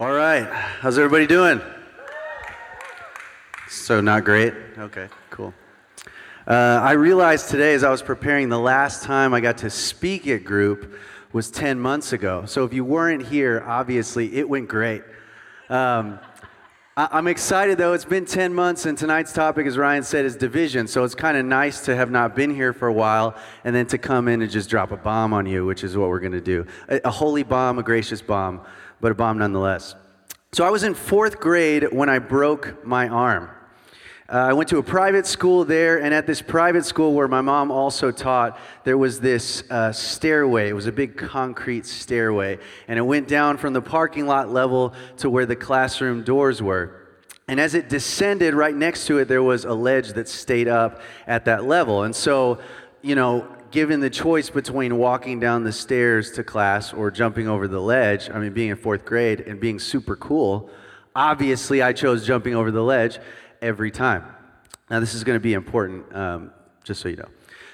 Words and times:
All 0.00 0.12
right. 0.12 0.46
How's 0.80 0.96
everybody 0.96 1.26
doing? 1.26 1.60
So, 3.68 4.00
not 4.00 4.24
great? 4.24 4.54
Okay, 4.78 5.08
cool. 5.28 5.52
Uh, 6.46 6.80
I 6.82 6.92
realized 6.92 7.50
today 7.50 7.74
as 7.74 7.84
I 7.84 7.90
was 7.90 8.00
preparing 8.00 8.48
the 8.48 8.58
last 8.58 9.02
time 9.02 9.34
I 9.34 9.42
got 9.42 9.58
to 9.58 9.68
speak 9.68 10.26
at 10.26 10.42
group 10.42 10.94
was 11.34 11.50
10 11.50 11.78
months 11.78 12.14
ago. 12.14 12.46
So, 12.46 12.64
if 12.64 12.72
you 12.72 12.82
weren't 12.82 13.26
here, 13.26 13.62
obviously 13.66 14.36
it 14.36 14.48
went 14.48 14.68
great. 14.68 15.02
Um, 15.68 16.18
I- 16.96 17.18
am 17.18 17.26
excited 17.26 17.76
though. 17.76 17.92
It's 17.92 18.06
been 18.06 18.24
10 18.24 18.54
months, 18.54 18.86
and 18.86 18.96
tonight's 18.96 19.34
topic, 19.34 19.66
as 19.66 19.76
Ryan 19.76 20.02
said, 20.02 20.24
is 20.24 20.34
division. 20.34 20.86
So 20.86 21.04
it's 21.04 21.14
kind 21.14 21.36
of 21.36 21.44
nice 21.44 21.84
to 21.84 21.94
have 21.94 22.10
not 22.10 22.34
been 22.34 22.54
here 22.54 22.72
for 22.72 22.88
a 22.88 22.92
while 22.94 23.36
and 23.64 23.76
then 23.76 23.84
to 23.88 23.98
come 23.98 24.28
in 24.28 24.40
and 24.40 24.50
just 24.50 24.70
drop 24.70 24.92
a 24.92 24.96
bomb 24.96 25.34
on 25.34 25.44
you, 25.44 25.66
which 25.66 25.84
is 25.84 25.94
what 25.94 26.08
we're 26.08 26.20
going 26.20 26.32
to 26.32 26.40
do. 26.40 26.64
A, 26.88 27.02
a 27.04 27.10
holy 27.10 27.42
bomb, 27.42 27.78
a 27.78 27.82
gracious 27.82 28.22
bomb 28.22 28.62
but 29.00 29.12
a 29.12 29.14
bomb 29.14 29.38
nonetheless. 29.38 29.94
So 30.52 30.64
I 30.64 30.70
was 30.70 30.82
in 30.82 30.94
fourth 30.94 31.38
grade 31.38 31.92
when 31.92 32.08
I 32.08 32.18
broke 32.18 32.84
my 32.84 33.08
arm. 33.08 33.50
Uh, 34.32 34.36
I 34.36 34.52
went 34.52 34.68
to 34.68 34.78
a 34.78 34.82
private 34.82 35.26
school 35.26 35.64
there, 35.64 36.00
and 36.00 36.14
at 36.14 36.24
this 36.24 36.40
private 36.40 36.84
school 36.84 37.14
where 37.14 37.26
my 37.26 37.40
mom 37.40 37.72
also 37.72 38.12
taught, 38.12 38.56
there 38.84 38.96
was 38.96 39.18
this 39.18 39.64
uh, 39.70 39.90
stairway. 39.90 40.68
It 40.68 40.72
was 40.72 40.86
a 40.86 40.92
big 40.92 41.16
concrete 41.16 41.84
stairway, 41.84 42.58
and 42.86 42.96
it 42.96 43.02
went 43.02 43.26
down 43.26 43.56
from 43.56 43.72
the 43.72 43.82
parking 43.82 44.26
lot 44.26 44.48
level 44.48 44.94
to 45.16 45.28
where 45.28 45.46
the 45.46 45.56
classroom 45.56 46.22
doors 46.22 46.62
were. 46.62 47.08
And 47.48 47.58
as 47.58 47.74
it 47.74 47.88
descended, 47.88 48.54
right 48.54 48.74
next 48.74 49.06
to 49.06 49.18
it, 49.18 49.26
there 49.26 49.42
was 49.42 49.64
a 49.64 49.74
ledge 49.74 50.12
that 50.12 50.28
stayed 50.28 50.68
up 50.68 51.00
at 51.26 51.46
that 51.46 51.64
level. 51.64 52.04
And 52.04 52.14
so, 52.14 52.60
you 53.02 53.16
know, 53.16 53.48
given 53.70 54.00
the 54.00 54.10
choice 54.10 54.50
between 54.50 54.96
walking 54.98 55.40
down 55.40 55.64
the 55.64 55.72
stairs 55.72 56.32
to 56.32 56.44
class 56.44 56.92
or 56.92 57.10
jumping 57.10 57.48
over 57.48 57.68
the 57.68 57.80
ledge, 57.80 58.30
I 58.30 58.38
mean, 58.38 58.52
being 58.52 58.70
in 58.70 58.76
fourth 58.76 59.04
grade 59.04 59.40
and 59.40 59.60
being 59.60 59.78
super 59.78 60.16
cool, 60.16 60.70
obviously 61.14 61.82
I 61.82 61.92
chose 61.92 62.26
jumping 62.26 62.54
over 62.54 62.70
the 62.70 62.82
ledge 62.82 63.18
every 63.62 63.90
time. 63.90 64.24
Now, 64.90 65.00
this 65.00 65.14
is 65.14 65.22
going 65.22 65.36
to 65.36 65.42
be 65.42 65.54
important, 65.54 66.14
um, 66.14 66.50
just 66.82 67.00
so 67.00 67.08
you 67.08 67.16
know. 67.16 67.28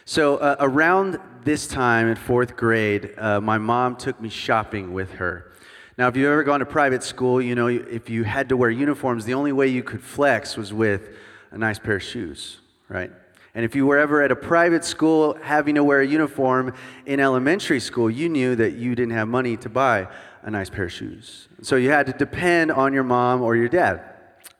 So, 0.04 0.36
uh, 0.36 0.56
around 0.60 1.18
this 1.44 1.66
time 1.66 2.08
in 2.08 2.16
fourth 2.16 2.56
grade, 2.56 3.14
uh, 3.16 3.40
my 3.40 3.58
mom 3.58 3.96
took 3.96 4.20
me 4.20 4.28
shopping 4.28 4.92
with 4.92 5.12
her. 5.12 5.52
Now, 5.98 6.08
if 6.08 6.16
you've 6.16 6.26
ever 6.26 6.44
gone 6.44 6.60
to 6.60 6.66
private 6.66 7.02
school, 7.02 7.40
you 7.40 7.54
know, 7.54 7.68
if 7.68 8.10
you 8.10 8.22
had 8.22 8.50
to 8.50 8.56
wear 8.56 8.68
uniforms, 8.68 9.24
the 9.24 9.34
only 9.34 9.52
way 9.52 9.68
you 9.68 9.82
could 9.82 10.02
flex 10.02 10.56
was 10.56 10.72
with 10.72 11.08
a 11.50 11.58
nice 11.58 11.78
pair 11.78 11.96
of 11.96 12.02
shoes, 12.02 12.58
right? 12.88 13.10
And 13.56 13.64
if 13.64 13.74
you 13.74 13.86
were 13.86 13.96
ever 13.96 14.20
at 14.22 14.30
a 14.30 14.36
private 14.36 14.84
school 14.84 15.38
having 15.42 15.76
to 15.76 15.82
wear 15.82 16.02
a 16.02 16.06
uniform 16.06 16.74
in 17.06 17.20
elementary 17.20 17.80
school, 17.80 18.10
you 18.10 18.28
knew 18.28 18.54
that 18.54 18.74
you 18.74 18.94
didn't 18.94 19.14
have 19.14 19.28
money 19.28 19.56
to 19.56 19.70
buy 19.70 20.08
a 20.42 20.50
nice 20.50 20.68
pair 20.68 20.84
of 20.84 20.92
shoes. 20.92 21.48
So 21.62 21.76
you 21.76 21.90
had 21.90 22.04
to 22.04 22.12
depend 22.12 22.70
on 22.70 22.92
your 22.92 23.02
mom 23.02 23.40
or 23.40 23.56
your 23.56 23.70
dad. 23.70 24.02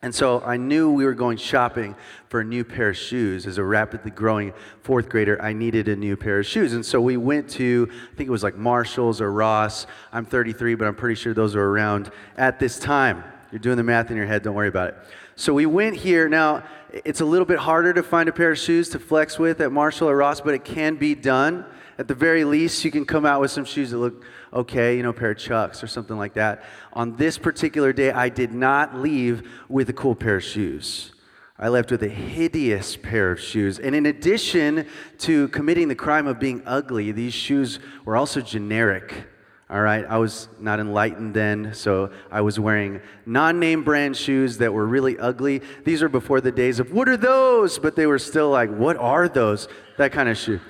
And 0.01 0.15
so 0.15 0.41
I 0.41 0.57
knew 0.57 0.91
we 0.91 1.05
were 1.05 1.13
going 1.13 1.37
shopping 1.37 1.95
for 2.29 2.39
a 2.39 2.43
new 2.43 2.63
pair 2.63 2.89
of 2.89 2.97
shoes. 2.97 3.45
As 3.45 3.59
a 3.59 3.63
rapidly 3.63 4.09
growing 4.09 4.51
fourth 4.81 5.09
grader, 5.09 5.39
I 5.39 5.53
needed 5.53 5.87
a 5.89 5.95
new 5.95 6.17
pair 6.17 6.39
of 6.39 6.47
shoes. 6.47 6.73
And 6.73 6.83
so 6.83 6.99
we 6.99 7.17
went 7.17 7.47
to, 7.51 7.87
I 7.91 8.15
think 8.15 8.27
it 8.27 8.31
was 8.31 8.41
like 8.41 8.55
Marshall's 8.55 9.21
or 9.21 9.31
Ross. 9.31 9.85
I'm 10.11 10.25
33, 10.25 10.73
but 10.73 10.87
I'm 10.87 10.95
pretty 10.95 11.15
sure 11.15 11.35
those 11.35 11.55
were 11.55 11.69
around 11.69 12.09
at 12.35 12.57
this 12.57 12.79
time. 12.79 13.23
You're 13.51 13.59
doing 13.59 13.77
the 13.77 13.83
math 13.83 14.09
in 14.09 14.17
your 14.17 14.25
head, 14.25 14.41
don't 14.41 14.55
worry 14.55 14.67
about 14.69 14.89
it. 14.89 14.97
So 15.39 15.53
we 15.53 15.67
went 15.67 15.95
here. 15.95 16.27
Now, 16.27 16.63
it's 16.91 17.21
a 17.21 17.25
little 17.25 17.45
bit 17.45 17.59
harder 17.59 17.93
to 17.93 18.01
find 18.01 18.27
a 18.27 18.31
pair 18.31 18.51
of 18.51 18.57
shoes 18.57 18.89
to 18.89 18.99
flex 18.99 19.37
with 19.37 19.61
at 19.61 19.71
Marshall 19.71 20.09
or 20.09 20.17
Ross, 20.17 20.41
but 20.41 20.55
it 20.55 20.65
can 20.65 20.95
be 20.95 21.13
done. 21.13 21.63
At 21.99 22.07
the 22.07 22.15
very 22.15 22.43
least, 22.43 22.83
you 22.83 22.89
can 22.89 23.05
come 23.05 23.23
out 23.23 23.39
with 23.39 23.51
some 23.51 23.63
shoes 23.63 23.91
that 23.91 23.99
look 23.99 24.25
okay, 24.51 24.97
you 24.97 25.03
know, 25.03 25.09
a 25.09 25.13
pair 25.13 25.31
of 25.31 25.37
Chucks 25.37 25.83
or 25.83 25.87
something 25.87 26.17
like 26.17 26.33
that. 26.33 26.63
On 26.93 27.15
this 27.17 27.37
particular 27.37 27.93
day, 27.93 28.09
I 28.11 28.29
did 28.29 28.51
not 28.51 28.97
leave 28.97 29.47
with 29.69 29.89
a 29.89 29.93
cool 29.93 30.15
pair 30.15 30.37
of 30.37 30.43
shoes. 30.43 31.11
I 31.59 31.67
left 31.67 31.91
with 31.91 32.01
a 32.01 32.09
hideous 32.09 32.97
pair 32.97 33.31
of 33.31 33.39
shoes. 33.39 33.77
And 33.77 33.93
in 33.93 34.07
addition 34.07 34.87
to 35.19 35.49
committing 35.49 35.87
the 35.87 35.95
crime 35.95 36.25
of 36.25 36.39
being 36.39 36.63
ugly, 36.65 37.11
these 37.11 37.33
shoes 37.35 37.77
were 38.05 38.17
also 38.17 38.41
generic. 38.41 39.27
All 39.69 39.81
right, 39.81 40.05
I 40.05 40.17
was 40.17 40.47
not 40.61 40.79
enlightened 40.79 41.33
then, 41.33 41.73
so 41.73 42.09
I 42.31 42.39
was 42.39 42.57
wearing 42.57 43.01
non 43.25 43.59
name 43.59 43.83
brand 43.83 44.15
shoes 44.15 44.59
that 44.59 44.73
were 44.73 44.85
really 44.85 45.19
ugly. 45.19 45.61
These 45.83 46.01
are 46.01 46.07
before 46.07 46.39
the 46.39 46.53
days 46.53 46.79
of, 46.79 46.93
what 46.93 47.09
are 47.09 47.17
those? 47.17 47.77
But 47.77 47.97
they 47.97 48.07
were 48.07 48.19
still 48.19 48.49
like, 48.49 48.69
what 48.69 48.95
are 48.95 49.27
those? 49.27 49.67
That 49.97 50.13
kind 50.13 50.29
of 50.29 50.37
shoe. 50.37 50.61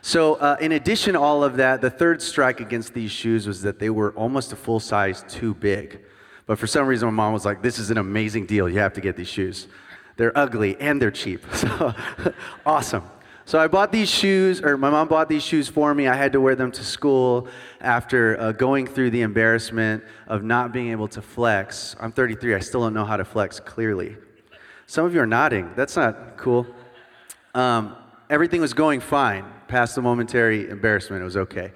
So, 0.00 0.34
uh, 0.34 0.56
in 0.60 0.72
addition 0.72 1.12
to 1.12 1.20
all 1.20 1.44
of 1.44 1.56
that, 1.58 1.80
the 1.80 1.90
third 1.90 2.20
strike 2.20 2.58
against 2.58 2.92
these 2.92 3.12
shoes 3.12 3.46
was 3.46 3.62
that 3.62 3.78
they 3.78 3.90
were 3.90 4.10
almost 4.12 4.52
a 4.52 4.56
full 4.56 4.80
size 4.80 5.24
too 5.28 5.54
big. 5.54 6.00
But 6.46 6.58
for 6.58 6.66
some 6.66 6.88
reason, 6.88 7.06
my 7.06 7.12
mom 7.12 7.34
was 7.34 7.44
like, 7.44 7.62
this 7.62 7.78
is 7.78 7.90
an 7.90 7.98
amazing 7.98 8.46
deal. 8.46 8.68
You 8.68 8.78
have 8.78 8.94
to 8.94 9.00
get 9.00 9.16
these 9.16 9.28
shoes. 9.28 9.68
They're 10.16 10.36
ugly 10.36 10.76
and 10.80 11.00
they're 11.00 11.12
cheap. 11.12 11.44
So, 11.54 11.94
awesome. 12.66 13.04
So 13.48 13.58
I 13.58 13.66
bought 13.66 13.92
these 13.92 14.10
shoes, 14.10 14.60
or 14.60 14.76
my 14.76 14.90
mom 14.90 15.08
bought 15.08 15.30
these 15.30 15.42
shoes 15.42 15.68
for 15.68 15.94
me. 15.94 16.06
I 16.06 16.14
had 16.14 16.32
to 16.32 16.40
wear 16.42 16.54
them 16.54 16.70
to 16.70 16.84
school 16.84 17.48
after 17.80 18.38
uh, 18.38 18.52
going 18.52 18.86
through 18.86 19.08
the 19.08 19.22
embarrassment 19.22 20.04
of 20.26 20.42
not 20.42 20.70
being 20.70 20.90
able 20.90 21.08
to 21.08 21.22
flex. 21.22 21.96
I'm 21.98 22.12
33, 22.12 22.54
I 22.54 22.58
still 22.58 22.82
don't 22.82 22.92
know 22.92 23.06
how 23.06 23.16
to 23.16 23.24
flex 23.24 23.58
clearly. 23.58 24.18
Some 24.86 25.06
of 25.06 25.14
you 25.14 25.22
are 25.22 25.26
nodding. 25.26 25.70
That's 25.76 25.96
not 25.96 26.36
cool. 26.36 26.66
Um, 27.54 27.96
everything 28.28 28.60
was 28.60 28.74
going 28.74 29.00
fine 29.00 29.46
past 29.66 29.94
the 29.94 30.02
momentary 30.02 30.68
embarrassment. 30.68 31.22
It 31.22 31.24
was 31.24 31.38
okay. 31.38 31.72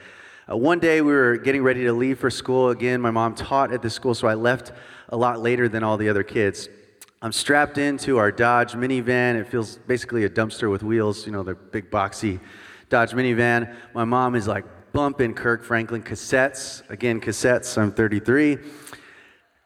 Uh, 0.51 0.59
one 0.59 0.79
day 0.79 1.01
we 1.01 1.13
were 1.13 1.39
getting 1.39 1.63
ready 1.63 1.85
to 1.85 1.95
leave 1.95 2.19
for 2.19 2.29
school. 2.29 2.69
Again, 2.69 3.01
my 3.01 3.11
mom 3.11 3.35
taught 3.35 3.73
at 3.73 3.81
the 3.81 3.89
school, 3.89 4.15
so 4.15 4.29
I 4.29 4.35
left 4.35 4.73
a 5.09 5.17
lot 5.17 5.41
later 5.41 5.71
than 5.71 5.83
all 5.83 5.97
the 5.97 6.11
other 6.11 6.23
kids. 6.23 6.69
I'm 7.25 7.31
strapped 7.31 7.79
into 7.79 8.19
our 8.19 8.33
Dodge 8.33 8.73
minivan. 8.73 9.37
It 9.41 9.47
feels 9.47 9.77
basically 9.87 10.25
a 10.25 10.29
dumpster 10.29 10.69
with 10.69 10.83
wheels, 10.83 11.25
you 11.25 11.31
know, 11.31 11.45
the 11.45 11.55
big 11.55 11.89
boxy 11.89 12.41
Dodge 12.89 13.13
minivan. 13.13 13.73
My 13.95 14.05
mom 14.05 14.35
is 14.35 14.49
like 14.49 14.65
bumping 14.93 15.33
Kirk 15.33 15.63
Franklin 15.63 16.03
cassettes. 16.03 16.83
Again, 16.91 17.21
cassettes. 17.21 17.81
I'm 17.81 17.93
33. 17.93 18.59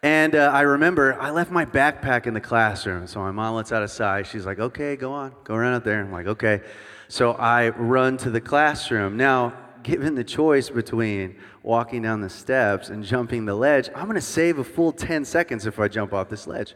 And 0.03 0.35
uh, 0.35 0.51
I 0.53 0.61
remember 0.61 1.19
I 1.19 1.31
left 1.31 1.51
my 1.51 1.65
backpack 1.65 2.27
in 2.27 2.35
the 2.35 2.43
classroom. 2.43 3.07
So 3.07 3.21
my 3.21 3.31
mom 3.31 3.55
lets 3.55 3.73
out 3.73 3.83
a 3.83 3.89
sigh. 3.89 4.23
She's 4.23 4.45
like, 4.45 4.59
okay, 4.59 4.95
go 4.95 5.15
on, 5.15 5.35
go 5.43 5.57
run 5.57 5.73
out 5.73 5.83
there. 5.83 6.03
I'm 6.03 6.13
like, 6.13 6.27
okay. 6.27 6.61
So 7.09 7.33
I 7.33 7.71
run 7.71 8.19
to 8.19 8.29
the 8.29 8.41
classroom. 8.41 9.17
Now, 9.17 9.55
given 9.83 10.15
the 10.15 10.25
choice 10.25 10.69
between 10.69 11.39
walking 11.63 12.03
down 12.03 12.21
the 12.21 12.29
steps 12.29 12.91
and 12.91 13.03
jumping 13.03 13.47
the 13.47 13.55
ledge, 13.55 13.89
I'm 13.95 14.05
going 14.05 14.17
to 14.17 14.21
save 14.21 14.59
a 14.59 14.65
full 14.65 14.93
10 14.93 15.25
seconds 15.25 15.65
if 15.65 15.81
I 15.81 15.89
jump 15.89 16.13
off 16.13 16.29
this 16.29 16.47
ledge. 16.47 16.75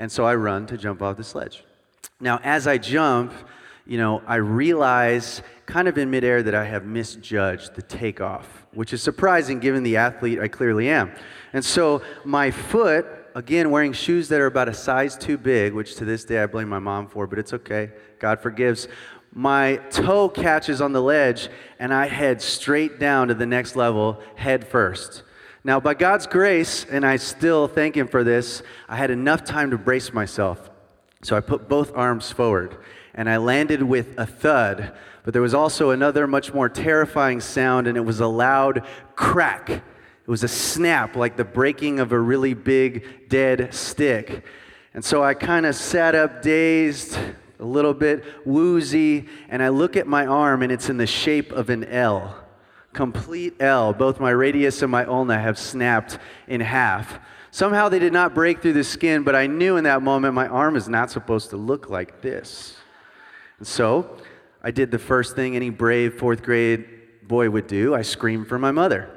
And 0.00 0.10
so 0.10 0.24
I 0.24 0.34
run 0.34 0.66
to 0.68 0.78
jump 0.78 1.02
off 1.02 1.18
the 1.18 1.22
sledge. 1.22 1.62
Now, 2.20 2.40
as 2.42 2.66
I 2.66 2.78
jump, 2.78 3.34
you 3.86 3.98
know, 3.98 4.22
I 4.26 4.36
realize 4.36 5.42
kind 5.66 5.88
of 5.88 5.98
in 5.98 6.10
midair 6.10 6.42
that 6.42 6.54
I 6.54 6.64
have 6.64 6.86
misjudged 6.86 7.74
the 7.74 7.82
takeoff, 7.82 8.64
which 8.72 8.94
is 8.94 9.02
surprising 9.02 9.60
given 9.60 9.82
the 9.82 9.98
athlete 9.98 10.40
I 10.40 10.48
clearly 10.48 10.88
am. 10.88 11.12
And 11.52 11.62
so 11.62 12.00
my 12.24 12.50
foot, 12.50 13.06
again, 13.34 13.70
wearing 13.70 13.92
shoes 13.92 14.28
that 14.30 14.40
are 14.40 14.46
about 14.46 14.70
a 14.70 14.74
size 14.74 15.18
too 15.18 15.36
big, 15.36 15.74
which 15.74 15.96
to 15.96 16.06
this 16.06 16.24
day 16.24 16.42
I 16.42 16.46
blame 16.46 16.70
my 16.70 16.78
mom 16.78 17.06
for, 17.06 17.26
but 17.26 17.38
it's 17.38 17.52
okay. 17.52 17.90
God 18.18 18.40
forgives. 18.40 18.88
My 19.34 19.76
toe 19.90 20.30
catches 20.30 20.80
on 20.80 20.92
the 20.94 21.02
ledge, 21.02 21.50
and 21.78 21.92
I 21.92 22.06
head 22.06 22.40
straight 22.40 22.98
down 22.98 23.28
to 23.28 23.34
the 23.34 23.44
next 23.44 23.76
level, 23.76 24.18
head 24.36 24.66
first. 24.66 25.24
Now, 25.62 25.78
by 25.78 25.92
God's 25.92 26.26
grace, 26.26 26.86
and 26.90 27.04
I 27.04 27.16
still 27.16 27.68
thank 27.68 27.94
Him 27.94 28.08
for 28.08 28.24
this, 28.24 28.62
I 28.88 28.96
had 28.96 29.10
enough 29.10 29.44
time 29.44 29.70
to 29.72 29.78
brace 29.78 30.12
myself. 30.12 30.70
So 31.22 31.36
I 31.36 31.40
put 31.40 31.68
both 31.68 31.92
arms 31.94 32.32
forward 32.32 32.78
and 33.14 33.28
I 33.28 33.36
landed 33.36 33.82
with 33.82 34.18
a 34.18 34.24
thud. 34.24 34.92
But 35.22 35.34
there 35.34 35.42
was 35.42 35.52
also 35.52 35.90
another 35.90 36.26
much 36.26 36.54
more 36.54 36.70
terrifying 36.70 37.40
sound, 37.40 37.86
and 37.86 37.98
it 37.98 38.00
was 38.00 38.20
a 38.20 38.26
loud 38.26 38.86
crack. 39.16 39.68
It 39.68 39.82
was 40.26 40.44
a 40.44 40.48
snap, 40.48 41.16
like 41.16 41.36
the 41.36 41.44
breaking 41.44 42.00
of 42.00 42.12
a 42.12 42.18
really 42.18 42.54
big 42.54 43.28
dead 43.28 43.74
stick. 43.74 44.44
And 44.94 45.04
so 45.04 45.22
I 45.22 45.34
kind 45.34 45.66
of 45.66 45.74
sat 45.74 46.14
up 46.14 46.40
dazed, 46.40 47.18
a 47.58 47.64
little 47.64 47.92
bit 47.92 48.24
woozy, 48.46 49.28
and 49.50 49.62
I 49.62 49.68
look 49.68 49.96
at 49.96 50.06
my 50.06 50.24
arm, 50.24 50.62
and 50.62 50.72
it's 50.72 50.88
in 50.88 50.96
the 50.96 51.06
shape 51.06 51.52
of 51.52 51.68
an 51.68 51.84
L 51.84 52.39
complete 52.92 53.54
L. 53.60 53.92
Both 53.92 54.20
my 54.20 54.30
radius 54.30 54.82
and 54.82 54.90
my 54.90 55.04
ulna 55.04 55.38
have 55.38 55.58
snapped 55.58 56.18
in 56.48 56.60
half. 56.60 57.20
Somehow 57.50 57.88
they 57.88 57.98
did 57.98 58.12
not 58.12 58.34
break 58.34 58.62
through 58.62 58.74
the 58.74 58.84
skin, 58.84 59.22
but 59.22 59.34
I 59.34 59.46
knew 59.46 59.76
in 59.76 59.84
that 59.84 60.02
moment 60.02 60.34
my 60.34 60.46
arm 60.46 60.76
is 60.76 60.88
not 60.88 61.10
supposed 61.10 61.50
to 61.50 61.56
look 61.56 61.90
like 61.90 62.22
this. 62.22 62.76
And 63.58 63.66
so 63.66 64.16
I 64.62 64.70
did 64.70 64.90
the 64.90 64.98
first 64.98 65.34
thing 65.34 65.56
any 65.56 65.70
brave 65.70 66.14
fourth 66.14 66.42
grade 66.42 66.86
boy 67.22 67.48
would 67.50 67.66
do 67.66 67.94
I 67.94 68.02
screamed 68.02 68.48
for 68.48 68.58
my 68.58 68.70
mother, 68.70 69.10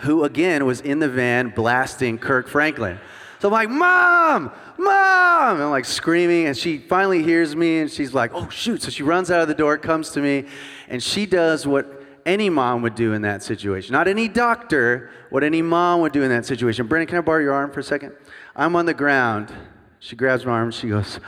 who 0.00 0.24
again 0.24 0.64
was 0.64 0.80
in 0.80 0.98
the 0.98 1.08
van 1.08 1.50
blasting 1.50 2.18
Kirk 2.18 2.48
Franklin. 2.48 2.98
So 3.38 3.48
I'm 3.48 3.52
like, 3.52 3.68
Mom, 3.68 4.50
Mom! 4.78 5.54
And 5.54 5.62
I'm 5.62 5.70
like 5.70 5.84
screaming, 5.84 6.46
and 6.46 6.56
she 6.56 6.78
finally 6.78 7.22
hears 7.22 7.54
me 7.54 7.80
and 7.80 7.90
she's 7.90 8.14
like, 8.14 8.32
Oh, 8.34 8.48
shoot. 8.48 8.82
So 8.82 8.90
she 8.90 9.02
runs 9.02 9.30
out 9.30 9.42
of 9.42 9.48
the 9.48 9.54
door, 9.54 9.76
comes 9.78 10.10
to 10.10 10.20
me, 10.20 10.46
and 10.88 11.02
she 11.02 11.26
does 11.26 11.66
what 11.66 11.95
any 12.26 12.50
mom 12.50 12.82
would 12.82 12.94
do 12.94 13.12
in 13.12 13.22
that 13.22 13.42
situation. 13.42 13.92
Not 13.92 14.08
any 14.08 14.28
doctor, 14.28 15.10
what 15.30 15.44
any 15.44 15.62
mom 15.62 16.00
would 16.00 16.12
do 16.12 16.22
in 16.22 16.28
that 16.30 16.44
situation. 16.44 16.86
Brennan, 16.88 17.06
can 17.06 17.18
I 17.18 17.20
borrow 17.20 17.40
your 17.40 17.54
arm 17.54 17.70
for 17.70 17.80
a 17.80 17.84
second? 17.84 18.12
I'm 18.54 18.76
on 18.76 18.84
the 18.84 18.94
ground. 18.94 19.52
She 20.00 20.16
grabs 20.16 20.44
my 20.44 20.52
arm. 20.52 20.72
She 20.72 20.88
goes, 20.88 21.20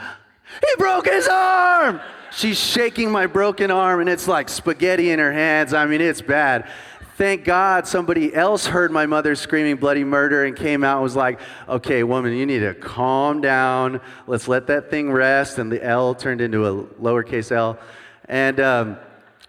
He 0.60 0.74
broke 0.76 1.06
his 1.06 1.28
arm! 1.28 2.00
She's 2.30 2.58
shaking 2.58 3.10
my 3.10 3.26
broken 3.26 3.70
arm, 3.70 4.00
and 4.00 4.08
it's 4.08 4.28
like 4.28 4.50
spaghetti 4.50 5.10
in 5.10 5.18
her 5.18 5.32
hands. 5.32 5.72
I 5.72 5.86
mean, 5.86 6.00
it's 6.00 6.20
bad. 6.20 6.68
Thank 7.16 7.44
God 7.44 7.86
somebody 7.86 8.32
else 8.32 8.66
heard 8.66 8.92
my 8.92 9.06
mother 9.06 9.34
screaming 9.34 9.76
bloody 9.76 10.04
murder 10.04 10.44
and 10.44 10.54
came 10.54 10.84
out 10.84 10.98
and 10.98 11.02
was 11.02 11.16
like, 11.16 11.40
okay, 11.68 12.04
woman, 12.04 12.32
you 12.34 12.46
need 12.46 12.60
to 12.60 12.74
calm 12.74 13.40
down. 13.40 14.00
Let's 14.26 14.46
let 14.46 14.68
that 14.68 14.90
thing 14.90 15.10
rest. 15.10 15.58
And 15.58 15.72
the 15.72 15.82
L 15.82 16.14
turned 16.14 16.40
into 16.40 16.66
a 16.66 16.84
lowercase 17.00 17.50
L. 17.50 17.78
And 18.26 18.60
um, 18.60 18.98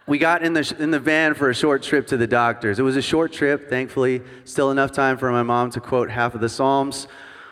we 0.10 0.18
got 0.18 0.42
in 0.42 0.54
the, 0.54 0.76
in 0.80 0.90
the 0.90 1.00
van 1.00 1.36
for 1.36 1.50
a 1.50 1.54
short 1.54 1.84
trip 1.84 2.08
to 2.08 2.18
the 2.18 2.26
doctors. 2.26 2.80
It 2.80 2.84
was 2.84 2.98
a 2.98 3.02
short 3.02 3.32
trip, 3.32 3.70
thankfully, 3.70 4.22
still 4.44 4.72
enough 4.72 4.92
time 4.92 5.18
for 5.18 5.32
my 5.32 5.44
mom 5.44 5.70
to 5.72 5.80
quote 5.80 6.10
half 6.10 6.34
of 6.34 6.42
the 6.42 6.50
Psalms 6.50 7.08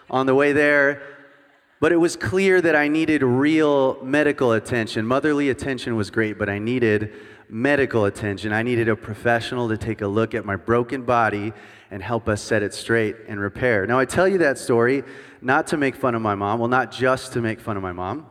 on 0.09 0.25
the 0.25 0.33
way 0.33 0.53
there. 0.53 1.01
But 1.79 1.91
it 1.91 1.97
was 1.97 2.15
clear 2.15 2.59
that 2.61 2.75
I 2.75 2.87
needed 2.87 3.21
real 3.21 4.03
medical 4.03 4.53
attention. 4.53 5.05
Motherly 5.05 5.51
attention 5.51 5.95
was 5.95 6.09
great, 6.09 6.39
but 6.39 6.49
I 6.49 6.57
needed 6.57 7.13
medical 7.49 8.05
attention. 8.05 8.51
I 8.51 8.63
needed 8.63 8.89
a 8.89 8.95
professional 8.95 9.69
to 9.69 9.77
take 9.77 10.01
a 10.01 10.07
look 10.07 10.33
at 10.33 10.43
my 10.43 10.55
broken 10.55 11.03
body 11.03 11.53
and 11.91 12.01
help 12.01 12.27
us 12.27 12.41
set 12.41 12.63
it 12.63 12.73
straight 12.73 13.15
and 13.27 13.39
repair. 13.39 13.85
Now, 13.85 13.99
I 13.99 14.05
tell 14.05 14.27
you 14.27 14.39
that 14.39 14.57
story 14.57 15.03
not 15.41 15.67
to 15.67 15.77
make 15.77 15.95
fun 15.95 16.15
of 16.15 16.23
my 16.23 16.33
mom, 16.33 16.59
well, 16.59 16.67
not 16.67 16.91
just 16.91 17.33
to 17.33 17.41
make 17.41 17.59
fun 17.59 17.77
of 17.77 17.83
my 17.83 17.91
mom, 17.93 18.25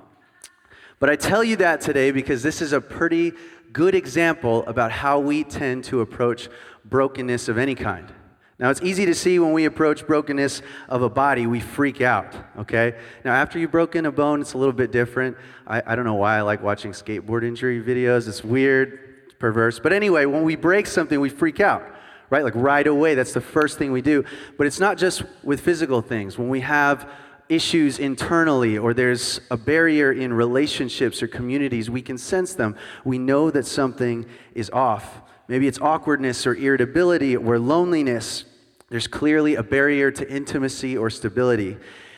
but 0.99 1.11
I 1.11 1.17
tell 1.17 1.45
you 1.45 1.57
that 1.57 1.81
today 1.81 2.11
because 2.11 2.43
this 2.43 2.63
is 2.63 2.73
a 2.73 2.81
pretty 2.81 3.35
good 3.77 3.95
example 3.95 4.65
about 4.67 4.91
how 4.91 5.19
we 5.19 5.45
tend 5.45 5.85
to 5.85 6.01
approach 6.01 6.49
brokenness 6.87 7.47
of 7.47 7.59
any 7.59 7.75
kind. 7.75 8.11
Now, 8.59 8.71
it's 8.71 8.81
easy 8.81 9.05
to 9.05 9.15
see 9.15 9.39
when 9.39 9.53
we 9.53 9.67
approach 9.67 10.07
brokenness 10.07 10.63
of 10.89 11.03
a 11.03 11.11
body, 11.11 11.47
we 11.47 11.61
freak 11.61 12.01
out, 12.01 12.35
okay? 12.59 12.97
Now, 13.23 13.35
after 13.35 13.59
you've 13.59 13.71
broken 13.71 14.07
a 14.07 14.11
bone, 14.11 14.41
it's 14.41 14.55
a 14.55 14.59
little 14.59 14.73
bit 14.73 14.93
different. 14.93 15.37
I, 15.67 15.83
I 15.89 15.95
don't 15.95 16.07
know 16.07 16.15
why 16.15 16.39
I 16.39 16.41
like 16.41 16.63
watching 16.63 16.93
skateboard 16.93 17.45
injury 17.45 17.83
videos. 17.83 18.27
It's 18.27 18.43
weird 18.43 18.99
it's 19.27 19.35
perverse. 19.35 19.79
But 19.79 19.93
anyway, 19.93 20.25
when 20.25 20.43
we 20.43 20.57
break 20.57 20.87
something, 20.87 21.21
we 21.21 21.29
freak 21.29 21.61
out, 21.61 21.87
right? 22.31 22.45
Like 22.45 22.55
right 22.57 22.87
away, 22.87 23.15
that's 23.15 23.35
the 23.35 23.43
first 23.43 23.77
thing 23.77 23.93
we 23.93 24.01
do. 24.01 24.25
But 24.57 24.67
it's 24.67 24.81
not 24.81 24.97
just 24.97 25.23
with 25.43 25.61
physical 25.61 26.01
things. 26.01 26.39
When 26.39 26.49
we 26.49 26.61
have 26.61 27.11
issues 27.49 27.99
internally 27.99 28.77
or 28.77 28.95
there's 28.95 29.41
a 29.51 29.57
barrier 29.57 30.13
in 30.13 30.33
relationships 30.33 31.23
or 31.23 31.29
communities, 31.29 31.89
we 31.89 32.03
can 32.03 32.19
sense 32.19 32.55
them. 32.55 32.77
We 33.05 33.19
know 33.19 33.51
that 33.51 33.67
something 33.67 34.27
is 34.55 34.71
off. 34.71 35.21
Maybe 35.49 35.69
it's 35.69 35.81
awkwardness 35.81 36.47
or 36.47 36.55
irritability 36.55 37.37
or 37.37 37.59
loneliness. 37.59 38.45
There's 38.89 39.07
clearly 39.07 39.55
a 39.55 39.63
barrier 39.63 40.11
to 40.11 40.31
intimacy 40.31 40.97
or 40.97 41.11
stability. 41.11 41.77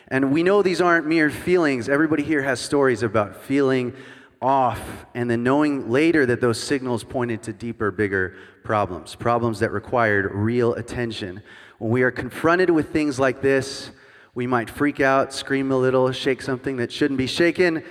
And 0.09 0.33
we 0.33 0.43
know 0.43 0.63
these 0.63 0.81
aren't 0.81 1.07
mere 1.07 1.31
feelings. 1.31 1.89
Everybody 1.89 2.23
here 2.23 2.43
has 2.43 2.61
stories 2.61 3.03
about 3.03 3.37
feeling 3.43 3.93
off 4.41 5.07
and 5.15 5.31
then 5.31 5.43
knowing 5.43 5.91
later 5.91 6.25
that 6.27 6.41
those 6.41 6.63
signals 6.63 7.05
pointed 7.05 7.43
to 7.43 7.53
deeper, 7.53 7.91
bigger 7.91 8.37
problems, 8.63 9.15
problems 9.15 9.59
that 9.61 9.73
required 9.73 10.31
real 10.33 10.75
attention. 10.75 11.43
When 11.79 11.91
we 11.91 12.03
are 12.03 12.11
confronted 12.11 12.71
with 12.71 12.93
things 12.93 13.19
like 13.19 13.43
this, 13.43 13.91
we 14.35 14.47
might 14.47 14.71
freak 14.71 15.01
out, 15.01 15.33
scream 15.33 15.71
a 15.73 15.77
little, 15.77 16.11
shake 16.13 16.43
something 16.43 16.77
that 16.77 16.93
shouldn't 16.93 17.19
be 17.19 17.27
shaken. 17.27 17.83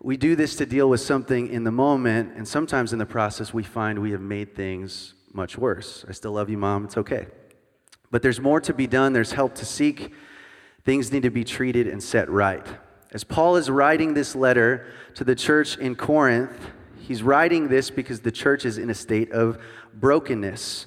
We 0.00 0.16
do 0.16 0.34
this 0.34 0.56
to 0.56 0.66
deal 0.66 0.88
with 0.88 1.00
something 1.00 1.48
in 1.48 1.64
the 1.64 1.70
moment, 1.70 2.32
and 2.36 2.46
sometimes 2.46 2.92
in 2.92 2.98
the 2.98 3.06
process, 3.06 3.54
we 3.54 3.62
find 3.62 4.00
we 4.00 4.12
have 4.12 4.20
made 4.20 4.54
things 4.54 5.14
much 5.32 5.56
worse. 5.56 6.04
I 6.08 6.12
still 6.12 6.32
love 6.32 6.50
you, 6.50 6.58
Mom. 6.58 6.84
It's 6.84 6.96
okay. 6.96 7.26
But 8.10 8.22
there's 8.22 8.40
more 8.40 8.60
to 8.60 8.74
be 8.74 8.86
done, 8.86 9.12
there's 9.12 9.32
help 9.32 9.54
to 9.56 9.64
seek. 9.64 10.12
Things 10.84 11.12
need 11.12 11.22
to 11.22 11.30
be 11.30 11.44
treated 11.44 11.86
and 11.86 12.02
set 12.02 12.28
right. 12.28 12.66
As 13.12 13.24
Paul 13.24 13.56
is 13.56 13.70
writing 13.70 14.14
this 14.14 14.34
letter 14.34 14.86
to 15.14 15.24
the 15.24 15.34
church 15.34 15.76
in 15.78 15.94
Corinth, 15.94 16.70
he's 16.98 17.22
writing 17.22 17.68
this 17.68 17.90
because 17.90 18.20
the 18.20 18.32
church 18.32 18.64
is 18.64 18.78
in 18.78 18.90
a 18.90 18.94
state 18.94 19.30
of 19.32 19.58
brokenness. 19.94 20.86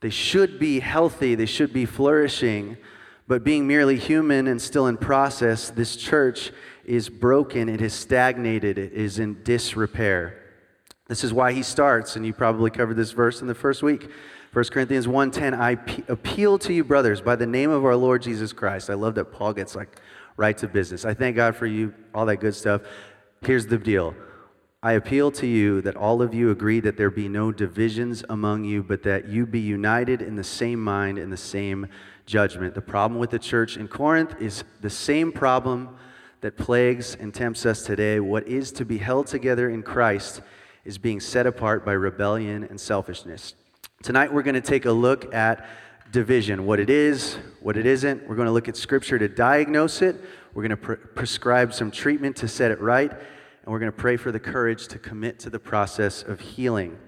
They 0.00 0.10
should 0.10 0.58
be 0.58 0.80
healthy, 0.80 1.34
they 1.34 1.46
should 1.46 1.72
be 1.72 1.86
flourishing, 1.86 2.76
but 3.26 3.44
being 3.44 3.66
merely 3.66 3.96
human 3.96 4.46
and 4.46 4.60
still 4.60 4.86
in 4.86 4.96
process, 4.96 5.70
this 5.70 5.96
church 5.96 6.52
is 6.84 7.08
broken, 7.08 7.68
it 7.68 7.80
is 7.80 7.94
stagnated, 7.94 8.78
it 8.78 8.92
is 8.92 9.18
in 9.18 9.42
disrepair. 9.42 10.40
This 11.08 11.24
is 11.24 11.32
why 11.32 11.52
he 11.52 11.62
starts, 11.62 12.16
and 12.16 12.24
you 12.24 12.32
probably 12.32 12.70
covered 12.70 12.96
this 12.96 13.12
verse 13.12 13.40
in 13.40 13.46
the 13.46 13.54
first 13.54 13.82
week. 13.82 14.08
1 14.52 14.64
Corinthians 14.70 15.06
1:10 15.06 15.54
I 15.54 15.72
appeal 16.08 16.58
to 16.60 16.72
you 16.72 16.84
brothers 16.84 17.20
by 17.20 17.36
the 17.36 17.46
name 17.46 17.70
of 17.70 17.84
our 17.84 17.96
Lord 17.96 18.22
Jesus 18.22 18.52
Christ. 18.52 18.88
I 18.88 18.94
love 18.94 19.14
that 19.16 19.26
Paul 19.26 19.52
gets 19.52 19.74
like 19.74 20.00
right 20.36 20.56
to 20.58 20.68
business. 20.68 21.04
I 21.04 21.14
thank 21.14 21.36
God 21.36 21.56
for 21.56 21.66
you, 21.66 21.92
all 22.14 22.26
that 22.26 22.36
good 22.36 22.54
stuff. 22.54 22.82
Here's 23.42 23.66
the 23.66 23.78
deal 23.78 24.14
I 24.82 24.92
appeal 24.92 25.30
to 25.32 25.46
you 25.46 25.80
that 25.80 25.96
all 25.96 26.20
of 26.22 26.34
you 26.34 26.50
agree 26.50 26.78
that 26.80 26.96
there 26.96 27.10
be 27.10 27.28
no 27.28 27.50
divisions 27.50 28.22
among 28.28 28.64
you, 28.64 28.82
but 28.82 29.02
that 29.04 29.28
you 29.28 29.46
be 29.46 29.60
united 29.60 30.20
in 30.22 30.36
the 30.36 30.44
same 30.44 30.78
mind 30.82 31.18
and 31.18 31.32
the 31.32 31.36
same 31.36 31.86
judgment. 32.26 32.74
The 32.74 32.80
problem 32.80 33.20
with 33.20 33.30
the 33.30 33.38
church 33.38 33.76
in 33.76 33.88
Corinth 33.88 34.34
is 34.40 34.64
the 34.80 34.90
same 34.90 35.32
problem 35.32 35.96
that 36.40 36.56
plagues 36.56 37.16
and 37.18 37.32
tempts 37.32 37.64
us 37.64 37.84
today. 37.84 38.20
What 38.20 38.46
is 38.46 38.72
to 38.72 38.84
be 38.84 38.98
held 38.98 39.26
together 39.26 39.68
in 39.70 39.82
Christ 39.82 40.42
is 40.84 40.98
being 40.98 41.20
set 41.20 41.46
apart 41.46 41.84
by 41.84 41.92
rebellion 41.92 42.64
and 42.64 42.80
selfishness. 42.80 43.54
Tonight, 44.02 44.32
we're 44.32 44.42
going 44.42 44.54
to 44.54 44.60
take 44.60 44.84
a 44.84 44.92
look 44.92 45.34
at 45.34 45.66
division 46.12 46.66
what 46.66 46.78
it 46.78 46.90
is, 46.90 47.38
what 47.60 47.76
it 47.76 47.86
isn't. 47.86 48.28
We're 48.28 48.36
going 48.36 48.46
to 48.46 48.52
look 48.52 48.68
at 48.68 48.76
Scripture 48.76 49.18
to 49.18 49.28
diagnose 49.28 50.02
it. 50.02 50.16
We're 50.52 50.62
going 50.62 50.70
to 50.70 50.76
pre- 50.76 50.96
prescribe 50.96 51.74
some 51.74 51.90
treatment 51.90 52.36
to 52.36 52.48
set 52.48 52.70
it 52.70 52.80
right. 52.80 53.10
And 53.10 53.72
we're 53.72 53.80
going 53.80 53.90
to 53.90 53.98
pray 53.98 54.16
for 54.16 54.30
the 54.30 54.38
courage 54.38 54.86
to 54.88 54.98
commit 54.98 55.38
to 55.40 55.50
the 55.50 55.58
process 55.58 56.22
of 56.22 56.40
healing. 56.40 56.98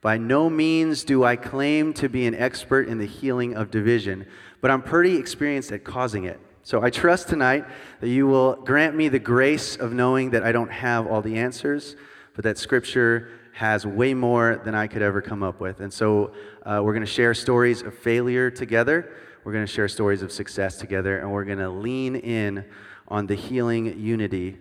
By 0.00 0.16
no 0.16 0.48
means 0.48 1.02
do 1.02 1.24
I 1.24 1.36
claim 1.36 1.92
to 1.94 2.08
be 2.08 2.26
an 2.26 2.34
expert 2.34 2.88
in 2.88 2.98
the 2.98 3.06
healing 3.06 3.56
of 3.56 3.70
division, 3.70 4.26
but 4.60 4.70
I'm 4.70 4.82
pretty 4.82 5.16
experienced 5.16 5.72
at 5.72 5.84
causing 5.84 6.24
it. 6.24 6.40
So 6.62 6.82
I 6.82 6.90
trust 6.90 7.28
tonight 7.28 7.64
that 8.00 8.08
you 8.08 8.26
will 8.26 8.54
grant 8.56 8.94
me 8.94 9.08
the 9.08 9.18
grace 9.18 9.76
of 9.76 9.92
knowing 9.92 10.30
that 10.30 10.44
I 10.44 10.52
don't 10.52 10.70
have 10.70 11.06
all 11.06 11.22
the 11.22 11.36
answers, 11.38 11.96
but 12.34 12.44
that 12.44 12.58
Scripture 12.58 13.30
has 13.54 13.84
way 13.84 14.14
more 14.14 14.60
than 14.64 14.74
I 14.74 14.86
could 14.86 15.02
ever 15.02 15.20
come 15.20 15.42
up 15.42 15.60
with. 15.60 15.80
And 15.80 15.92
so 15.92 16.32
uh, 16.64 16.80
we're 16.84 16.92
going 16.92 17.04
to 17.04 17.10
share 17.10 17.34
stories 17.34 17.82
of 17.82 17.96
failure 17.98 18.50
together. 18.50 19.10
We're 19.42 19.52
going 19.52 19.66
to 19.66 19.72
share 19.72 19.88
stories 19.88 20.22
of 20.22 20.30
success 20.30 20.76
together, 20.76 21.18
and 21.18 21.32
we're 21.32 21.44
going 21.44 21.58
to 21.58 21.70
lean 21.70 22.14
in 22.14 22.64
on 23.08 23.26
the 23.26 23.34
healing 23.34 23.98
unity 23.98 24.58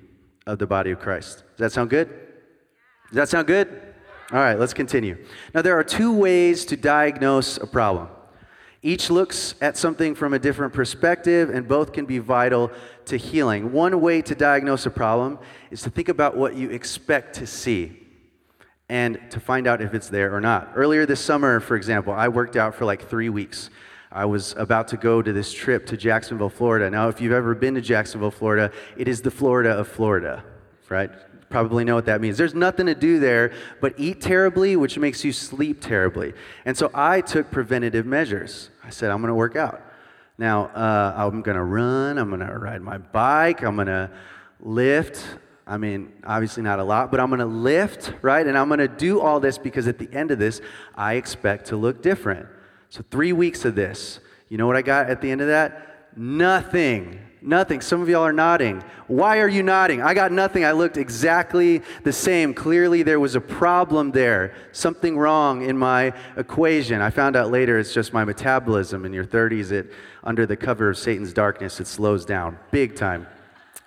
of 0.48 0.58
the 0.58 0.66
body 0.66 0.92
of 0.92 1.00
Christ. 1.00 1.44
Does 1.58 1.58
that 1.58 1.72
sound 1.74 1.92
good? 1.92 2.08
Does 3.10 3.16
that 3.16 3.30
sound 3.30 3.46
good? 3.46 3.87
All 4.32 4.40
right, 4.40 4.60
let's 4.60 4.74
continue. 4.74 5.18
Now, 5.54 5.62
there 5.62 5.80
are 5.80 5.86
two 5.86 6.14
ways 6.14 6.66
to 6.66 6.76
diagnose 6.76 7.58
a 7.58 7.68
problem. 7.68 8.10
Each 8.82 9.10
looks 9.10 9.56
at 9.62 9.78
something 9.78 10.16
from 10.16 10.34
a 10.34 10.40
different 10.40 10.74
perspective, 10.74 11.50
and 11.50 11.66
both 11.66 11.94
can 11.94 12.06
be 12.06 12.20
vital 12.20 12.70
to 13.06 13.16
healing. 13.16 13.72
One 13.72 14.02
way 14.02 14.22
to 14.22 14.36
diagnose 14.36 14.86
a 14.86 14.90
problem 14.90 15.40
is 15.72 15.82
to 15.84 15.90
think 15.90 16.10
about 16.10 16.36
what 16.36 16.56
you 16.56 16.70
expect 16.72 17.36
to 17.36 17.48
see 17.48 18.06
and 18.90 19.20
to 19.30 19.40
find 19.40 19.66
out 19.66 19.82
if 19.82 19.94
it's 19.94 20.10
there 20.10 20.36
or 20.36 20.42
not. 20.42 20.72
Earlier 20.76 21.06
this 21.06 21.22
summer, 21.22 21.62
for 21.62 21.78
example, 21.78 22.12
I 22.12 22.28
worked 22.28 22.58
out 22.58 22.76
for 22.76 22.84
like 22.84 23.08
three 23.10 23.30
weeks. 23.30 23.70
I 24.12 24.26
was 24.26 24.54
about 24.58 24.90
to 24.90 24.98
go 24.98 25.22
to 25.22 25.32
this 25.34 25.54
trip 25.54 25.86
to 25.88 25.98
Jacksonville, 25.98 26.50
Florida. 26.50 26.90
Now, 26.90 27.08
if 27.08 27.22
you've 27.22 27.34
ever 27.34 27.56
been 27.56 27.76
to 27.76 27.82
Jacksonville, 27.82 28.32
Florida, 28.32 28.72
it 28.98 29.08
is 29.08 29.22
the 29.22 29.32
Florida 29.32 29.72
of 29.72 29.88
Florida, 29.88 30.44
right? 30.90 31.12
Probably 31.50 31.86
know 31.86 31.96
what 31.96 32.06
that 32.06 32.20
means. 32.20 32.38
There's 32.38 32.54
nothing 32.54 32.88
to 32.88 32.96
do 32.96 33.20
there 33.20 33.54
but 33.80 33.94
eat 33.98 34.20
terribly, 34.20 34.76
which 34.76 34.98
makes 34.98 35.24
you 35.24 35.32
sleep 35.32 35.80
terribly. 35.80 36.34
And 36.66 36.76
so 36.76 36.92
I 36.94 37.22
took 37.22 37.52
preventative 37.52 38.06
measures. 38.06 38.70
I 38.84 38.90
said, 38.90 39.12
I'm 39.12 39.22
going 39.22 39.30
to 39.30 39.36
work 39.36 39.56
out. 39.56 39.82
Now, 40.38 40.66
uh, 40.66 41.14
I'm 41.16 41.42
going 41.42 41.58
to 41.58 41.64
run, 41.64 42.18
I'm 42.18 42.30
going 42.30 42.46
to 42.46 42.58
ride 42.58 42.82
my 42.82 42.98
bike, 42.98 43.64
I'm 43.64 43.76
going 43.76 43.88
to 43.88 44.12
lift, 44.60 45.26
I 45.68 45.78
mean, 45.78 46.14
obviously 46.26 46.64
not 46.64 46.80
a 46.80 46.84
lot, 46.84 47.12
but 47.12 47.20
I'm 47.20 47.28
going 47.28 47.40
to 47.40 47.46
lift, 47.46 48.14
right? 48.22 48.46
And 48.46 48.58
I'm 48.58 48.70
going 48.70 48.80
to 48.80 48.88
do 48.88 49.20
all 49.20 49.42
this 49.42 49.58
because 49.58 49.88
at 49.88 50.00
the 50.00 50.10
end 50.14 50.32
of 50.32 50.40
this, 50.40 50.62
I 50.96 51.16
expect 51.16 51.68
to 51.68 51.78
look 51.78 52.02
different. 52.02 52.48
So, 52.90 53.04
three 53.12 53.34
weeks 53.34 53.66
of 53.66 53.76
this. 53.76 54.22
You 54.48 54.58
know 54.58 54.66
what 54.66 54.78
I 54.78 54.82
got 54.82 55.10
at 55.10 55.22
the 55.22 55.30
end 55.30 55.42
of 55.42 55.48
that? 55.48 56.16
Nothing. 56.16 57.20
Nothing. 57.48 57.80
Some 57.80 58.02
of 58.02 58.10
y'all 58.10 58.24
are 58.24 58.34
nodding. 58.34 58.84
Why 59.08 59.40
are 59.40 59.48
you 59.48 59.64
nodding? 59.64 60.02
I 60.02 60.14
got 60.14 60.34
nothing. 60.34 60.66
I 60.66 60.74
looked 60.74 60.98
exactly 60.98 61.82
the 62.04 62.12
same. 62.12 62.54
Clearly, 62.54 63.04
there 63.04 63.22
was 63.22 63.36
a 63.36 63.42
problem 63.42 64.12
there, 64.12 64.54
something 64.74 65.18
wrong 65.18 65.62
in 65.62 65.78
my 65.78 66.12
equation. 66.36 67.00
I 67.00 67.10
found 67.10 67.38
out 67.38 67.50
later 67.50 67.80
it's 67.80 67.94
just 67.94 68.12
my 68.12 68.26
metabolism. 68.26 69.06
In 69.06 69.14
your 69.14 69.24
30s, 69.24 69.72
it 69.72 69.94
under 70.26 70.46
the 70.46 70.58
cover 70.58 70.90
of 70.90 70.98
Satan's 70.98 71.32
darkness, 71.32 71.80
it 71.80 71.88
slows 71.88 72.26
down 72.26 72.60
big 72.72 72.98
time. 72.98 73.26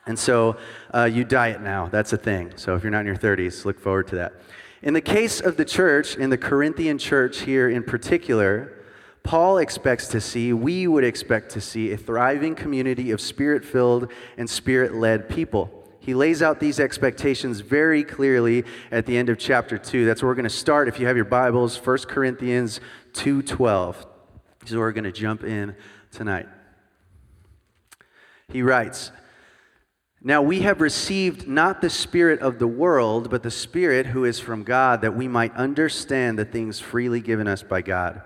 And 0.07 0.19
so 0.19 0.57
uh, 0.95 1.05
you 1.05 1.25
diet 1.25 1.61
now. 1.61 1.87
That's 1.88 2.14
a 2.14 2.17
thing. 2.17 2.55
So 2.57 2.76
if 2.76 2.83
you're 2.83 2.90
not 2.90 3.00
in 3.00 3.07
your 3.09 3.17
30s, 3.17 3.67
look 3.67 3.79
forward 3.79 4.09
to 4.09 4.17
that. 4.17 4.33
In 4.81 4.95
the 4.95 5.02
case 5.02 5.38
of 5.38 5.59
the 5.59 5.67
church, 5.67 6.17
in 6.17 6.31
the 6.31 6.38
Corinthian 6.38 6.97
church 6.97 7.40
here 7.40 7.69
in 7.69 7.83
particular, 7.83 8.80
Paul 9.23 9.59
expects 9.59 10.09
to 10.09 10.21
see, 10.21 10.53
we 10.53 10.87
would 10.87 11.05
expect 11.05 11.50
to 11.53 11.61
see, 11.61 11.93
a 11.93 11.97
thriving 11.97 12.55
community 12.55 13.11
of 13.11 13.21
spirit 13.21 13.65
filled 13.65 14.11
and 14.37 14.49
spirit 14.49 14.95
led 14.95 15.29
people. 15.29 15.71
He 16.00 16.15
lays 16.15 16.43
out 16.43 16.61
these 16.61 16.81
expectations 16.81 17.61
very 17.61 18.03
clearly 18.03 18.65
at 18.91 19.05
the 19.05 19.19
end 19.19 19.29
of 19.29 19.39
chapter 19.39 19.77
2. 19.77 20.07
That's 20.07 20.23
where 20.23 20.31
we're 20.31 20.35
going 20.35 20.45
to 20.45 20.50
start 20.50 20.89
if 20.89 20.99
you 20.99 21.07
have 21.07 21.17
your 21.17 21.27
Bibles, 21.27 21.77
1 21.77 21.99
Corinthians 22.09 22.81
2:12. 23.12 24.07
This 24.61 24.71
is 24.71 24.77
where 24.77 24.87
we're 24.87 24.93
going 24.93 25.05
to 25.05 25.12
jump 25.12 25.45
in 25.45 25.77
tonight. 26.11 26.49
He 28.49 28.62
writes, 28.62 29.12
now 30.23 30.43
we 30.43 30.61
have 30.61 30.83
received 30.83 31.49
not 31.49 31.81
the 31.81 31.89
Spirit 31.89 32.41
of 32.41 32.59
the 32.59 32.67
world, 32.67 33.31
but 33.31 33.43
the 33.43 33.50
Spirit 33.50 34.07
who 34.07 34.25
is 34.25 34.39
from 34.39 34.65
God, 34.65 35.00
that 35.00 35.17
we 35.17 35.29
might 35.29 35.55
understand 35.55 36.39
the 36.39 36.45
things 36.45 36.79
freely 36.79 37.21
given 37.21 37.49
us 37.49 37.62
by 37.62 37.81
God. 37.81 38.23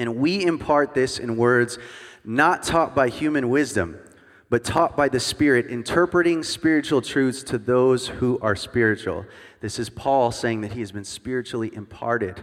And 0.00 0.16
we 0.16 0.46
impart 0.46 0.94
this 0.94 1.18
in 1.18 1.36
words 1.36 1.78
not 2.24 2.62
taught 2.62 2.94
by 2.94 3.10
human 3.10 3.50
wisdom, 3.50 3.98
but 4.48 4.64
taught 4.64 4.96
by 4.96 5.10
the 5.10 5.20
Spirit, 5.20 5.66
interpreting 5.66 6.42
spiritual 6.42 7.02
truths 7.02 7.42
to 7.42 7.58
those 7.58 8.08
who 8.08 8.38
are 8.40 8.56
spiritual. 8.56 9.26
This 9.60 9.78
is 9.78 9.90
Paul 9.90 10.32
saying 10.32 10.62
that 10.62 10.72
he 10.72 10.80
has 10.80 10.90
been 10.90 11.04
spiritually 11.04 11.70
imparted 11.74 12.42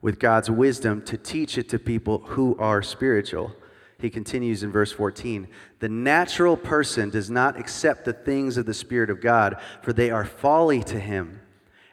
with 0.00 0.18
God's 0.18 0.50
wisdom 0.50 1.02
to 1.02 1.18
teach 1.18 1.58
it 1.58 1.68
to 1.68 1.78
people 1.78 2.20
who 2.28 2.56
are 2.58 2.80
spiritual. 2.80 3.54
He 3.98 4.08
continues 4.08 4.62
in 4.62 4.72
verse 4.72 4.92
14 4.92 5.48
The 5.80 5.90
natural 5.90 6.56
person 6.56 7.10
does 7.10 7.28
not 7.28 7.60
accept 7.60 8.06
the 8.06 8.14
things 8.14 8.56
of 8.56 8.64
the 8.64 8.72
Spirit 8.72 9.10
of 9.10 9.20
God, 9.20 9.60
for 9.82 9.92
they 9.92 10.10
are 10.10 10.24
folly 10.24 10.82
to 10.84 10.98
him. 10.98 11.42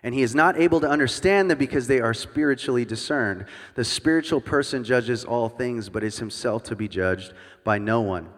And 0.04 0.14
he 0.14 0.22
is 0.22 0.36
not 0.36 0.60
able 0.60 0.82
to 0.82 0.90
understand 0.90 1.50
them 1.50 1.58
because 1.58 1.88
they 1.88 2.02
are 2.02 2.14
spiritually 2.14 2.84
discerned. 2.84 3.46
The 3.76 3.86
spiritual 3.86 4.42
person 4.42 4.84
judges 4.84 5.24
all 5.24 5.48
things, 5.48 5.88
but 5.88 6.04
is 6.04 6.20
himself 6.20 6.64
to 6.64 6.76
be 6.76 6.90
judged 6.90 7.34
by 7.64 7.78
no 7.78 8.02
one. 8.02 8.30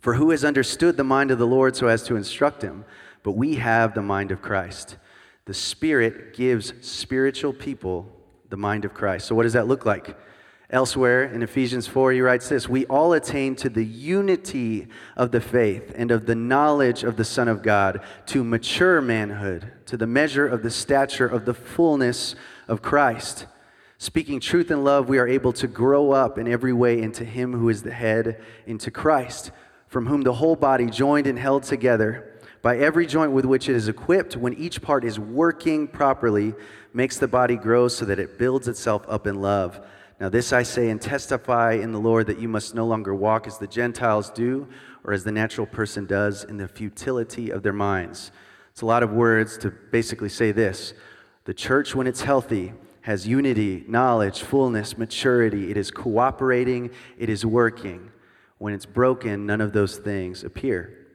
For 0.00 0.14
who 0.14 0.30
has 0.30 0.44
understood 0.44 0.96
the 0.96 1.04
mind 1.04 1.30
of 1.30 1.38
the 1.38 1.46
Lord 1.46 1.76
so 1.76 1.86
as 1.86 2.02
to 2.04 2.16
instruct 2.16 2.62
him? 2.62 2.84
But 3.22 3.32
we 3.32 3.54
have 3.56 3.94
the 3.94 4.02
mind 4.02 4.32
of 4.32 4.42
Christ. 4.42 4.96
The 5.46 5.54
Spirit 5.54 6.34
gives 6.34 6.72
spiritual 6.80 7.52
people 7.52 8.12
the 8.48 8.56
mind 8.56 8.84
of 8.84 8.94
Christ. 8.94 9.26
So, 9.26 9.34
what 9.34 9.44
does 9.44 9.52
that 9.52 9.68
look 9.68 9.86
like? 9.86 10.16
Elsewhere 10.68 11.22
in 11.22 11.44
Ephesians 11.44 11.86
4, 11.86 12.12
he 12.12 12.20
writes 12.20 12.48
this 12.48 12.68
We 12.68 12.86
all 12.86 13.12
attain 13.12 13.54
to 13.56 13.68
the 13.68 13.84
unity 13.84 14.88
of 15.16 15.30
the 15.30 15.40
faith 15.40 15.92
and 15.94 16.10
of 16.10 16.26
the 16.26 16.34
knowledge 16.34 17.04
of 17.04 17.16
the 17.16 17.24
Son 17.24 17.46
of 17.46 17.62
God, 17.62 18.00
to 18.26 18.42
mature 18.42 19.00
manhood, 19.00 19.70
to 19.86 19.96
the 19.96 20.08
measure 20.08 20.46
of 20.46 20.64
the 20.64 20.70
stature 20.70 21.26
of 21.26 21.44
the 21.44 21.54
fullness 21.54 22.34
of 22.66 22.82
Christ. 22.82 23.46
Speaking 23.98 24.40
truth 24.40 24.72
in 24.72 24.82
love, 24.82 25.08
we 25.08 25.18
are 25.18 25.28
able 25.28 25.52
to 25.54 25.68
grow 25.68 26.10
up 26.10 26.36
in 26.36 26.48
every 26.48 26.72
way 26.72 27.00
into 27.00 27.24
Him 27.24 27.52
who 27.52 27.68
is 27.68 27.84
the 27.84 27.92
head, 27.92 28.42
into 28.66 28.90
Christ, 28.90 29.52
from 29.86 30.06
whom 30.06 30.22
the 30.22 30.34
whole 30.34 30.56
body, 30.56 30.86
joined 30.86 31.28
and 31.28 31.38
held 31.38 31.62
together 31.62 32.32
by 32.60 32.78
every 32.78 33.06
joint 33.06 33.30
with 33.30 33.44
which 33.44 33.68
it 33.68 33.76
is 33.76 33.86
equipped, 33.86 34.36
when 34.36 34.52
each 34.54 34.82
part 34.82 35.04
is 35.04 35.20
working 35.20 35.86
properly, 35.86 36.52
makes 36.92 37.16
the 37.16 37.28
body 37.28 37.54
grow 37.54 37.86
so 37.86 38.04
that 38.04 38.18
it 38.18 38.38
builds 38.38 38.66
itself 38.66 39.04
up 39.06 39.28
in 39.28 39.40
love. 39.40 39.80
Now, 40.18 40.30
this 40.30 40.52
I 40.52 40.62
say 40.62 40.88
and 40.88 41.00
testify 41.00 41.72
in 41.72 41.92
the 41.92 42.00
Lord 42.00 42.26
that 42.28 42.38
you 42.38 42.48
must 42.48 42.74
no 42.74 42.86
longer 42.86 43.14
walk 43.14 43.46
as 43.46 43.58
the 43.58 43.66
Gentiles 43.66 44.30
do 44.30 44.66
or 45.04 45.12
as 45.12 45.24
the 45.24 45.32
natural 45.32 45.66
person 45.66 46.06
does 46.06 46.44
in 46.44 46.56
the 46.56 46.68
futility 46.68 47.50
of 47.50 47.62
their 47.62 47.74
minds. 47.74 48.32
It's 48.70 48.80
a 48.80 48.86
lot 48.86 49.02
of 49.02 49.12
words 49.12 49.58
to 49.58 49.70
basically 49.70 50.30
say 50.30 50.52
this 50.52 50.94
The 51.44 51.52
church, 51.52 51.94
when 51.94 52.06
it's 52.06 52.22
healthy, 52.22 52.72
has 53.02 53.28
unity, 53.28 53.84
knowledge, 53.86 54.42
fullness, 54.42 54.96
maturity. 54.96 55.70
It 55.70 55.76
is 55.76 55.90
cooperating, 55.90 56.90
it 57.18 57.28
is 57.28 57.44
working. 57.44 58.10
When 58.58 58.72
it's 58.72 58.86
broken, 58.86 59.44
none 59.44 59.60
of 59.60 59.74
those 59.74 59.98
things 59.98 60.42
appear. 60.42 61.06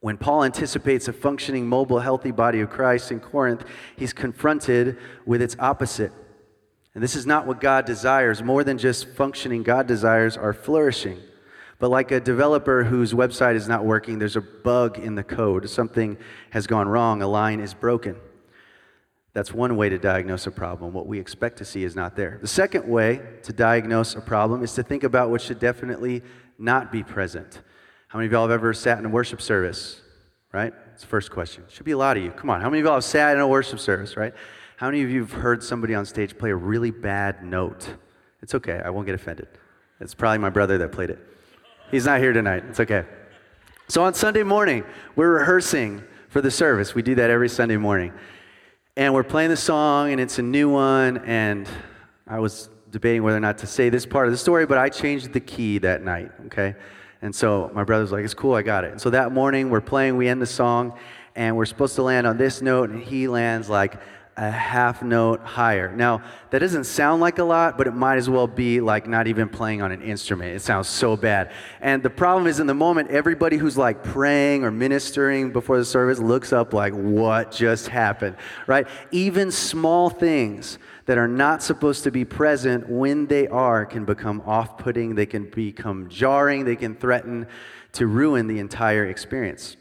When 0.00 0.16
Paul 0.16 0.44
anticipates 0.44 1.06
a 1.06 1.12
functioning, 1.12 1.66
mobile, 1.66 1.98
healthy 1.98 2.30
body 2.30 2.60
of 2.60 2.70
Christ 2.70 3.12
in 3.12 3.20
Corinth, 3.20 3.64
he's 3.94 4.14
confronted 4.14 4.96
with 5.26 5.42
its 5.42 5.54
opposite 5.58 6.12
and 6.94 7.02
this 7.02 7.14
is 7.14 7.26
not 7.26 7.46
what 7.46 7.60
God 7.60 7.84
desires. 7.84 8.42
More 8.42 8.64
than 8.64 8.78
just 8.78 9.08
functioning, 9.08 9.62
God 9.62 9.86
desires 9.86 10.36
our 10.36 10.52
flourishing. 10.52 11.20
But 11.78 11.90
like 11.90 12.10
a 12.10 12.20
developer 12.20 12.84
whose 12.84 13.12
website 13.12 13.54
is 13.54 13.68
not 13.68 13.84
working, 13.84 14.18
there's 14.18 14.36
a 14.36 14.40
bug 14.40 14.98
in 14.98 15.14
the 15.14 15.22
code. 15.22 15.68
Something 15.70 16.18
has 16.50 16.66
gone 16.66 16.88
wrong, 16.88 17.22
a 17.22 17.28
line 17.28 17.60
is 17.60 17.72
broken. 17.72 18.16
That's 19.32 19.52
one 19.52 19.76
way 19.76 19.88
to 19.88 19.98
diagnose 19.98 20.46
a 20.48 20.50
problem. 20.50 20.92
What 20.92 21.06
we 21.06 21.20
expect 21.20 21.58
to 21.58 21.64
see 21.64 21.84
is 21.84 21.94
not 21.94 22.16
there. 22.16 22.38
The 22.40 22.48
second 22.48 22.88
way 22.88 23.20
to 23.44 23.52
diagnose 23.52 24.16
a 24.16 24.20
problem 24.20 24.64
is 24.64 24.72
to 24.74 24.82
think 24.82 25.04
about 25.04 25.30
what 25.30 25.40
should 25.40 25.60
definitely 25.60 26.22
not 26.58 26.90
be 26.90 27.04
present. 27.04 27.62
How 28.08 28.18
many 28.18 28.26
of 28.26 28.32
y'all 28.32 28.42
have 28.42 28.50
ever 28.50 28.74
sat 28.74 28.98
in 28.98 29.04
a 29.04 29.08
worship 29.08 29.40
service? 29.40 30.00
Right? 30.50 30.72
It's 30.94 31.02
the 31.02 31.08
first 31.08 31.30
question. 31.30 31.62
Should 31.68 31.84
be 31.84 31.92
a 31.92 31.98
lot 31.98 32.16
of 32.16 32.24
you. 32.24 32.32
Come 32.32 32.50
on. 32.50 32.60
How 32.60 32.70
many 32.70 32.80
of 32.80 32.86
y'all 32.86 32.94
have 32.94 33.04
sat 33.04 33.36
in 33.36 33.40
a 33.40 33.46
worship 33.46 33.78
service, 33.78 34.16
right? 34.16 34.34
How 34.78 34.86
many 34.86 35.02
of 35.02 35.10
you 35.10 35.22
have 35.22 35.32
heard 35.32 35.60
somebody 35.60 35.96
on 35.96 36.06
stage 36.06 36.38
play 36.38 36.50
a 36.50 36.54
really 36.54 36.92
bad 36.92 37.42
note? 37.42 37.96
It's 38.42 38.54
okay, 38.54 38.80
I 38.84 38.90
won't 38.90 39.06
get 39.06 39.16
offended. 39.16 39.48
It's 39.98 40.14
probably 40.14 40.38
my 40.38 40.50
brother 40.50 40.78
that 40.78 40.92
played 40.92 41.10
it. 41.10 41.18
He's 41.90 42.06
not 42.06 42.20
here 42.20 42.32
tonight, 42.32 42.62
it's 42.68 42.78
okay. 42.78 43.04
So 43.88 44.04
on 44.04 44.14
Sunday 44.14 44.44
morning, 44.44 44.84
we're 45.16 45.30
rehearsing 45.30 46.04
for 46.28 46.40
the 46.40 46.52
service. 46.52 46.94
We 46.94 47.02
do 47.02 47.16
that 47.16 47.28
every 47.28 47.48
Sunday 47.48 47.76
morning. 47.76 48.12
And 48.96 49.12
we're 49.12 49.24
playing 49.24 49.50
the 49.50 49.56
song, 49.56 50.12
and 50.12 50.20
it's 50.20 50.38
a 50.38 50.42
new 50.42 50.68
one, 50.70 51.24
and 51.26 51.68
I 52.28 52.38
was 52.38 52.70
debating 52.92 53.24
whether 53.24 53.36
or 53.36 53.40
not 53.40 53.58
to 53.58 53.66
say 53.66 53.88
this 53.88 54.06
part 54.06 54.28
of 54.28 54.32
the 54.32 54.38
story, 54.38 54.64
but 54.64 54.78
I 54.78 54.90
changed 54.90 55.32
the 55.32 55.40
key 55.40 55.78
that 55.78 56.04
night, 56.04 56.30
okay? 56.46 56.76
And 57.20 57.34
so 57.34 57.68
my 57.74 57.82
brother's 57.82 58.12
like, 58.12 58.24
it's 58.24 58.32
cool, 58.32 58.54
I 58.54 58.62
got 58.62 58.84
it. 58.84 58.92
And 58.92 59.00
so 59.00 59.10
that 59.10 59.32
morning, 59.32 59.70
we're 59.70 59.80
playing, 59.80 60.16
we 60.16 60.28
end 60.28 60.40
the 60.40 60.46
song, 60.46 60.96
and 61.34 61.56
we're 61.56 61.66
supposed 61.66 61.96
to 61.96 62.02
land 62.04 62.28
on 62.28 62.36
this 62.36 62.62
note, 62.62 62.90
and 62.90 63.02
he 63.02 63.26
lands 63.26 63.68
like, 63.68 64.00
a 64.38 64.50
half 64.50 65.02
note 65.02 65.40
higher. 65.40 65.94
Now, 65.94 66.22
that 66.50 66.60
doesn't 66.60 66.84
sound 66.84 67.20
like 67.20 67.40
a 67.40 67.44
lot, 67.44 67.76
but 67.76 67.88
it 67.88 67.94
might 67.94 68.16
as 68.16 68.30
well 68.30 68.46
be 68.46 68.80
like 68.80 69.08
not 69.08 69.26
even 69.26 69.48
playing 69.48 69.82
on 69.82 69.90
an 69.90 70.00
instrument. 70.00 70.54
It 70.54 70.62
sounds 70.62 70.88
so 70.88 71.16
bad. 71.16 71.50
And 71.80 72.02
the 72.02 72.10
problem 72.10 72.46
is, 72.46 72.60
in 72.60 72.68
the 72.68 72.74
moment, 72.74 73.10
everybody 73.10 73.56
who's 73.56 73.76
like 73.76 74.04
praying 74.04 74.64
or 74.64 74.70
ministering 74.70 75.50
before 75.52 75.76
the 75.76 75.84
service 75.84 76.20
looks 76.20 76.52
up 76.52 76.72
like, 76.72 76.92
what 76.92 77.50
just 77.50 77.88
happened, 77.88 78.36
right? 78.68 78.86
Even 79.10 79.50
small 79.50 80.08
things 80.08 80.78
that 81.06 81.18
are 81.18 81.28
not 81.28 81.62
supposed 81.62 82.04
to 82.04 82.12
be 82.12 82.24
present 82.24 82.88
when 82.88 83.26
they 83.26 83.48
are 83.48 83.84
can 83.84 84.04
become 84.04 84.40
off 84.46 84.78
putting, 84.78 85.16
they 85.16 85.26
can 85.26 85.50
become 85.50 86.08
jarring, 86.08 86.64
they 86.64 86.76
can 86.76 86.94
threaten 86.94 87.46
to 87.92 88.06
ruin 88.06 88.46
the 88.46 88.60
entire 88.60 89.06
experience. 89.06 89.76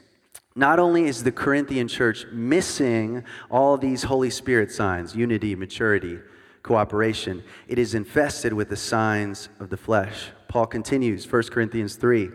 Not 0.57 0.79
only 0.79 1.05
is 1.05 1.23
the 1.23 1.31
Corinthian 1.31 1.87
church 1.87 2.25
missing 2.31 3.23
all 3.51 3.77
these 3.77 4.01
Holy 4.01 4.31
Spirit 4.31 4.71
signs 4.71 5.15
unity, 5.15 5.53
maturity, 5.53 6.17
cooperation 6.63 7.43
it 7.67 7.77
is 7.77 7.93
infested 7.93 8.51
with 8.53 8.67
the 8.67 8.75
signs 8.75 9.49
of 9.59 9.69
the 9.69 9.77
flesh. 9.77 10.31
Paul 10.47 10.65
continues, 10.65 11.31
1 11.31 11.43
Corinthians 11.43 11.95
3. 11.95 12.31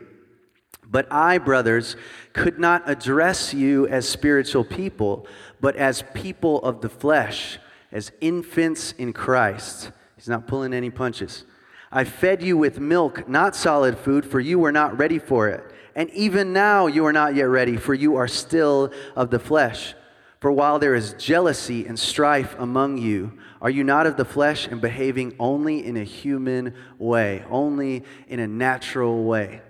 But 0.88 1.08
I, 1.10 1.38
brothers, 1.38 1.96
could 2.32 2.60
not 2.60 2.88
address 2.88 3.52
you 3.52 3.88
as 3.88 4.08
spiritual 4.08 4.62
people, 4.62 5.26
but 5.60 5.74
as 5.74 6.04
people 6.14 6.62
of 6.62 6.80
the 6.80 6.88
flesh, 6.88 7.58
as 7.90 8.12
infants 8.20 8.92
in 8.98 9.12
Christ. 9.12 9.90
He's 10.14 10.28
not 10.28 10.46
pulling 10.46 10.74
any 10.74 10.90
punches. 10.90 11.44
I 11.90 12.04
fed 12.04 12.40
you 12.40 12.56
with 12.56 12.78
milk, 12.78 13.28
not 13.28 13.56
solid 13.56 13.98
food, 13.98 14.24
for 14.24 14.38
you 14.38 14.60
were 14.60 14.70
not 14.70 14.96
ready 14.96 15.18
for 15.18 15.48
it. 15.48 15.71
And 15.94 16.10
even 16.10 16.52
now 16.52 16.86
you 16.86 17.04
are 17.06 17.12
not 17.12 17.34
yet 17.34 17.44
ready, 17.44 17.76
for 17.76 17.94
you 17.94 18.16
are 18.16 18.28
still 18.28 18.92
of 19.14 19.30
the 19.30 19.38
flesh. 19.38 19.94
For 20.40 20.50
while 20.50 20.78
there 20.78 20.94
is 20.94 21.14
jealousy 21.14 21.86
and 21.86 21.98
strife 21.98 22.56
among 22.58 22.98
you, 22.98 23.38
are 23.60 23.70
you 23.70 23.84
not 23.84 24.06
of 24.06 24.16
the 24.16 24.24
flesh 24.24 24.66
and 24.66 24.80
behaving 24.80 25.36
only 25.38 25.84
in 25.84 25.96
a 25.96 26.02
human 26.02 26.74
way, 26.98 27.44
only 27.48 28.02
in 28.26 28.40
a 28.40 28.48
natural 28.48 29.22
way? 29.22 29.62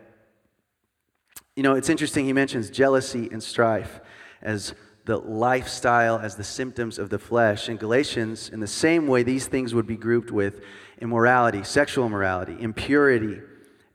You 1.57 1.63
know, 1.63 1.75
it's 1.75 1.91
interesting, 1.91 2.25
he 2.25 2.33
mentions 2.33 2.71
jealousy 2.71 3.29
and 3.31 3.43
strife 3.43 4.01
as 4.41 4.75
the 5.05 5.19
lifestyle, 5.19 6.19
as 6.19 6.37
the 6.37 6.45
symptoms 6.45 6.99
of 6.99 7.11
the 7.11 7.19
flesh. 7.19 7.69
In 7.69 7.77
Galatians, 7.77 8.49
in 8.49 8.61
the 8.61 8.67
same 8.67 9.07
way, 9.07 9.23
these 9.23 9.47
things 9.47 9.75
would 9.75 9.87
be 9.87 9.97
grouped 9.97 10.31
with 10.31 10.63
immorality, 11.01 11.65
sexual 11.65 12.07
immorality, 12.07 12.57
impurity 12.61 13.41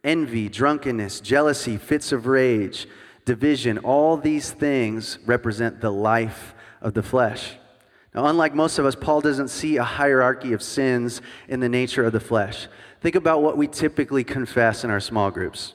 envy, 0.07 0.47
drunkenness, 0.49 1.19
jealousy, 1.19 1.77
fits 1.77 2.11
of 2.11 2.25
rage, 2.25 2.87
division, 3.25 3.77
all 3.79 4.17
these 4.17 4.49
things 4.51 5.19
represent 5.25 5.81
the 5.81 5.91
life 5.91 6.55
of 6.81 6.93
the 6.93 7.03
flesh. 7.03 7.57
Now, 8.15 8.25
unlike 8.25 8.55
most 8.55 8.79
of 8.79 8.85
us, 8.85 8.95
Paul 8.95 9.21
doesn't 9.21 9.49
see 9.49 9.77
a 9.77 9.83
hierarchy 9.83 10.53
of 10.53 10.63
sins 10.63 11.21
in 11.49 11.59
the 11.59 11.69
nature 11.69 12.05
of 12.05 12.13
the 12.13 12.19
flesh. 12.21 12.67
Think 13.01 13.15
about 13.15 13.43
what 13.43 13.57
we 13.57 13.67
typically 13.67 14.23
confess 14.23 14.83
in 14.83 14.89
our 14.89 15.01
small 15.01 15.29
groups, 15.29 15.73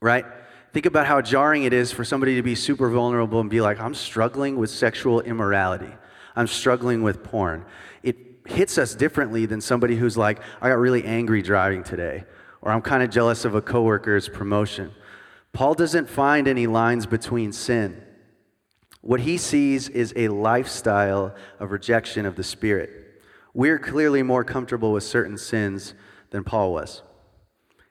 right? 0.00 0.24
Think 0.72 0.86
about 0.86 1.06
how 1.06 1.20
jarring 1.20 1.64
it 1.64 1.72
is 1.72 1.90
for 1.90 2.04
somebody 2.04 2.36
to 2.36 2.42
be 2.42 2.54
super 2.54 2.88
vulnerable 2.88 3.40
and 3.40 3.50
be 3.50 3.60
like, 3.60 3.80
I'm 3.80 3.94
struggling 3.94 4.56
with 4.56 4.70
sexual 4.70 5.20
immorality. 5.22 5.92
I'm 6.36 6.46
struggling 6.46 7.02
with 7.02 7.24
porn. 7.24 7.64
It 8.02 8.16
hits 8.46 8.78
us 8.78 8.94
differently 8.94 9.46
than 9.46 9.60
somebody 9.60 9.96
who's 9.96 10.16
like, 10.16 10.38
I 10.60 10.68
got 10.68 10.78
really 10.78 11.04
angry 11.04 11.42
driving 11.42 11.82
today, 11.82 12.24
or 12.66 12.72
I'm 12.72 12.82
kind 12.82 13.00
of 13.00 13.10
jealous 13.10 13.44
of 13.44 13.54
a 13.54 13.62
coworker's 13.62 14.28
promotion. 14.28 14.90
Paul 15.52 15.74
doesn't 15.74 16.08
find 16.08 16.48
any 16.48 16.66
lines 16.66 17.06
between 17.06 17.52
sin. 17.52 18.02
What 19.02 19.20
he 19.20 19.36
sees 19.36 19.88
is 19.88 20.12
a 20.16 20.26
lifestyle 20.26 21.32
of 21.60 21.70
rejection 21.70 22.26
of 22.26 22.34
the 22.34 22.42
Spirit. 22.42 22.90
We're 23.54 23.78
clearly 23.78 24.24
more 24.24 24.42
comfortable 24.42 24.90
with 24.92 25.04
certain 25.04 25.38
sins 25.38 25.94
than 26.30 26.42
Paul 26.42 26.72
was. 26.72 27.02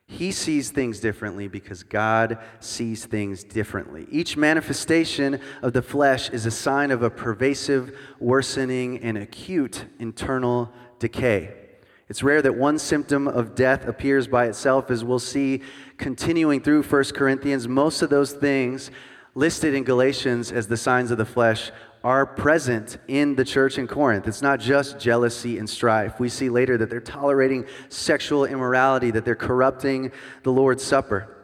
He 0.06 0.30
sees 0.30 0.70
things 0.70 1.00
differently 1.00 1.48
because 1.48 1.82
God 1.82 2.36
sees 2.60 3.06
things 3.06 3.44
differently. 3.44 4.06
Each 4.10 4.36
manifestation 4.36 5.40
of 5.62 5.72
the 5.72 5.80
flesh 5.80 6.28
is 6.28 6.44
a 6.44 6.50
sign 6.50 6.90
of 6.90 7.02
a 7.02 7.08
pervasive, 7.08 7.98
worsening, 8.20 8.98
and 8.98 9.16
acute 9.16 9.86
internal 9.98 10.70
decay. 10.98 11.65
It's 12.08 12.22
rare 12.22 12.40
that 12.42 12.56
one 12.56 12.78
symptom 12.78 13.26
of 13.26 13.54
death 13.54 13.86
appears 13.86 14.28
by 14.28 14.46
itself, 14.46 14.90
as 14.90 15.02
we'll 15.02 15.18
see 15.18 15.62
continuing 15.96 16.60
through 16.60 16.84
1 16.84 17.04
Corinthians. 17.14 17.66
Most 17.66 18.00
of 18.00 18.10
those 18.10 18.32
things 18.32 18.90
listed 19.34 19.74
in 19.74 19.82
Galatians 19.82 20.52
as 20.52 20.68
the 20.68 20.76
signs 20.76 21.10
of 21.10 21.18
the 21.18 21.24
flesh 21.24 21.72
are 22.04 22.24
present 22.24 22.98
in 23.08 23.34
the 23.34 23.44
church 23.44 23.78
in 23.78 23.88
Corinth. 23.88 24.28
It's 24.28 24.40
not 24.40 24.60
just 24.60 25.00
jealousy 25.00 25.58
and 25.58 25.68
strife. 25.68 26.20
We 26.20 26.28
see 26.28 26.48
later 26.48 26.78
that 26.78 26.88
they're 26.88 27.00
tolerating 27.00 27.66
sexual 27.88 28.44
immorality, 28.44 29.10
that 29.10 29.24
they're 29.24 29.34
corrupting 29.34 30.12
the 30.44 30.52
Lord's 30.52 30.84
Supper. 30.84 31.36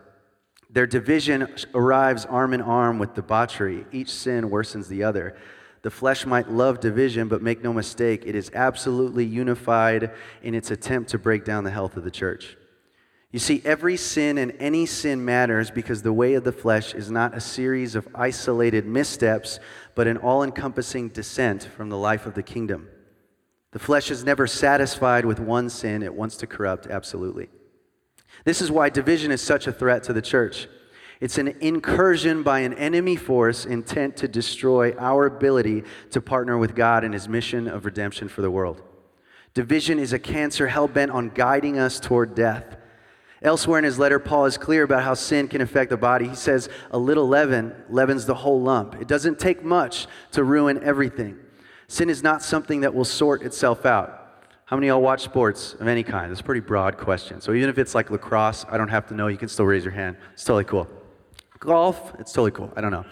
Their 0.70 0.86
division 0.86 1.52
arrives 1.74 2.24
arm 2.24 2.54
in 2.54 2.62
arm 2.62 3.00
with 3.00 3.14
debauchery. 3.14 3.84
Each 3.90 4.10
sin 4.10 4.48
worsens 4.48 4.86
the 4.86 5.02
other. 5.02 5.36
The 5.82 5.90
flesh 5.90 6.24
might 6.24 6.48
love 6.48 6.80
division, 6.80 7.28
but 7.28 7.42
make 7.42 7.62
no 7.62 7.72
mistake, 7.72 8.22
it 8.24 8.36
is 8.36 8.50
absolutely 8.54 9.24
unified 9.24 10.12
in 10.42 10.54
its 10.54 10.70
attempt 10.70 11.10
to 11.10 11.18
break 11.18 11.44
down 11.44 11.64
the 11.64 11.70
health 11.70 11.96
of 11.96 12.04
the 12.04 12.10
church. 12.10 12.56
You 13.32 13.38
see, 13.38 13.62
every 13.64 13.96
sin 13.96 14.38
and 14.38 14.52
any 14.60 14.86
sin 14.86 15.24
matters 15.24 15.70
because 15.70 16.02
the 16.02 16.12
way 16.12 16.34
of 16.34 16.44
the 16.44 16.52
flesh 16.52 16.94
is 16.94 17.10
not 17.10 17.34
a 17.34 17.40
series 17.40 17.94
of 17.94 18.06
isolated 18.14 18.86
missteps, 18.86 19.58
but 19.94 20.06
an 20.06 20.18
all 20.18 20.42
encompassing 20.42 21.08
descent 21.08 21.64
from 21.76 21.88
the 21.88 21.96
life 21.96 22.26
of 22.26 22.34
the 22.34 22.42
kingdom. 22.42 22.88
The 23.72 23.78
flesh 23.78 24.10
is 24.10 24.22
never 24.22 24.46
satisfied 24.46 25.24
with 25.24 25.40
one 25.40 25.70
sin, 25.70 26.02
it 26.02 26.14
wants 26.14 26.36
to 26.38 26.46
corrupt 26.46 26.86
absolutely. 26.86 27.48
This 28.44 28.60
is 28.60 28.70
why 28.70 28.90
division 28.90 29.32
is 29.32 29.40
such 29.40 29.66
a 29.66 29.72
threat 29.72 30.02
to 30.04 30.12
the 30.12 30.22
church. 30.22 30.68
It's 31.22 31.38
an 31.38 31.54
incursion 31.60 32.42
by 32.42 32.58
an 32.60 32.74
enemy 32.74 33.14
force 33.14 33.64
intent 33.64 34.16
to 34.16 34.26
destroy 34.26 34.92
our 34.98 35.26
ability 35.26 35.84
to 36.10 36.20
partner 36.20 36.58
with 36.58 36.74
God 36.74 37.04
in 37.04 37.12
his 37.12 37.28
mission 37.28 37.68
of 37.68 37.84
redemption 37.84 38.28
for 38.28 38.42
the 38.42 38.50
world. 38.50 38.82
Division 39.54 40.00
is 40.00 40.12
a 40.12 40.18
cancer 40.18 40.66
hell 40.66 40.88
bent 40.88 41.12
on 41.12 41.28
guiding 41.28 41.78
us 41.78 42.00
toward 42.00 42.34
death. 42.34 42.76
Elsewhere 43.40 43.78
in 43.78 43.84
his 43.84 44.00
letter, 44.00 44.18
Paul 44.18 44.46
is 44.46 44.58
clear 44.58 44.82
about 44.82 45.04
how 45.04 45.14
sin 45.14 45.46
can 45.46 45.60
affect 45.60 45.90
the 45.90 45.96
body. 45.96 46.26
He 46.26 46.34
says, 46.34 46.68
A 46.90 46.98
little 46.98 47.28
leaven 47.28 47.72
leavens 47.88 48.26
the 48.26 48.34
whole 48.34 48.60
lump. 48.60 49.00
It 49.00 49.06
doesn't 49.06 49.38
take 49.38 49.62
much 49.62 50.08
to 50.32 50.42
ruin 50.42 50.82
everything. 50.82 51.38
Sin 51.86 52.10
is 52.10 52.24
not 52.24 52.42
something 52.42 52.80
that 52.80 52.96
will 52.96 53.04
sort 53.04 53.42
itself 53.42 53.86
out. 53.86 54.42
How 54.64 54.76
many 54.76 54.88
of 54.88 54.94
y'all 54.96 55.02
watch 55.02 55.22
sports 55.22 55.74
of 55.74 55.86
any 55.86 56.02
kind? 56.02 56.32
It's 56.32 56.40
a 56.40 56.44
pretty 56.44 56.62
broad 56.62 56.98
question. 56.98 57.40
So 57.40 57.52
even 57.52 57.70
if 57.70 57.78
it's 57.78 57.94
like 57.94 58.10
lacrosse, 58.10 58.66
I 58.68 58.76
don't 58.76 58.88
have 58.88 59.06
to 59.06 59.14
know. 59.14 59.28
You 59.28 59.38
can 59.38 59.48
still 59.48 59.66
raise 59.66 59.84
your 59.84 59.92
hand. 59.92 60.16
It's 60.32 60.42
totally 60.42 60.64
cool. 60.64 60.88
Golf, 61.62 62.12
it's 62.18 62.32
totally 62.32 62.50
cool. 62.50 62.72
I 62.74 62.80
don't 62.80 62.90
know. 62.90 63.04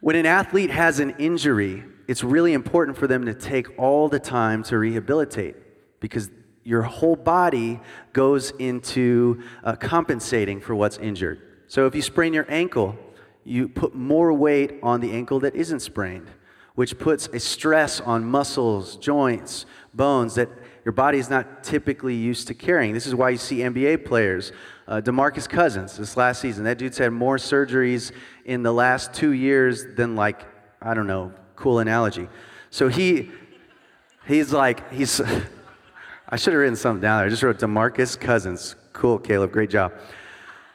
When 0.00 0.16
an 0.16 0.26
athlete 0.26 0.70
has 0.70 1.00
an 1.00 1.16
injury, 1.18 1.82
it's 2.06 2.22
really 2.22 2.52
important 2.52 2.98
for 2.98 3.06
them 3.06 3.24
to 3.24 3.32
take 3.32 3.78
all 3.78 4.10
the 4.10 4.20
time 4.20 4.62
to 4.64 4.76
rehabilitate 4.76 5.56
because 5.98 6.30
your 6.62 6.82
whole 6.82 7.16
body 7.16 7.80
goes 8.12 8.50
into 8.58 9.42
uh, 9.64 9.76
compensating 9.76 10.60
for 10.60 10.74
what's 10.74 10.98
injured. 10.98 11.40
So 11.68 11.86
if 11.86 11.94
you 11.94 12.02
sprain 12.02 12.34
your 12.34 12.44
ankle, 12.50 12.98
you 13.44 13.66
put 13.66 13.94
more 13.94 14.30
weight 14.34 14.78
on 14.82 15.00
the 15.00 15.12
ankle 15.12 15.40
that 15.40 15.54
isn't 15.54 15.80
sprained, 15.80 16.28
which 16.74 16.98
puts 16.98 17.28
a 17.28 17.40
stress 17.40 17.98
on 18.02 18.26
muscles, 18.26 18.98
joints, 18.98 19.64
bones 19.94 20.34
that 20.34 20.50
your 20.88 20.94
body 20.94 21.18
is 21.18 21.28
not 21.28 21.62
typically 21.62 22.14
used 22.14 22.46
to 22.46 22.54
carrying. 22.54 22.94
This 22.94 23.06
is 23.06 23.14
why 23.14 23.28
you 23.28 23.36
see 23.36 23.58
NBA 23.58 24.06
players. 24.06 24.52
Uh, 24.86 25.02
DeMarcus 25.02 25.46
Cousins 25.46 25.98
this 25.98 26.16
last 26.16 26.40
season, 26.40 26.64
that 26.64 26.78
dude's 26.78 26.96
had 26.96 27.12
more 27.12 27.36
surgeries 27.36 28.10
in 28.46 28.62
the 28.62 28.72
last 28.72 29.12
two 29.12 29.32
years 29.32 29.84
than 29.96 30.16
like 30.16 30.46
I 30.80 30.94
don't 30.94 31.06
know, 31.06 31.34
cool 31.56 31.80
analogy. 31.80 32.26
So 32.70 32.88
he 32.88 33.30
he's 34.26 34.50
like 34.50 34.90
he's 34.90 35.20
I 36.30 36.36
should 36.36 36.54
have 36.54 36.60
written 36.60 36.74
something 36.74 37.02
down 37.02 37.18
there. 37.18 37.26
I 37.26 37.28
just 37.28 37.42
wrote 37.42 37.58
DeMarcus 37.58 38.18
Cousins. 38.18 38.74
Cool, 38.94 39.18
Caleb. 39.18 39.52
Great 39.52 39.68
job. 39.68 39.92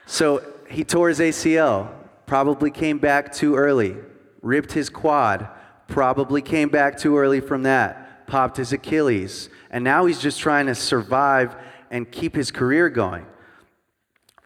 So 0.06 0.45
he 0.69 0.84
tore 0.84 1.10
his 1.10 1.21
ACL, 1.21 1.91
probably 2.28 2.69
came 2.69 2.99
back 2.99 3.34
too 3.34 3.56
early, 3.56 3.95
ripped 4.43 4.73
his 4.73 4.91
quad, 4.91 5.49
probably 5.88 6.43
came 6.43 6.69
back 6.69 6.99
too 6.99 7.17
early 7.17 7.39
from 7.39 7.63
that, 7.63 8.03
popped 8.28 8.58
his 8.58 8.74
Achilles, 8.74 9.50
and 9.70 9.84
now 9.84 10.06
he's 10.06 10.20
just 10.20 10.40
trying 10.40 10.68
to 10.68 10.76
survive 10.76 11.56
and 11.92 12.12
keep 12.12 12.36
his 12.36 12.52
career 12.52 12.90
going. 12.90 13.26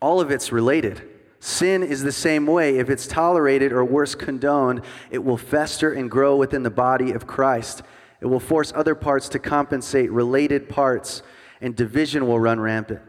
All 0.02 0.22
of 0.22 0.32
it's 0.32 0.52
related. 0.52 1.02
Sin 1.40 1.84
is 1.84 2.04
the 2.04 2.12
same 2.12 2.46
way. 2.46 2.78
If 2.78 2.90
it's 2.90 3.08
tolerated 3.08 3.72
or 3.72 3.86
worse, 3.86 4.16
condoned, 4.16 4.82
it 5.12 5.24
will 5.24 5.38
fester 5.38 5.94
and 5.94 6.10
grow 6.10 6.36
within 6.36 6.64
the 6.64 6.70
body 6.70 7.12
of 7.12 7.28
Christ. 7.28 7.84
It 8.20 8.26
will 8.26 8.40
force 8.40 8.74
other 8.76 8.96
parts 8.96 9.30
to 9.30 9.40
compensate 9.40 10.12
related 10.12 10.70
parts, 10.70 11.22
and 11.62 11.76
division 11.76 12.28
will 12.28 12.40
run 12.40 12.60
rampant. 12.60 13.02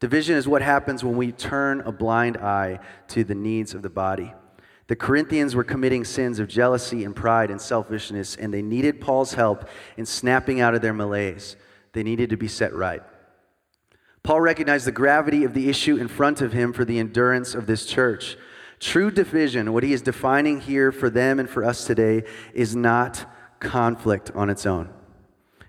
Division 0.00 0.36
is 0.36 0.46
what 0.46 0.60
happens 0.60 1.02
when 1.02 1.16
we 1.16 1.32
turn 1.32 1.80
a 1.80 1.92
blind 1.92 2.36
eye 2.36 2.80
to 3.08 3.24
the 3.24 3.34
needs 3.34 3.74
of 3.74 3.82
the 3.82 3.90
body. 3.90 4.34
The 4.86 4.96
Corinthians 4.96 5.54
were 5.54 5.64
committing 5.64 6.04
sins 6.04 6.38
of 6.38 6.48
jealousy 6.48 7.04
and 7.04 7.16
pride 7.16 7.50
and 7.50 7.60
selfishness, 7.60 8.36
and 8.36 8.52
they 8.52 8.62
needed 8.62 9.00
Paul's 9.00 9.34
help 9.34 9.66
in 9.96 10.04
snapping 10.04 10.60
out 10.60 10.74
of 10.74 10.82
their 10.82 10.92
malaise. 10.92 11.56
They 11.92 12.02
needed 12.02 12.30
to 12.30 12.36
be 12.36 12.48
set 12.48 12.74
right. 12.74 13.02
Paul 14.22 14.40
recognized 14.40 14.86
the 14.86 14.92
gravity 14.92 15.44
of 15.44 15.54
the 15.54 15.68
issue 15.68 15.96
in 15.96 16.08
front 16.08 16.40
of 16.40 16.52
him 16.52 16.72
for 16.72 16.84
the 16.84 16.98
endurance 16.98 17.54
of 17.54 17.66
this 17.66 17.86
church. 17.86 18.36
True 18.80 19.10
division, 19.10 19.72
what 19.72 19.82
he 19.82 19.92
is 19.92 20.02
defining 20.02 20.60
here 20.60 20.92
for 20.92 21.08
them 21.08 21.38
and 21.38 21.48
for 21.48 21.64
us 21.64 21.86
today, 21.86 22.24
is 22.52 22.74
not 22.74 23.30
conflict 23.60 24.30
on 24.34 24.50
its 24.50 24.66
own. 24.66 24.90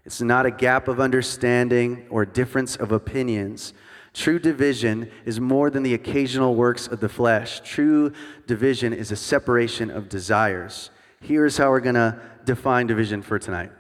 It's 0.06 0.21
not 0.21 0.45
a 0.45 0.51
gap 0.51 0.88
of 0.88 0.99
understanding 0.99 2.06
or 2.10 2.25
difference 2.25 2.75
of 2.75 2.91
opinions. 2.91 3.73
True 4.15 4.39
division 4.39 5.12
is 5.25 5.41
more 5.41 5.69
than 5.69 5.84
the 5.84 5.93
occasional 5.93 6.56
works 6.56 6.88
of 6.88 7.01
the 7.01 7.10
flesh. 7.10 7.60
True 7.60 8.13
division 8.47 8.93
is 8.93 9.12
a 9.12 9.15
separation 9.17 9.91
of 9.91 10.08
desires. 10.08 10.89
Here's 11.19 11.58
how 11.58 11.69
we're 11.69 11.82
going 11.82 11.95
to 11.95 12.17
define 12.45 12.88
division 12.88 13.21
for 13.21 13.38
tonight 13.38 13.71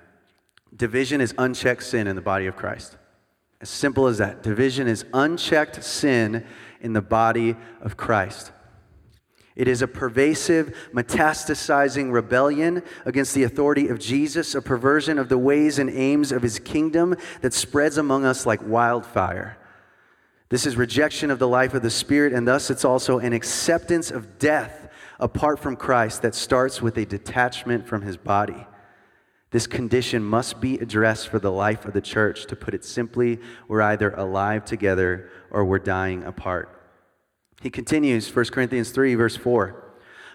division 0.75 1.21
is 1.21 1.33
unchecked 1.37 1.83
sin 1.83 2.05
in 2.05 2.17
the 2.17 2.21
body 2.21 2.47
of 2.47 2.57
Christ. 2.57 2.97
As 3.61 3.69
simple 3.69 4.07
as 4.07 4.17
that. 4.17 4.43
Division 4.43 4.89
is 4.89 5.05
unchecked 5.13 5.81
sin 5.81 6.45
in 6.81 6.91
the 6.91 7.01
body 7.01 7.55
of 7.79 7.95
Christ. 7.95 8.51
It 9.55 9.69
is 9.69 9.81
a 9.81 9.87
pervasive, 9.87 10.75
metastasizing 10.93 12.11
rebellion 12.11 12.83
against 13.05 13.33
the 13.33 13.43
authority 13.43 13.87
of 13.87 13.99
Jesus, 13.99 14.53
a 14.53 14.61
perversion 14.61 15.17
of 15.17 15.29
the 15.29 15.37
ways 15.37 15.79
and 15.79 15.89
aims 15.89 16.33
of 16.33 16.41
his 16.41 16.59
kingdom 16.59 17.15
that 17.39 17.53
spreads 17.53 17.97
among 17.97 18.25
us 18.25 18.45
like 18.45 18.61
wildfire. 18.61 19.57
This 20.55 20.65
is 20.65 20.77
rejection 20.77 21.31
of 21.31 21.39
the 21.39 21.49
life 21.49 21.73
of 21.73 21.81
the 21.81 21.89
Spirit, 21.89 22.31
and 22.31 22.47
thus 22.47 22.69
it's 22.69 22.85
also 22.85 23.19
an 23.19 23.33
acceptance 23.33 24.09
of 24.09 24.39
death 24.39 24.89
apart 25.19 25.59
from 25.59 25.75
Christ 25.75 26.21
that 26.21 26.33
starts 26.33 26.81
with 26.81 26.97
a 26.97 27.05
detachment 27.05 27.85
from 27.85 28.03
his 28.03 28.15
body. 28.15 28.65
This 29.51 29.67
condition 29.67 30.23
must 30.23 30.61
be 30.61 30.75
addressed 30.75 31.27
for 31.27 31.39
the 31.39 31.51
life 31.51 31.83
of 31.83 31.91
the 31.91 31.99
church. 31.99 32.45
To 32.45 32.55
put 32.55 32.73
it 32.73 32.85
simply, 32.85 33.41
we're 33.67 33.81
either 33.81 34.11
alive 34.11 34.63
together 34.63 35.29
or 35.51 35.65
we're 35.65 35.77
dying 35.77 36.23
apart. 36.23 36.69
He 37.61 37.69
continues, 37.69 38.33
1 38.33 38.45
Corinthians 38.45 38.91
3, 38.91 39.13
verse 39.15 39.35
4. 39.35 39.83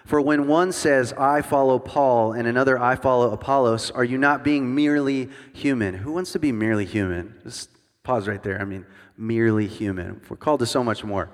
For 0.05 0.21
when 0.21 0.47
one 0.47 0.71
says, 0.71 1.13
I 1.13 1.41
follow 1.41 1.79
Paul, 1.79 2.33
and 2.33 2.47
another, 2.47 2.77
I 2.77 2.95
follow 2.95 3.31
Apollos, 3.31 3.89
are 3.89 4.03
you 4.03 4.19
not 4.19 4.43
being 4.43 4.75
merely 4.75 5.29
human? 5.51 5.95
Who 5.95 6.11
wants 6.13 6.31
to 6.33 6.39
be 6.39 6.51
merely 6.51 6.85
human? 6.85 7.39
Just 7.43 7.71
pause 8.03 8.27
right 8.27 8.43
there. 8.43 8.61
I 8.61 8.65
mean, 8.65 8.85
merely 9.17 9.67
human. 9.67 10.21
We're 10.29 10.37
called 10.37 10.59
to 10.59 10.65
so 10.65 10.83
much 10.83 11.03
more. 11.03 11.29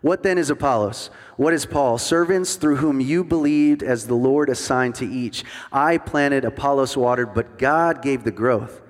What 0.00 0.22
then 0.22 0.38
is 0.38 0.50
Apollos? 0.50 1.10
What 1.36 1.52
is 1.52 1.66
Paul? 1.66 1.98
Servants 1.98 2.54
through 2.54 2.76
whom 2.76 3.00
you 3.00 3.24
believed 3.24 3.82
as 3.82 4.06
the 4.06 4.14
Lord 4.14 4.48
assigned 4.48 4.94
to 4.96 5.06
each. 5.06 5.44
I 5.72 5.98
planted, 5.98 6.44
Apollos 6.44 6.96
watered, 6.96 7.34
but 7.34 7.58
God 7.58 8.00
gave 8.00 8.22
the 8.22 8.30
growth. 8.30 8.80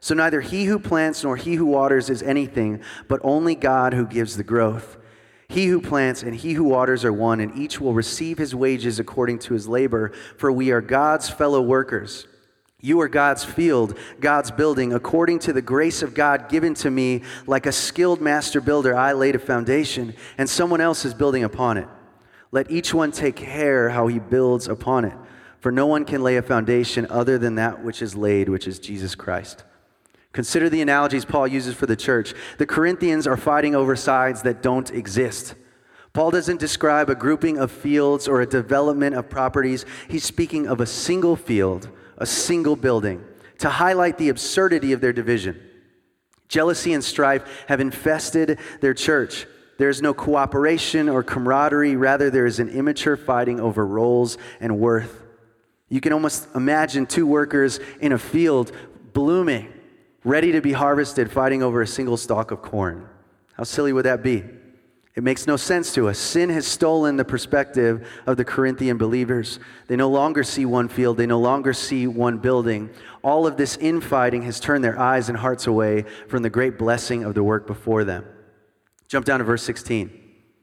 So 0.00 0.14
neither 0.14 0.40
he 0.40 0.64
who 0.64 0.78
plants 0.78 1.22
nor 1.22 1.36
he 1.36 1.54
who 1.54 1.66
waters 1.66 2.10
is 2.10 2.22
anything, 2.22 2.80
but 3.08 3.20
only 3.22 3.54
God 3.54 3.94
who 3.94 4.06
gives 4.06 4.36
the 4.36 4.44
growth. 4.44 4.98
He 5.48 5.66
who 5.66 5.80
plants 5.80 6.22
and 6.22 6.34
he 6.34 6.54
who 6.54 6.64
waters 6.64 7.04
are 7.04 7.12
one, 7.12 7.38
and 7.40 7.56
each 7.56 7.80
will 7.80 7.94
receive 7.94 8.38
his 8.38 8.54
wages 8.54 8.98
according 8.98 9.38
to 9.40 9.54
his 9.54 9.68
labor, 9.68 10.12
for 10.36 10.50
we 10.50 10.72
are 10.72 10.80
God's 10.80 11.30
fellow 11.30 11.62
workers. 11.62 12.26
You 12.80 13.00
are 13.00 13.08
God's 13.08 13.42
field, 13.42 13.98
God's 14.20 14.50
building. 14.50 14.92
According 14.92 15.38
to 15.40 15.52
the 15.52 15.62
grace 15.62 16.02
of 16.02 16.14
God 16.14 16.48
given 16.48 16.74
to 16.74 16.90
me, 16.90 17.22
like 17.46 17.66
a 17.66 17.72
skilled 17.72 18.20
master 18.20 18.60
builder, 18.60 18.94
I 18.94 19.12
laid 19.12 19.34
a 19.34 19.38
foundation, 19.38 20.14
and 20.36 20.48
someone 20.48 20.80
else 20.80 21.04
is 21.04 21.14
building 21.14 21.42
upon 21.42 21.78
it. 21.78 21.88
Let 22.52 22.70
each 22.70 22.92
one 22.92 23.12
take 23.12 23.36
care 23.36 23.88
how 23.88 24.06
he 24.06 24.18
builds 24.18 24.68
upon 24.68 25.04
it. 25.04 25.16
For 25.60 25.72
no 25.72 25.86
one 25.86 26.04
can 26.04 26.22
lay 26.22 26.36
a 26.36 26.42
foundation 26.42 27.06
other 27.10 27.38
than 27.38 27.56
that 27.56 27.82
which 27.82 28.02
is 28.02 28.14
laid, 28.14 28.48
which 28.48 28.68
is 28.68 28.78
Jesus 28.78 29.14
Christ. 29.14 29.64
Consider 30.32 30.68
the 30.68 30.82
analogies 30.82 31.24
Paul 31.24 31.48
uses 31.48 31.74
for 31.74 31.86
the 31.86 31.96
church. 31.96 32.34
The 32.58 32.66
Corinthians 32.66 33.26
are 33.26 33.38
fighting 33.38 33.74
over 33.74 33.96
sides 33.96 34.42
that 34.42 34.62
don't 34.62 34.90
exist. 34.90 35.54
Paul 36.12 36.30
doesn't 36.30 36.60
describe 36.60 37.08
a 37.08 37.14
grouping 37.14 37.58
of 37.58 37.72
fields 37.72 38.28
or 38.28 38.40
a 38.40 38.46
development 38.46 39.16
of 39.16 39.30
properties. 39.30 39.84
He's 40.08 40.24
speaking 40.24 40.68
of 40.68 40.80
a 40.80 40.86
single 40.86 41.36
field, 41.36 41.88
a 42.18 42.26
single 42.26 42.76
building, 42.76 43.24
to 43.58 43.68
highlight 43.68 44.18
the 44.18 44.28
absurdity 44.28 44.92
of 44.92 45.00
their 45.00 45.12
division. 45.12 45.60
Jealousy 46.48 46.92
and 46.92 47.02
strife 47.02 47.64
have 47.68 47.80
infested 47.80 48.58
their 48.80 48.94
church. 48.94 49.46
There 49.78 49.88
is 49.88 50.00
no 50.00 50.14
cooperation 50.14 51.08
or 51.08 51.22
camaraderie. 51.22 51.96
Rather, 51.96 52.30
there 52.30 52.46
is 52.46 52.60
an 52.60 52.68
immature 52.68 53.16
fighting 53.16 53.60
over 53.60 53.86
roles 53.86 54.38
and 54.60 54.78
worth. 54.78 55.22
You 55.88 56.00
can 56.00 56.12
almost 56.12 56.48
imagine 56.54 57.06
two 57.06 57.26
workers 57.26 57.78
in 58.00 58.12
a 58.12 58.18
field 58.18 58.72
blooming, 59.12 59.72
ready 60.24 60.52
to 60.52 60.60
be 60.60 60.72
harvested, 60.72 61.30
fighting 61.30 61.62
over 61.62 61.82
a 61.82 61.86
single 61.86 62.16
stalk 62.16 62.50
of 62.50 62.62
corn. 62.62 63.08
How 63.54 63.64
silly 63.64 63.92
would 63.92 64.04
that 64.04 64.22
be? 64.22 64.44
It 65.16 65.22
makes 65.22 65.46
no 65.46 65.56
sense 65.56 65.94
to 65.94 66.08
us. 66.08 66.18
Sin 66.18 66.50
has 66.50 66.66
stolen 66.66 67.16
the 67.16 67.24
perspective 67.24 68.06
of 68.26 68.36
the 68.36 68.44
Corinthian 68.44 68.98
believers. 68.98 69.58
They 69.86 69.96
no 69.96 70.10
longer 70.10 70.44
see 70.44 70.66
one 70.66 70.88
field, 70.88 71.16
they 71.16 71.26
no 71.26 71.40
longer 71.40 71.72
see 71.72 72.06
one 72.06 72.36
building. 72.36 72.90
All 73.24 73.46
of 73.46 73.56
this 73.56 73.78
infighting 73.78 74.42
has 74.42 74.60
turned 74.60 74.84
their 74.84 74.98
eyes 74.98 75.30
and 75.30 75.38
hearts 75.38 75.66
away 75.66 76.04
from 76.28 76.42
the 76.42 76.50
great 76.50 76.78
blessing 76.78 77.24
of 77.24 77.34
the 77.34 77.42
work 77.42 77.66
before 77.66 78.04
them. 78.04 78.26
Jump 79.08 79.24
down 79.24 79.38
to 79.38 79.44
verse 79.44 79.62
16. 79.62 80.10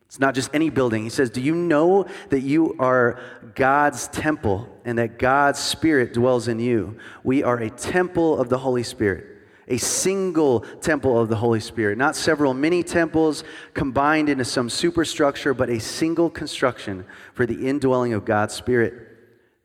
It's 0.06 0.20
not 0.20 0.36
just 0.36 0.54
any 0.54 0.70
building. 0.70 1.02
He 1.02 1.10
says, 1.10 1.32
Do 1.32 1.42
you 1.42 1.56
know 1.56 2.06
that 2.30 2.42
you 2.42 2.76
are 2.78 3.20
God's 3.56 4.08
temple 4.10 4.70
and 4.86 5.00
that 5.00 5.18
God's 5.18 5.58
Spirit 5.58 6.14
dwells 6.14 6.48
in 6.48 6.60
you? 6.60 7.00
We 7.24 7.42
are 7.42 7.58
a 7.58 7.72
temple 7.72 8.40
of 8.40 8.50
the 8.50 8.60
Holy 8.60 8.84
Spirit, 8.84 9.26
a 9.68 9.78
single 9.78 10.62
temple 10.82 11.20
of 11.20 11.30
the 11.30 11.36
Holy 11.36 11.60
Spirit, 11.60 11.98
not 11.98 12.16
several 12.16 12.54
mini 12.54 12.84
temples 12.84 13.44
combined 13.74 14.30
into 14.30 14.46
some 14.46 14.70
superstructure, 14.70 15.54
but 15.54 15.70
a 15.70 15.80
single 15.80 16.30
construction 16.30 17.06
for 17.34 17.46
the 17.46 17.68
indwelling 17.68 18.14
of 18.14 18.26
God's 18.26 18.54
Spirit. 18.54 19.10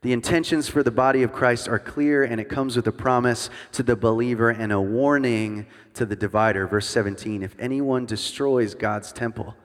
The 0.01 0.13
intentions 0.13 0.69
for 0.69 0.81
the 0.81 0.91
body 0.91 1.23
of 1.23 1.33
Christ 1.33 1.67
are 1.67 1.79
clear, 1.79 2.23
and 2.23 2.39
it 2.39 2.47
comes 2.47 2.77
with 2.77 2.87
a 2.87 2.91
promise 2.91 3.49
to 3.73 3.83
the 3.83 3.97
believer 3.97 4.49
and 4.49 4.71
a 4.71 4.79
warning 4.79 5.65
to 5.95 6.05
the 6.05 6.15
divider. 6.15 6.65
Verse 6.67 6.87
17 6.87 7.43
If 7.43 7.55
anyone 7.59 8.05
destroys 8.05 8.75
God's 8.75 9.11
temple, 9.11 9.55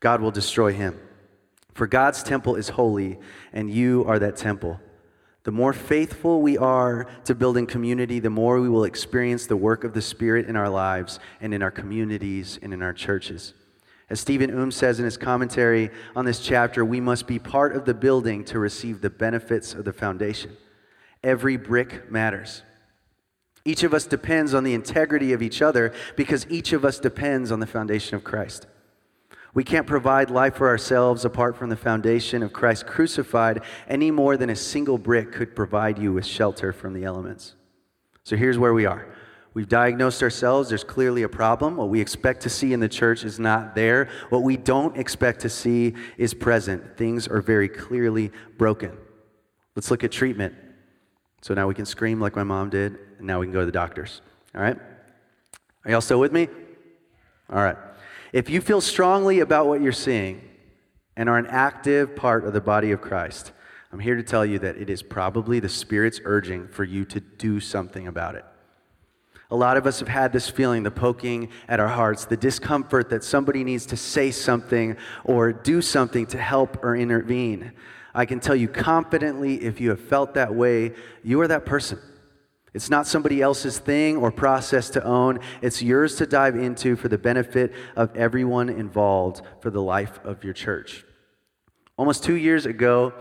God 0.00 0.20
will 0.20 0.30
destroy 0.30 0.72
him. 0.72 1.00
For 1.72 1.86
God's 1.86 2.22
temple 2.22 2.56
is 2.56 2.70
holy, 2.70 3.18
and 3.52 3.70
you 3.70 4.04
are 4.06 4.18
that 4.18 4.36
temple. 4.36 4.78
The 5.44 5.52
more 5.52 5.72
faithful 5.72 6.40
we 6.40 6.56
are 6.56 7.06
to 7.24 7.34
building 7.34 7.66
community, 7.66 8.20
the 8.20 8.30
more 8.30 8.60
we 8.60 8.68
will 8.68 8.84
experience 8.84 9.46
the 9.46 9.56
work 9.56 9.82
of 9.82 9.92
the 9.92 10.02
Spirit 10.02 10.46
in 10.46 10.54
our 10.54 10.68
lives 10.68 11.18
and 11.40 11.52
in 11.52 11.62
our 11.62 11.70
communities 11.70 12.60
and 12.62 12.72
in 12.72 12.80
our 12.82 12.92
churches. 12.92 13.54
As 14.08 14.20
Stephen 14.20 14.50
Oom 14.50 14.70
says 14.70 14.98
in 14.98 15.04
his 15.04 15.16
commentary 15.16 15.90
on 16.14 16.26
this 16.26 16.38
chapter, 16.38 16.84
we 16.84 17.00
must 17.00 17.26
be 17.26 17.38
part 17.38 17.74
of 17.74 17.86
the 17.86 17.94
building 17.94 18.44
to 18.44 18.58
receive 18.58 19.00
the 19.00 19.10
benefits 19.10 19.74
of 19.74 19.84
the 19.84 19.92
foundation. 19.92 20.56
Every 21.24 21.56
brick 21.56 22.10
matters. 22.10 22.62
Each 23.64 23.82
of 23.82 23.94
us 23.94 24.06
depends 24.06 24.54
on 24.54 24.64
the 24.64 24.74
integrity 24.74 25.32
of 25.32 25.42
each 25.42 25.62
other 25.62 25.92
because 26.16 26.46
each 26.50 26.72
of 26.72 26.84
us 26.84 26.98
depends 26.98 27.50
on 27.50 27.60
the 27.60 27.66
foundation 27.66 28.16
of 28.16 28.22
Christ. 28.22 28.66
We 29.54 29.64
can't 29.64 29.86
provide 29.86 30.30
life 30.30 30.56
for 30.56 30.68
ourselves 30.68 31.24
apart 31.24 31.56
from 31.56 31.68
the 31.68 31.76
foundation 31.76 32.42
of 32.42 32.52
Christ 32.52 32.86
crucified 32.86 33.62
any 33.86 34.10
more 34.10 34.36
than 34.36 34.48
a 34.48 34.56
single 34.56 34.96
brick 34.96 35.30
could 35.32 35.54
provide 35.54 35.98
you 35.98 36.12
with 36.12 36.24
shelter 36.24 36.72
from 36.72 36.94
the 36.94 37.04
elements. 37.04 37.54
So 38.24 38.36
here's 38.36 38.56
where 38.56 38.72
we 38.72 38.86
are. 38.86 39.14
We've 39.54 39.68
diagnosed 39.68 40.22
ourselves. 40.22 40.70
There's 40.70 40.84
clearly 40.84 41.24
a 41.24 41.28
problem. 41.28 41.76
What 41.76 41.90
we 41.90 42.00
expect 42.00 42.40
to 42.42 42.48
see 42.48 42.72
in 42.72 42.80
the 42.80 42.88
church 42.88 43.24
is 43.24 43.38
not 43.38 43.74
there. 43.74 44.08
What 44.30 44.42
we 44.42 44.56
don't 44.56 44.96
expect 44.96 45.40
to 45.40 45.50
see 45.50 45.94
is 46.16 46.32
present. 46.32 46.96
Things 46.96 47.28
are 47.28 47.42
very 47.42 47.68
clearly 47.68 48.32
broken. 48.56 48.96
Let's 49.76 49.90
look 49.90 50.04
at 50.04 50.12
treatment. 50.12 50.54
So 51.42 51.52
now 51.52 51.66
we 51.66 51.74
can 51.74 51.84
scream 51.84 52.20
like 52.20 52.34
my 52.34 52.44
mom 52.44 52.70
did, 52.70 52.98
and 53.18 53.26
now 53.26 53.40
we 53.40 53.46
can 53.46 53.52
go 53.52 53.60
to 53.60 53.66
the 53.66 53.72
doctors. 53.72 54.22
All 54.54 54.62
right? 54.62 54.78
Are 55.84 55.90
y'all 55.90 56.00
still 56.00 56.20
with 56.20 56.32
me? 56.32 56.48
All 57.50 57.62
right. 57.62 57.76
If 58.32 58.48
you 58.48 58.62
feel 58.62 58.80
strongly 58.80 59.40
about 59.40 59.66
what 59.66 59.82
you're 59.82 59.92
seeing 59.92 60.40
and 61.18 61.28
are 61.28 61.36
an 61.36 61.46
active 61.48 62.16
part 62.16 62.46
of 62.46 62.54
the 62.54 62.62
body 62.62 62.90
of 62.90 63.02
Christ, 63.02 63.52
I'm 63.92 63.98
here 63.98 64.16
to 64.16 64.22
tell 64.22 64.46
you 64.46 64.58
that 64.60 64.78
it 64.78 64.88
is 64.88 65.02
probably 65.02 65.60
the 65.60 65.68
Spirit's 65.68 66.18
urging 66.24 66.68
for 66.68 66.82
you 66.82 67.04
to 67.04 67.20
do 67.20 67.60
something 67.60 68.06
about 68.06 68.36
it. 68.36 68.44
A 69.50 69.56
lot 69.56 69.76
of 69.76 69.86
us 69.86 69.98
have 69.98 70.08
had 70.08 70.32
this 70.32 70.48
feeling, 70.48 70.82
the 70.82 70.90
poking 70.90 71.50
at 71.68 71.78
our 71.78 71.88
hearts, 71.88 72.24
the 72.24 72.38
discomfort 72.38 73.10
that 73.10 73.22
somebody 73.22 73.64
needs 73.64 73.84
to 73.84 73.98
say 73.98 74.30
something 74.30 74.96
or 75.24 75.52
do 75.52 75.82
something 75.82 76.24
to 76.28 76.38
help 76.38 76.82
or 76.82 76.96
intervene. 76.96 77.72
I 78.14 78.24
can 78.24 78.40
tell 78.40 78.56
you 78.56 78.66
confidently, 78.66 79.62
if 79.62 79.78
you 79.78 79.90
have 79.90 80.00
felt 80.00 80.32
that 80.34 80.54
way, 80.54 80.94
you 81.22 81.38
are 81.42 81.48
that 81.48 81.66
person. 81.66 81.98
It's 82.74 82.88
not 82.88 83.06
somebody 83.06 83.42
else's 83.42 83.78
thing 83.78 84.16
or 84.16 84.32
process 84.32 84.88
to 84.90 85.04
own. 85.04 85.40
It's 85.60 85.82
yours 85.82 86.16
to 86.16 86.26
dive 86.26 86.56
into 86.56 86.96
for 86.96 87.08
the 87.08 87.18
benefit 87.18 87.74
of 87.96 88.16
everyone 88.16 88.70
involved 88.70 89.42
for 89.60 89.70
the 89.70 89.82
life 89.82 90.18
of 90.24 90.42
your 90.42 90.54
church. 90.54 91.04
Almost 91.98 92.24
two 92.24 92.36
years 92.36 92.64
ago, 92.64 93.12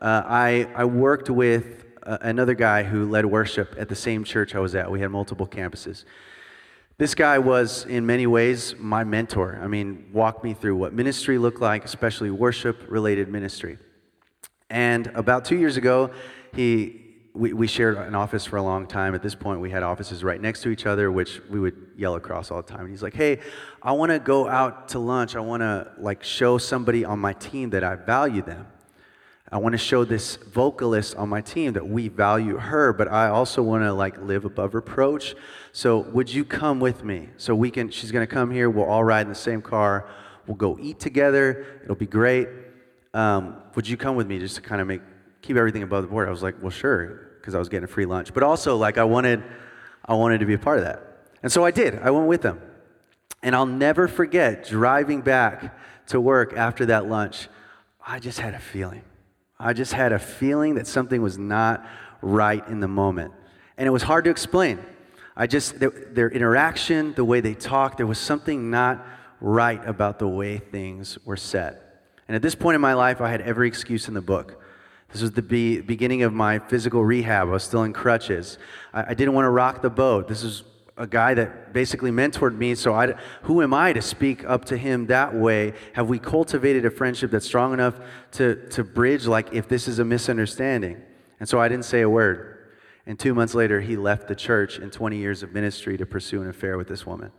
uh, 0.00 0.22
I, 0.24 0.68
I 0.76 0.84
worked 0.84 1.28
with 1.28 1.86
uh, 2.04 2.18
another 2.20 2.54
guy 2.54 2.84
who 2.84 3.04
led 3.04 3.26
worship 3.26 3.74
at 3.76 3.88
the 3.88 3.96
same 3.96 4.22
church 4.22 4.54
I 4.54 4.60
was 4.60 4.74
at. 4.76 4.90
We 4.90 5.00
had 5.00 5.10
multiple 5.10 5.46
campuses. 5.46 6.04
This 6.96 7.14
guy 7.14 7.38
was, 7.38 7.86
in 7.86 8.06
many 8.06 8.26
ways, 8.26 8.74
my 8.78 9.04
mentor. 9.04 9.58
I 9.62 9.66
mean, 9.66 10.10
walked 10.12 10.44
me 10.44 10.54
through 10.54 10.76
what 10.76 10.92
ministry 10.92 11.38
looked 11.38 11.60
like, 11.60 11.84
especially 11.84 12.30
worship 12.30 12.84
related 12.88 13.28
ministry. 13.28 13.78
And 14.68 15.08
about 15.08 15.44
two 15.44 15.56
years 15.56 15.76
ago, 15.76 16.10
he, 16.54 17.09
we, 17.40 17.54
we 17.54 17.66
shared 17.66 17.96
an 17.96 18.14
office 18.14 18.44
for 18.44 18.58
a 18.58 18.62
long 18.62 18.86
time. 18.86 19.14
At 19.14 19.22
this 19.22 19.34
point, 19.34 19.60
we 19.60 19.70
had 19.70 19.82
offices 19.82 20.22
right 20.22 20.38
next 20.38 20.60
to 20.60 20.68
each 20.68 20.84
other, 20.84 21.10
which 21.10 21.40
we 21.48 21.58
would 21.58 21.74
yell 21.96 22.16
across 22.16 22.50
all 22.50 22.60
the 22.60 22.70
time. 22.70 22.80
And 22.80 22.90
he's 22.90 23.02
like, 23.02 23.14
"Hey, 23.14 23.40
I 23.82 23.92
want 23.92 24.12
to 24.12 24.18
go 24.18 24.46
out 24.46 24.88
to 24.88 24.98
lunch. 24.98 25.34
I 25.34 25.40
want 25.40 25.62
to 25.62 25.90
like 25.96 26.22
show 26.22 26.58
somebody 26.58 27.02
on 27.02 27.18
my 27.18 27.32
team 27.32 27.70
that 27.70 27.82
I 27.82 27.96
value 27.96 28.42
them. 28.42 28.66
I 29.50 29.56
want 29.56 29.72
to 29.72 29.78
show 29.78 30.04
this 30.04 30.36
vocalist 30.36 31.16
on 31.16 31.30
my 31.30 31.40
team 31.40 31.72
that 31.72 31.88
we 31.88 32.08
value 32.08 32.58
her, 32.58 32.92
but 32.92 33.08
I 33.08 33.30
also 33.30 33.62
want 33.62 33.84
to 33.84 33.92
like 33.94 34.20
live 34.20 34.44
above 34.44 34.74
reproach. 34.74 35.34
So, 35.72 36.00
would 36.00 36.32
you 36.32 36.44
come 36.44 36.78
with 36.78 37.02
me? 37.04 37.30
So 37.38 37.54
we 37.54 37.70
can. 37.70 37.90
She's 37.90 38.12
to 38.12 38.26
come 38.26 38.50
here. 38.50 38.68
We'll 38.68 38.84
all 38.84 39.02
ride 39.02 39.22
in 39.22 39.30
the 39.30 39.34
same 39.34 39.62
car. 39.62 40.06
We'll 40.46 40.58
go 40.58 40.76
eat 40.78 41.00
together. 41.00 41.80
It'll 41.84 41.96
be 41.96 42.06
great. 42.06 42.48
Um, 43.14 43.62
would 43.76 43.88
you 43.88 43.96
come 43.96 44.14
with 44.14 44.26
me 44.26 44.38
just 44.38 44.56
to 44.56 44.60
kind 44.60 44.82
of 44.82 44.86
make 44.86 45.00
keep 45.42 45.56
everything 45.56 45.82
above 45.82 46.02
the 46.02 46.08
board. 46.08 46.28
I 46.28 46.30
was 46.30 46.42
like, 46.42 46.60
well, 46.60 46.70
sure, 46.70 47.29
because 47.40 47.54
I 47.54 47.58
was 47.58 47.68
getting 47.68 47.84
a 47.84 47.88
free 47.88 48.06
lunch. 48.06 48.32
But 48.34 48.42
also, 48.42 48.76
like, 48.76 48.98
I 48.98 49.04
wanted, 49.04 49.42
I 50.04 50.14
wanted 50.14 50.40
to 50.40 50.46
be 50.46 50.54
a 50.54 50.58
part 50.58 50.78
of 50.78 50.84
that. 50.84 51.02
And 51.42 51.50
so 51.50 51.64
I 51.64 51.70
did. 51.70 51.98
I 51.98 52.10
went 52.10 52.26
with 52.26 52.42
them. 52.42 52.60
And 53.42 53.56
I'll 53.56 53.66
never 53.66 54.06
forget 54.06 54.66
driving 54.66 55.22
back 55.22 55.78
to 56.08 56.20
work 56.20 56.52
after 56.54 56.86
that 56.86 57.08
lunch. 57.08 57.48
I 58.06 58.18
just 58.18 58.38
had 58.40 58.54
a 58.54 58.58
feeling. 58.58 59.02
I 59.58 59.72
just 59.72 59.92
had 59.92 60.12
a 60.12 60.18
feeling 60.18 60.74
that 60.74 60.86
something 60.86 61.22
was 61.22 61.38
not 61.38 61.86
right 62.22 62.66
in 62.68 62.80
the 62.80 62.88
moment. 62.88 63.32
And 63.78 63.86
it 63.86 63.90
was 63.90 64.02
hard 64.02 64.24
to 64.24 64.30
explain. 64.30 64.78
I 65.36 65.46
just, 65.46 65.80
their, 65.80 65.90
their 65.90 66.30
interaction, 66.30 67.14
the 67.14 67.24
way 67.24 67.40
they 67.40 67.54
talked, 67.54 67.96
there 67.96 68.06
was 68.06 68.18
something 68.18 68.70
not 68.70 69.06
right 69.40 69.80
about 69.86 70.18
the 70.18 70.28
way 70.28 70.58
things 70.58 71.18
were 71.24 71.36
set. 71.36 72.04
And 72.28 72.34
at 72.36 72.42
this 72.42 72.54
point 72.54 72.74
in 72.74 72.80
my 72.80 72.94
life, 72.94 73.20
I 73.20 73.30
had 73.30 73.40
every 73.40 73.66
excuse 73.66 74.06
in 74.06 74.14
the 74.14 74.20
book. 74.20 74.59
This 75.12 75.22
was 75.22 75.32
the 75.32 75.42
be- 75.42 75.80
beginning 75.80 76.22
of 76.22 76.32
my 76.32 76.58
physical 76.58 77.04
rehab. 77.04 77.48
I 77.48 77.50
was 77.52 77.64
still 77.64 77.82
in 77.82 77.92
crutches. 77.92 78.58
I, 78.92 79.10
I 79.10 79.14
didn't 79.14 79.34
want 79.34 79.46
to 79.46 79.50
rock 79.50 79.82
the 79.82 79.90
boat. 79.90 80.28
This 80.28 80.42
is 80.42 80.62
a 80.96 81.06
guy 81.06 81.34
that 81.34 81.72
basically 81.72 82.10
mentored 82.10 82.56
me. 82.56 82.74
So, 82.74 82.94
I, 82.94 83.14
who 83.42 83.62
am 83.62 83.72
I 83.74 83.92
to 83.92 84.02
speak 84.02 84.44
up 84.44 84.66
to 84.66 84.76
him 84.76 85.06
that 85.06 85.34
way? 85.34 85.72
Have 85.94 86.08
we 86.08 86.18
cultivated 86.18 86.84
a 86.84 86.90
friendship 86.90 87.30
that's 87.30 87.46
strong 87.46 87.72
enough 87.72 87.98
to, 88.32 88.68
to 88.70 88.84
bridge, 88.84 89.26
like, 89.26 89.52
if 89.52 89.66
this 89.66 89.88
is 89.88 89.98
a 89.98 90.04
misunderstanding? 90.04 91.00
And 91.40 91.48
so 91.48 91.60
I 91.60 91.68
didn't 91.68 91.86
say 91.86 92.02
a 92.02 92.08
word. 92.08 92.58
And 93.06 93.18
two 93.18 93.34
months 93.34 93.54
later, 93.54 93.80
he 93.80 93.96
left 93.96 94.28
the 94.28 94.34
church 94.34 94.78
in 94.78 94.90
20 94.90 95.16
years 95.16 95.42
of 95.42 95.52
ministry 95.52 95.96
to 95.96 96.06
pursue 96.06 96.42
an 96.42 96.48
affair 96.48 96.76
with 96.76 96.86
this 96.86 97.06
woman. 97.06 97.32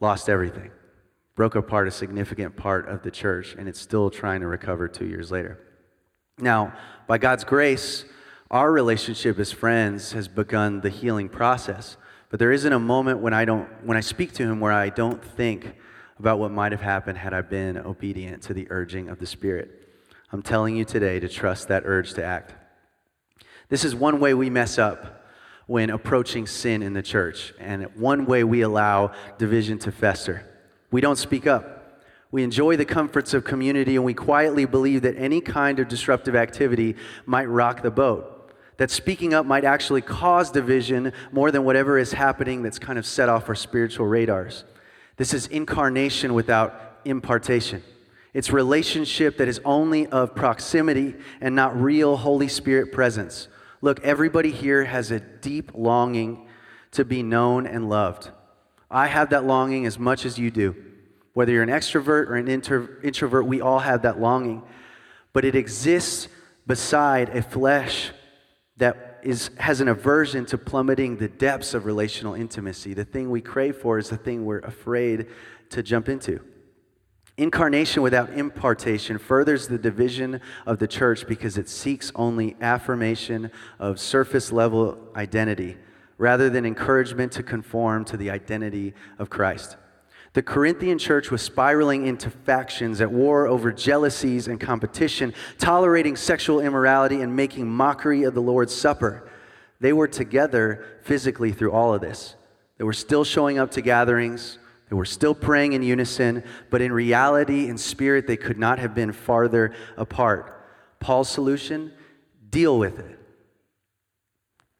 Lost 0.00 0.28
everything. 0.28 0.70
Broke 1.34 1.56
apart 1.56 1.88
a 1.88 1.90
significant 1.90 2.56
part 2.56 2.88
of 2.88 3.02
the 3.02 3.10
church, 3.10 3.54
and 3.58 3.68
it's 3.68 3.80
still 3.80 4.08
trying 4.08 4.40
to 4.40 4.46
recover 4.46 4.88
two 4.88 5.06
years 5.06 5.30
later. 5.30 5.58
Now, 6.38 6.72
by 7.06 7.18
God's 7.18 7.44
grace, 7.44 8.04
Our 8.50 8.72
relationship 8.72 9.38
as 9.38 9.52
friends 9.52 10.12
has 10.12 10.26
begun 10.26 10.80
the 10.80 10.88
healing 10.88 11.28
process. 11.28 11.98
But 12.30 12.38
there 12.38 12.50
isn't 12.52 12.72
a 12.72 12.78
moment 12.78 13.20
when 13.20 13.34
I 13.34 13.44
don't 13.44 13.68
when 13.84 13.96
I 13.96 14.00
speak 14.00 14.32
to 14.34 14.42
him 14.42 14.58
where 14.60 14.72
I 14.72 14.88
don't 14.88 15.22
think 15.22 15.74
about 16.18 16.38
what 16.38 16.50
might 16.50 16.72
have 16.72 16.80
happened 16.80 17.18
had 17.18 17.34
I 17.34 17.42
been 17.42 17.76
obedient 17.76 18.42
to 18.44 18.54
the 18.54 18.66
urging 18.70 19.08
of 19.08 19.18
the 19.18 19.26
Spirit. 19.26 19.88
I'm 20.32 20.42
telling 20.42 20.76
you 20.76 20.84
today 20.84 21.20
to 21.20 21.28
trust 21.28 21.68
that 21.68 21.82
urge 21.84 22.14
to 22.14 22.24
act. 22.24 22.54
This 23.68 23.84
is 23.84 23.94
one 23.94 24.18
way 24.18 24.32
we 24.32 24.48
mess 24.48 24.78
up 24.78 25.26
when 25.66 25.90
approaching 25.90 26.46
sin 26.46 26.82
in 26.82 26.94
the 26.94 27.02
church, 27.02 27.52
and 27.60 27.84
one 27.96 28.24
way 28.24 28.42
we 28.42 28.62
allow 28.62 29.12
division 29.36 29.78
to 29.80 29.92
fester. 29.92 30.42
We 30.90 31.02
don't 31.02 31.16
speak 31.16 31.46
up. 31.46 31.77
We 32.30 32.42
enjoy 32.42 32.76
the 32.76 32.84
comforts 32.84 33.32
of 33.32 33.44
community, 33.44 33.96
and 33.96 34.04
we 34.04 34.14
quietly 34.14 34.66
believe 34.66 35.02
that 35.02 35.16
any 35.16 35.40
kind 35.40 35.78
of 35.78 35.88
disruptive 35.88 36.36
activity 36.36 36.96
might 37.24 37.46
rock 37.46 37.82
the 37.82 37.90
boat. 37.90 38.52
That 38.76 38.90
speaking 38.90 39.34
up 39.34 39.46
might 39.46 39.64
actually 39.64 40.02
cause 40.02 40.50
division 40.50 41.12
more 41.32 41.50
than 41.50 41.64
whatever 41.64 41.98
is 41.98 42.12
happening 42.12 42.62
that's 42.62 42.78
kind 42.78 42.98
of 42.98 43.06
set 43.06 43.28
off 43.28 43.48
our 43.48 43.54
spiritual 43.54 44.06
radars. 44.06 44.64
This 45.16 45.34
is 45.34 45.46
incarnation 45.48 46.34
without 46.34 47.00
impartation. 47.04 47.82
It's 48.34 48.52
relationship 48.52 49.38
that 49.38 49.48
is 49.48 49.60
only 49.64 50.06
of 50.06 50.34
proximity 50.34 51.16
and 51.40 51.56
not 51.56 51.80
real 51.80 52.16
Holy 52.18 52.46
Spirit 52.46 52.92
presence. 52.92 53.48
Look, 53.80 54.00
everybody 54.04 54.52
here 54.52 54.84
has 54.84 55.10
a 55.10 55.18
deep 55.18 55.72
longing 55.74 56.46
to 56.92 57.04
be 57.04 57.22
known 57.22 57.66
and 57.66 57.88
loved. 57.88 58.30
I 58.90 59.06
have 59.08 59.30
that 59.30 59.44
longing 59.44 59.86
as 59.86 59.98
much 59.98 60.24
as 60.24 60.38
you 60.38 60.50
do. 60.50 60.76
Whether 61.38 61.52
you're 61.52 61.62
an 61.62 61.68
extrovert 61.68 62.26
or 62.30 62.34
an 62.34 62.48
inter- 62.48 62.98
introvert, 63.00 63.46
we 63.46 63.60
all 63.60 63.78
have 63.78 64.02
that 64.02 64.18
longing. 64.18 64.60
But 65.32 65.44
it 65.44 65.54
exists 65.54 66.26
beside 66.66 67.28
a 67.28 67.42
flesh 67.42 68.10
that 68.78 69.20
is, 69.22 69.52
has 69.56 69.80
an 69.80 69.86
aversion 69.86 70.46
to 70.46 70.58
plummeting 70.58 71.16
the 71.16 71.28
depths 71.28 71.74
of 71.74 71.84
relational 71.84 72.34
intimacy. 72.34 72.92
The 72.92 73.04
thing 73.04 73.30
we 73.30 73.40
crave 73.40 73.76
for 73.76 73.98
is 73.98 74.10
the 74.10 74.16
thing 74.16 74.44
we're 74.46 74.58
afraid 74.58 75.28
to 75.70 75.80
jump 75.80 76.08
into. 76.08 76.40
Incarnation 77.36 78.02
without 78.02 78.30
impartation 78.30 79.16
furthers 79.16 79.68
the 79.68 79.78
division 79.78 80.40
of 80.66 80.80
the 80.80 80.88
church 80.88 81.24
because 81.28 81.56
it 81.56 81.68
seeks 81.68 82.10
only 82.16 82.56
affirmation 82.60 83.52
of 83.78 84.00
surface 84.00 84.50
level 84.50 84.98
identity 85.14 85.76
rather 86.16 86.50
than 86.50 86.66
encouragement 86.66 87.30
to 87.30 87.44
conform 87.44 88.04
to 88.06 88.16
the 88.16 88.28
identity 88.28 88.92
of 89.20 89.30
Christ. 89.30 89.76
The 90.38 90.42
Corinthian 90.42 90.98
church 90.98 91.32
was 91.32 91.42
spiraling 91.42 92.06
into 92.06 92.30
factions 92.30 93.00
at 93.00 93.10
war 93.10 93.48
over 93.48 93.72
jealousies 93.72 94.46
and 94.46 94.60
competition, 94.60 95.34
tolerating 95.58 96.14
sexual 96.14 96.60
immorality 96.60 97.22
and 97.22 97.34
making 97.34 97.68
mockery 97.68 98.22
of 98.22 98.34
the 98.34 98.40
Lord's 98.40 98.72
Supper. 98.72 99.28
They 99.80 99.92
were 99.92 100.06
together 100.06 101.00
physically 101.02 101.50
through 101.50 101.72
all 101.72 101.92
of 101.92 102.00
this. 102.00 102.36
They 102.76 102.84
were 102.84 102.92
still 102.92 103.24
showing 103.24 103.58
up 103.58 103.72
to 103.72 103.80
gatherings, 103.80 104.60
they 104.88 104.94
were 104.94 105.04
still 105.04 105.34
praying 105.34 105.72
in 105.72 105.82
unison, 105.82 106.44
but 106.70 106.82
in 106.82 106.92
reality, 106.92 107.68
in 107.68 107.76
spirit, 107.76 108.28
they 108.28 108.36
could 108.36 108.60
not 108.60 108.78
have 108.78 108.94
been 108.94 109.10
farther 109.10 109.74
apart. 109.96 110.64
Paul's 111.00 111.28
solution 111.28 111.92
deal 112.48 112.78
with 112.78 113.00
it. 113.00 113.18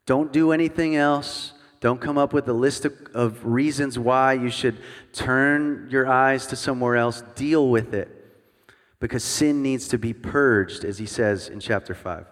Don't 0.07 0.33
do 0.33 0.53
anything 0.53 0.95
else. 0.95 1.53
Don't 1.81 2.01
come 2.01 2.19
up 2.19 2.33
with 2.33 2.49
a 2.49 2.53
list 2.53 2.85
of, 2.85 2.95
of, 3.15 3.45
reasons 3.45 3.99
why 3.99 4.33
you 4.33 4.51
should 4.51 4.79
turn 5.13 5.89
your 5.91 6.09
eyes 6.09 6.47
to 6.47 6.57
somewhere 6.57 6.97
else. 6.97 7.23
Deal 7.37 7.69
with 7.69 7.95
it. 7.95 8.15
Because 9.01 9.23
sin 9.23 9.63
needs 9.63 9.87
to 9.89 9.99
be 9.99 10.13
purged, 10.13 10.85
as 10.85 10.99
he 10.99 11.07
says 11.07 11.49
in 11.49 11.61
chapter 11.61 11.95
5. 11.95 12.27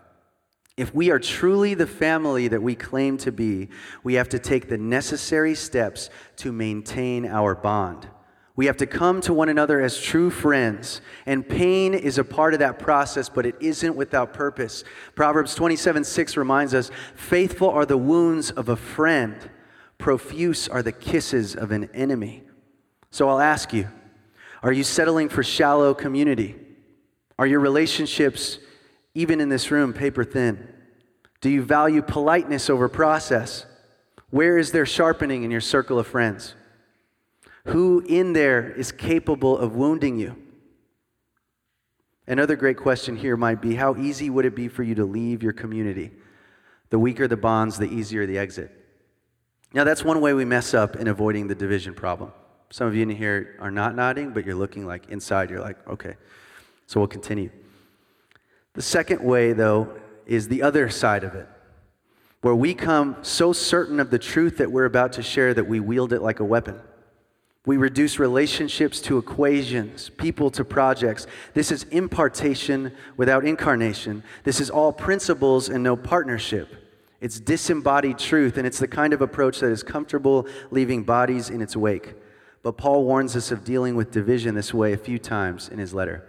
If 0.76 0.94
we 0.94 1.10
are 1.10 1.20
truly 1.20 1.74
the 1.74 1.86
family 1.86 2.48
that 2.48 2.62
we 2.62 2.74
claim 2.74 3.16
to 3.18 3.32
be, 3.32 3.68
we 4.02 4.14
have 4.14 4.28
to 4.30 4.38
take 4.38 4.68
the 4.68 4.76
necessary 4.76 5.54
steps 5.54 6.10
to 6.36 6.52
maintain 6.52 7.24
our 7.24 7.54
bond. 7.54 8.08
We 8.56 8.66
have 8.66 8.78
to 8.78 8.86
come 8.86 9.20
to 9.20 9.34
one 9.34 9.50
another 9.50 9.82
as 9.82 10.00
true 10.00 10.30
friends, 10.30 11.02
and 11.26 11.46
pain 11.46 11.92
is 11.92 12.16
a 12.16 12.24
part 12.24 12.54
of 12.54 12.60
that 12.60 12.78
process, 12.78 13.28
but 13.28 13.44
it 13.44 13.54
isn't 13.60 13.94
without 13.94 14.32
purpose. 14.32 14.82
Proverbs 15.14 15.54
27 15.54 16.04
6 16.04 16.36
reminds 16.38 16.72
us 16.72 16.90
faithful 17.14 17.68
are 17.68 17.84
the 17.84 17.98
wounds 17.98 18.50
of 18.50 18.70
a 18.70 18.76
friend, 18.76 19.50
profuse 19.98 20.68
are 20.68 20.82
the 20.82 20.92
kisses 20.92 21.54
of 21.54 21.70
an 21.70 21.90
enemy. 21.92 22.44
So 23.10 23.28
I'll 23.28 23.40
ask 23.40 23.74
you 23.74 23.88
are 24.62 24.72
you 24.72 24.84
settling 24.84 25.28
for 25.28 25.42
shallow 25.42 25.92
community? 25.92 26.56
Are 27.38 27.46
your 27.46 27.60
relationships 27.60 28.58
even 29.14 29.40
in 29.40 29.50
this 29.50 29.70
room, 29.70 29.92
paper 29.92 30.24
thin? 30.24 30.66
Do 31.42 31.50
you 31.50 31.62
value 31.62 32.00
politeness 32.00 32.70
over 32.70 32.88
process? 32.88 33.66
Where 34.30 34.56
is 34.56 34.72
there 34.72 34.86
sharpening 34.86 35.42
in 35.42 35.50
your 35.50 35.60
circle 35.60 35.98
of 35.98 36.06
friends? 36.06 36.54
Who 37.66 38.04
in 38.06 38.32
there 38.32 38.70
is 38.70 38.92
capable 38.92 39.58
of 39.58 39.74
wounding 39.74 40.18
you? 40.18 40.36
Another 42.28 42.56
great 42.56 42.76
question 42.76 43.16
here 43.16 43.36
might 43.36 43.60
be 43.60 43.74
how 43.74 43.96
easy 43.96 44.30
would 44.30 44.44
it 44.44 44.54
be 44.54 44.68
for 44.68 44.82
you 44.82 44.94
to 44.96 45.04
leave 45.04 45.42
your 45.42 45.52
community? 45.52 46.12
The 46.90 46.98
weaker 46.98 47.26
the 47.28 47.36
bonds, 47.36 47.78
the 47.78 47.86
easier 47.86 48.26
the 48.26 48.38
exit. 48.38 48.70
Now, 49.72 49.84
that's 49.84 50.04
one 50.04 50.20
way 50.20 50.32
we 50.32 50.44
mess 50.44 50.74
up 50.74 50.96
in 50.96 51.08
avoiding 51.08 51.48
the 51.48 51.54
division 51.54 51.94
problem. 51.94 52.32
Some 52.70 52.86
of 52.86 52.94
you 52.94 53.02
in 53.02 53.10
here 53.10 53.56
are 53.60 53.70
not 53.70 53.94
nodding, 53.94 54.30
but 54.30 54.44
you're 54.44 54.54
looking 54.54 54.86
like 54.86 55.08
inside, 55.08 55.50
you're 55.50 55.60
like, 55.60 55.76
okay. 55.88 56.14
So 56.86 57.00
we'll 57.00 57.08
continue. 57.08 57.50
The 58.74 58.82
second 58.82 59.22
way, 59.22 59.52
though, 59.52 59.98
is 60.24 60.48
the 60.48 60.62
other 60.62 60.88
side 60.88 61.24
of 61.24 61.34
it, 61.34 61.48
where 62.42 62.54
we 62.54 62.74
come 62.74 63.16
so 63.22 63.52
certain 63.52 63.98
of 63.98 64.10
the 64.10 64.18
truth 64.18 64.58
that 64.58 64.70
we're 64.70 64.84
about 64.84 65.12
to 65.14 65.22
share 65.22 65.54
that 65.54 65.66
we 65.66 65.80
wield 65.80 66.12
it 66.12 66.22
like 66.22 66.40
a 66.40 66.44
weapon. 66.44 66.80
We 67.66 67.76
reduce 67.76 68.20
relationships 68.20 69.00
to 69.02 69.18
equations, 69.18 70.08
people 70.10 70.50
to 70.52 70.64
projects. 70.64 71.26
This 71.52 71.72
is 71.72 71.82
impartation 71.90 72.92
without 73.16 73.44
incarnation. 73.44 74.22
This 74.44 74.60
is 74.60 74.70
all 74.70 74.92
principles 74.92 75.68
and 75.68 75.82
no 75.82 75.96
partnership. 75.96 76.68
It's 77.20 77.40
disembodied 77.40 78.18
truth, 78.18 78.56
and 78.56 78.66
it's 78.66 78.78
the 78.78 78.86
kind 78.86 79.12
of 79.12 79.20
approach 79.20 79.58
that 79.60 79.72
is 79.72 79.82
comfortable 79.82 80.46
leaving 80.70 81.02
bodies 81.02 81.50
in 81.50 81.60
its 81.60 81.76
wake. 81.76 82.14
But 82.62 82.76
Paul 82.76 83.04
warns 83.04 83.34
us 83.34 83.50
of 83.50 83.64
dealing 83.64 83.96
with 83.96 84.12
division 84.12 84.54
this 84.54 84.72
way 84.72 84.92
a 84.92 84.96
few 84.96 85.18
times 85.18 85.68
in 85.68 85.78
his 85.78 85.92
letter. 85.92 86.24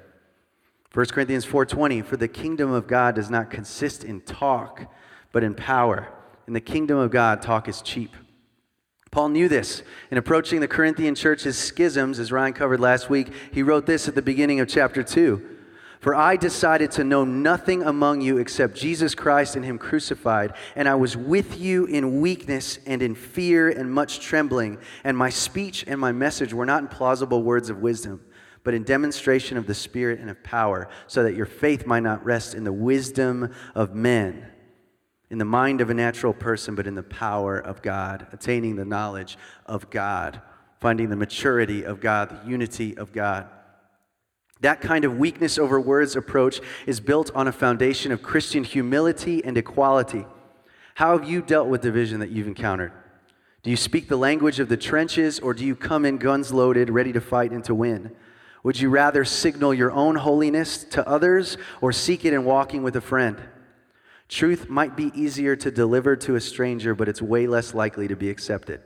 1 0.92 1.06
Corinthians 1.08 1.46
4:20 1.46 2.04
For 2.04 2.18
the 2.18 2.28
kingdom 2.28 2.72
of 2.72 2.88
God 2.88 3.14
does 3.14 3.30
not 3.30 3.52
consist 3.52 4.04
in 4.04 4.22
talk 4.22 4.92
but 5.32 5.44
in 5.44 5.54
power. 5.54 6.08
In 6.48 6.54
the 6.54 6.62
kingdom 6.62 6.98
of 6.98 7.12
God 7.12 7.44
talk 7.44 7.68
is 7.68 7.84
cheap. 7.84 8.16
Paul 9.12 9.30
knew 9.30 9.48
this. 9.48 9.84
In 10.12 10.18
approaching 10.18 10.60
the 10.60 10.68
Corinthian 10.68 11.16
church's 11.16 11.58
schisms 11.58 12.20
as 12.20 12.32
Ryan 12.32 12.54
covered 12.54 12.80
last 12.80 13.10
week, 13.10 13.32
he 13.52 13.64
wrote 13.64 13.86
this 13.86 14.08
at 14.08 14.16
the 14.16 14.22
beginning 14.22 14.60
of 14.60 14.68
chapter 14.68 15.04
2. 15.04 15.56
For 16.00 16.14
I 16.14 16.36
decided 16.36 16.92
to 16.92 17.04
know 17.04 17.26
nothing 17.26 17.82
among 17.84 18.22
you 18.22 18.38
except 18.38 18.76
Jesus 18.76 19.16
Christ 19.16 19.56
and 19.56 19.66
Him 19.66 19.78
crucified. 19.78 20.54
And 20.76 20.88
I 20.88 20.96
was 20.96 21.18
with 21.18 21.60
you 21.60 21.86
in 21.86 22.22
weakness 22.22 22.78
and 22.86 23.02
in 23.02 23.16
fear 23.16 23.70
and 23.70 23.92
much 23.92 24.20
trembling. 24.20 24.78
And 25.04 25.18
my 25.18 25.30
speech 25.30 25.84
and 25.88 26.00
my 26.00 26.12
message 26.12 26.54
were 26.54 26.66
not 26.66 26.84
in 26.84 26.88
plausible 26.88 27.44
words 27.44 27.70
of 27.70 27.80
wisdom 27.80 28.22
but 28.64 28.74
in 28.74 28.84
demonstration 28.84 29.58
of 29.58 29.66
the 29.66 29.74
Spirit 29.74 30.20
and 30.20 30.30
of 30.30 30.44
power, 30.44 30.90
so 31.08 31.24
that 31.24 31.36
your 31.36 31.46
faith 31.46 31.86
might 31.86 32.02
not 32.02 32.26
rest 32.26 32.54
in 32.54 32.66
the 32.66 32.74
wisdom 32.74 33.50
of 33.74 33.96
men, 33.96 34.46
in 35.30 35.38
the 35.38 35.46
mind 35.46 35.82
of 35.82 35.90
a 35.90 35.94
natural 35.94 36.34
person, 36.34 36.76
but 36.76 36.88
in 36.88 36.96
the 36.96 37.04
power 37.04 37.60
of 37.60 37.82
God, 37.82 38.28
attaining 38.32 38.76
the 38.76 38.86
knowledge 38.86 39.38
of 39.66 39.90
God, 39.90 40.42
finding 40.80 41.10
the 41.10 41.16
maturity 41.16 41.84
of 41.84 42.00
God, 42.00 42.30
the 42.30 42.50
unity 42.50 42.98
of 42.98 43.12
God. 43.12 43.48
That 44.62 44.82
kind 44.82 45.06
of 45.06 45.18
weakness 45.18 45.58
over 45.58 45.80
words 45.80 46.16
approach 46.16 46.62
is 46.86 47.00
built 47.00 47.30
on 47.36 47.48
a 47.48 47.52
foundation 47.52 48.12
of 48.12 48.24
Christian 48.24 48.64
humility 48.64 49.44
and 49.44 49.58
equality. 49.58 50.26
How 50.96 51.18
have 51.18 51.30
you 51.30 51.42
dealt 51.42 51.68
with 51.68 51.82
division 51.82 52.22
that 52.22 52.32
you've 52.32 52.48
encountered? 52.48 52.92
Do 53.64 53.70
you 53.70 53.78
speak 53.78 54.08
the 54.08 54.18
language 54.18 54.60
of 54.60 54.70
the 54.70 54.78
trenches, 54.78 55.40
or 55.40 55.54
do 55.54 55.66
you 55.66 55.76
come 55.76 56.06
in 56.06 56.18
guns 56.18 56.54
loaded, 56.54 56.90
ready 56.90 57.12
to 57.12 57.22
fight 57.22 57.52
and 57.52 57.64
to 57.66 57.76
win? 57.76 58.16
Would 58.64 58.80
you 58.80 58.90
rather 58.90 59.24
signal 59.26 59.74
your 59.74 59.92
own 59.92 60.16
holiness 60.16 60.84
to 60.86 61.08
others 61.08 61.58
or 61.82 61.92
seek 61.92 62.26
it 62.26 62.34
in 62.34 62.46
walking 62.46 62.82
with 62.82 62.96
a 62.96 63.02
friend? 63.02 63.40
Truth 64.30 64.70
might 64.70 64.96
be 64.98 65.12
easier 65.16 65.56
to 65.56 65.72
deliver 65.72 66.16
to 66.18 66.36
a 66.36 66.42
stranger, 66.42 66.94
but 66.94 67.08
it's 67.08 67.22
way 67.22 67.48
less 67.48 67.74
likely 67.74 68.08
to 68.08 68.16
be 68.16 68.30
accepted. 68.30 68.82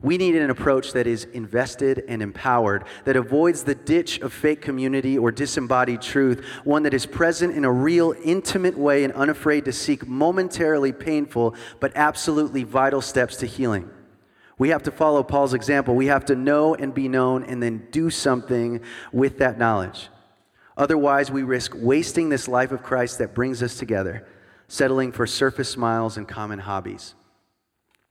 We 0.00 0.18
need 0.18 0.36
an 0.36 0.50
approach 0.50 0.92
that 0.92 1.06
is 1.06 1.24
invested 1.24 2.04
and 2.08 2.20
empowered, 2.20 2.84
that 3.04 3.16
avoids 3.16 3.64
the 3.64 3.74
ditch 3.74 4.20
of 4.20 4.34
fake 4.34 4.60
community 4.60 5.16
or 5.16 5.32
disembodied 5.32 6.02
truth, 6.02 6.44
one 6.64 6.82
that 6.82 6.92
is 6.92 7.06
present 7.06 7.56
in 7.56 7.64
a 7.64 7.72
real, 7.72 8.14
intimate 8.22 8.76
way 8.76 9.04
and 9.04 9.14
unafraid 9.14 9.64
to 9.64 9.72
seek 9.72 10.06
momentarily 10.06 10.92
painful 10.92 11.54
but 11.80 11.92
absolutely 11.94 12.64
vital 12.64 13.00
steps 13.00 13.36
to 13.36 13.46
healing. 13.46 13.88
We 14.58 14.68
have 14.68 14.82
to 14.82 14.90
follow 14.90 15.22
Paul's 15.22 15.54
example. 15.54 15.94
We 15.94 16.06
have 16.06 16.26
to 16.26 16.36
know 16.36 16.74
and 16.74 16.92
be 16.92 17.08
known 17.08 17.42
and 17.44 17.62
then 17.62 17.88
do 17.90 18.10
something 18.10 18.80
with 19.10 19.38
that 19.38 19.58
knowledge. 19.58 20.10
Otherwise, 20.76 21.30
we 21.30 21.42
risk 21.44 21.72
wasting 21.76 22.28
this 22.28 22.46
life 22.46 22.72
of 22.72 22.82
Christ 22.82 23.18
that 23.18 23.34
brings 23.34 23.62
us 23.62 23.78
together. 23.78 24.26
Settling 24.68 25.12
for 25.12 25.26
surface 25.26 25.68
smiles 25.68 26.16
and 26.16 26.26
common 26.26 26.60
hobbies. 26.60 27.14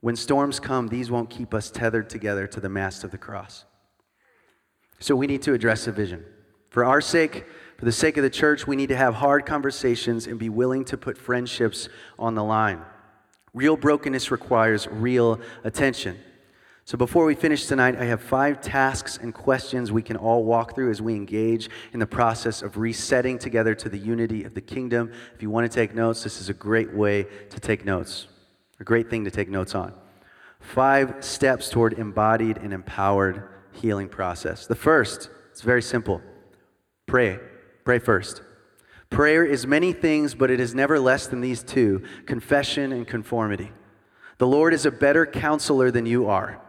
When 0.02 0.16
storms 0.16 0.60
come, 0.60 0.88
these 0.88 1.10
won't 1.10 1.30
keep 1.30 1.54
us 1.54 1.72
tethered 1.72 2.10
together 2.10 2.46
to 2.48 2.60
the 2.60 2.70
mast 2.70 3.04
of 3.04 3.12
the 3.12 3.18
cross. 3.18 3.66
So 5.00 5.16
we 5.16 5.28
need 5.28 5.42
to 5.44 5.54
address 5.54 5.86
the 5.86 5.92
vision. 5.92 6.26
For 6.70 6.84
our 6.84 7.02
sake, 7.02 7.46
for 7.78 7.86
the 7.86 7.92
sake 7.92 8.18
of 8.18 8.24
the 8.24 8.30
church, 8.30 8.66
we 8.68 8.76
need 8.76 8.90
to 8.90 8.96
have 8.96 9.16
hard 9.16 9.46
conversations 9.46 10.28
and 10.28 10.40
be 10.40 10.50
willing 10.50 10.86
to 10.86 10.98
put 10.98 11.18
friendships 11.18 11.90
on 12.18 12.36
the 12.36 12.44
line. 12.44 12.82
Real 13.54 13.78
brokenness 13.78 14.32
requires 14.32 14.88
real 14.88 15.40
attention. 15.64 16.18
So, 16.86 16.98
before 16.98 17.24
we 17.24 17.34
finish 17.34 17.66
tonight, 17.66 17.96
I 17.96 18.04
have 18.06 18.22
five 18.22 18.60
tasks 18.60 19.18
and 19.22 19.34
questions 19.34 19.90
we 19.90 20.02
can 20.02 20.18
all 20.18 20.44
walk 20.44 20.76
through 20.76 20.92
as 20.92 21.02
we 21.02 21.16
engage 21.16 21.70
in 21.94 22.00
the 22.00 22.06
process 22.06 22.62
of 22.62 22.76
resetting 22.76 23.40
together 23.40 23.74
to 23.76 23.88
the 23.88 23.98
unity 23.98 24.44
of 24.44 24.54
the 24.54 24.60
kingdom. 24.60 25.10
If 25.34 25.42
you 25.42 25.50
want 25.50 25.72
to 25.72 25.74
take 25.74 25.96
notes, 25.96 26.24
this 26.24 26.42
is 26.42 26.50
a 26.50 26.54
great 26.54 26.94
way 26.94 27.24
to 27.52 27.60
take 27.62 27.86
notes, 27.86 28.28
a 28.82 28.84
great 28.84 29.10
thing 29.10 29.24
to 29.24 29.32
take 29.32 29.48
notes 29.48 29.76
on. 29.76 29.94
Five 30.60 31.24
steps 31.24 31.70
toward 31.70 31.94
embodied 31.94 32.58
and 32.58 32.74
empowered 32.74 33.48
healing 33.72 34.10
process. 34.10 34.68
The 34.68 34.76
first, 34.76 35.30
it's 35.52 35.62
very 35.62 35.82
simple 35.82 36.22
pray. 37.06 37.40
Pray 37.86 38.00
first. 38.00 38.42
Prayer 39.10 39.46
is 39.46 39.68
many 39.68 39.94
things, 39.94 40.36
but 40.36 40.50
it 40.50 40.60
is 40.60 40.74
never 40.74 41.00
less 41.00 41.28
than 41.28 41.40
these 41.40 41.64
two 41.64 42.04
confession 42.26 42.92
and 42.92 43.08
conformity. 43.08 43.72
The 44.38 44.48
Lord 44.48 44.74
is 44.74 44.86
a 44.86 44.92
better 44.92 45.26
counselor 45.26 45.90
than 45.92 46.06
you 46.06 46.28
are. 46.28 46.60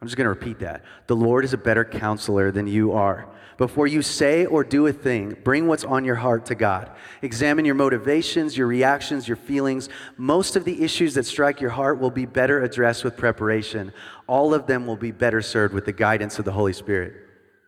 I'm 0.00 0.06
just 0.06 0.16
going 0.16 0.26
to 0.26 0.30
repeat 0.30 0.60
that. 0.60 0.84
The 1.08 1.16
Lord 1.16 1.44
is 1.44 1.52
a 1.52 1.58
better 1.58 1.84
counselor 1.84 2.52
than 2.52 2.66
you 2.66 2.92
are. 2.92 3.28
Before 3.56 3.88
you 3.88 4.02
say 4.02 4.46
or 4.46 4.62
do 4.62 4.86
a 4.86 4.92
thing, 4.92 5.36
bring 5.42 5.66
what's 5.66 5.82
on 5.82 6.04
your 6.04 6.14
heart 6.14 6.46
to 6.46 6.54
God. 6.54 6.92
Examine 7.22 7.64
your 7.64 7.74
motivations, 7.74 8.56
your 8.56 8.68
reactions, 8.68 9.26
your 9.26 9.36
feelings. 9.36 9.88
Most 10.16 10.54
of 10.54 10.64
the 10.64 10.84
issues 10.84 11.14
that 11.14 11.26
strike 11.26 11.60
your 11.60 11.70
heart 11.70 11.98
will 11.98 12.12
be 12.12 12.24
better 12.24 12.62
addressed 12.62 13.02
with 13.02 13.16
preparation. 13.16 13.92
All 14.28 14.54
of 14.54 14.68
them 14.68 14.86
will 14.86 14.96
be 14.96 15.10
better 15.10 15.42
served 15.42 15.74
with 15.74 15.86
the 15.86 15.92
guidance 15.92 16.38
of 16.38 16.44
the 16.44 16.52
Holy 16.52 16.72
Spirit. 16.72 17.14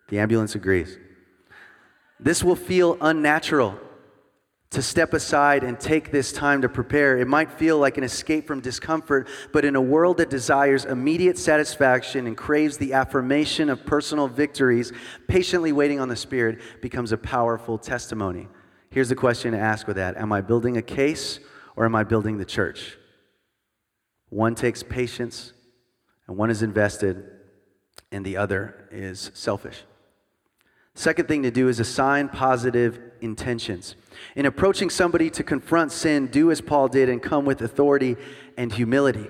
The 0.07 0.21
ambulance 0.21 0.55
agrees. 0.55 0.97
This 2.21 2.45
will 2.45 2.55
feel 2.55 2.97
unnatural 3.01 3.81
to 4.71 4.83
step 4.83 5.15
aside 5.15 5.65
and 5.65 5.81
take 5.81 6.13
this 6.13 6.31
time 6.33 6.63
to 6.63 6.69
prepare. 6.69 7.19
It 7.19 7.27
might 7.27 7.51
feel 7.51 7.79
like 7.79 7.99
an 7.99 8.05
escape 8.05 8.47
from 8.47 8.61
discomfort, 8.61 9.27
but 9.53 9.65
in 9.65 9.75
a 9.75 9.81
world 9.81 10.19
that 10.19 10.31
desires 10.31 10.85
immediate 10.85 11.39
satisfaction 11.39 12.29
and 12.29 12.37
craves 12.37 12.79
the 12.79 12.93
affirmation 12.93 13.69
of 13.69 13.85
personal 13.85 14.29
victories, 14.29 14.93
patiently 15.27 15.73
waiting 15.73 15.99
on 15.99 16.09
the 16.09 16.15
Spirit 16.15 16.61
becomes 16.81 17.11
a 17.11 17.19
powerful 17.19 17.79
testimony. 17.79 18.47
Here's 18.91 19.09
the 19.09 19.17
question 19.17 19.53
to 19.53 19.59
ask 19.59 19.89
with 19.89 19.97
that 19.97 20.17
Am 20.17 20.33
I 20.33 20.41
building 20.41 20.77
a 20.77 20.83
case 20.83 21.41
or 21.75 21.85
am 21.85 21.97
I 21.97 22.05
building 22.05 22.39
the 22.39 22.45
church? 22.45 22.97
One 24.29 24.55
takes 24.55 24.85
patience, 24.85 25.53
and 26.29 26.37
one 26.37 26.51
is 26.51 26.63
invested, 26.63 27.29
and 28.13 28.25
the 28.25 28.37
other 28.37 28.89
is 28.93 29.33
selfish. 29.35 29.83
Second 30.95 31.27
thing 31.27 31.43
to 31.43 31.51
do 31.51 31.69
is 31.69 31.81
assign 31.81 32.29
positive 32.29 33.10
intentions. 33.21 33.97
In 34.37 34.47
approaching 34.47 34.91
somebody 34.91 35.31
to 35.31 35.43
confront 35.43 35.93
sin, 35.93 36.27
do 36.27 36.51
as 36.51 36.61
Paul 36.61 36.89
did 36.89 37.09
and 37.09 37.23
come 37.23 37.45
with 37.45 37.63
authority 37.63 38.17
and 38.57 38.73
humility. 38.73 39.27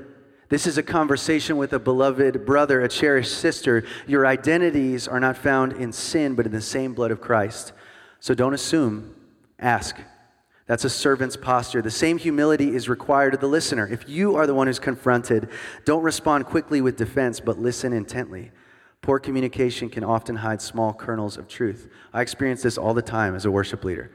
This 0.49 0.67
is 0.67 0.79
a 0.79 0.83
conversation 0.83 1.57
with 1.57 1.73
a 1.73 1.79
beloved 1.79 2.45
brother, 2.45 2.81
a 2.81 2.89
cherished 2.89 3.39
sister. 3.39 3.85
Your 4.09 4.27
identities 4.27 5.07
are 5.07 5.21
not 5.21 5.37
found 5.37 5.75
in 5.75 5.93
sin, 5.93 6.35
but 6.35 6.47
in 6.47 6.53
the 6.53 6.61
same 6.61 6.93
blood 6.93 7.13
of 7.13 7.21
Christ. 7.21 7.73
So 8.19 8.35
don't 8.35 8.55
assume, 8.55 9.15
ask. 9.61 9.97
That's 10.67 10.85
a 10.85 10.91
servant's 10.91 11.37
posture. 11.37 11.83
The 11.83 11.91
same 11.91 12.19
humility 12.19 12.75
is 12.75 12.89
required 12.89 13.35
of 13.35 13.41
the 13.41 13.49
listener. 13.49 13.87
If 13.87 14.09
you 14.09 14.37
are 14.37 14.47
the 14.47 14.55
one 14.55 14.67
who's 14.67 14.79
confronted, 14.79 15.49
don't 15.85 16.03
respond 16.03 16.47
quickly 16.47 16.81
with 16.81 16.97
defense, 16.97 17.41
but 17.41 17.59
listen 17.59 17.93
intently. 17.93 18.51
Poor 19.03 19.19
communication 19.19 19.89
can 19.89 20.05
often 20.05 20.37
hide 20.37 20.61
small 20.61 20.93
kernels 20.93 21.37
of 21.37 21.49
truth. 21.49 21.89
I 22.13 22.21
experience 22.21 22.63
this 22.63 22.77
all 22.77 22.93
the 22.93 23.03
time 23.03 23.35
as 23.35 23.45
a 23.47 23.51
worship 23.51 23.83
leader. 23.85 24.11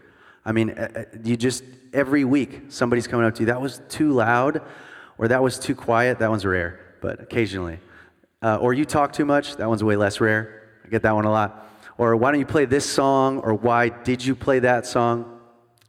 I 0.46 0.52
mean, 0.52 0.72
uh, 0.72 0.90
uh, 0.96 1.04
you 1.24 1.36
just, 1.36 1.64
every 1.92 2.24
week, 2.24 2.66
somebody's 2.70 3.08
coming 3.08 3.26
up 3.26 3.34
to 3.36 3.42
you, 3.42 3.48
that 3.48 3.60
was 3.60 3.82
too 3.90 4.12
loud, 4.12 4.62
or 5.18 5.28
that 5.28 5.42
was 5.42 5.58
too 5.58 5.74
quiet. 5.74 6.20
That 6.20 6.30
one's 6.30 6.46
rare, 6.46 6.98
but 7.02 7.20
occasionally. 7.20 7.80
Uh, 8.44 8.58
or 8.58 8.74
you 8.74 8.86
talk 8.86 9.12
too 9.12 9.26
much. 9.26 9.56
That 9.56 9.68
one's 9.68 9.84
way 9.84 9.96
less 9.96 10.22
rare. 10.22 10.70
I 10.86 10.90
get 10.90 11.02
that 11.02 11.16
one 11.16 11.26
a 11.26 11.32
lot. 11.32 11.68
Or 11.98 12.16
why 12.16 12.32
don't 12.32 12.40
you 12.40 12.46
play 12.46 12.66
this 12.66 12.88
song? 12.88 13.40
Or 13.40 13.56
why 13.56 13.90
did 13.90 14.24
you 14.24 14.36
play 14.36 14.60
that 14.60 14.86
song? 14.86 15.40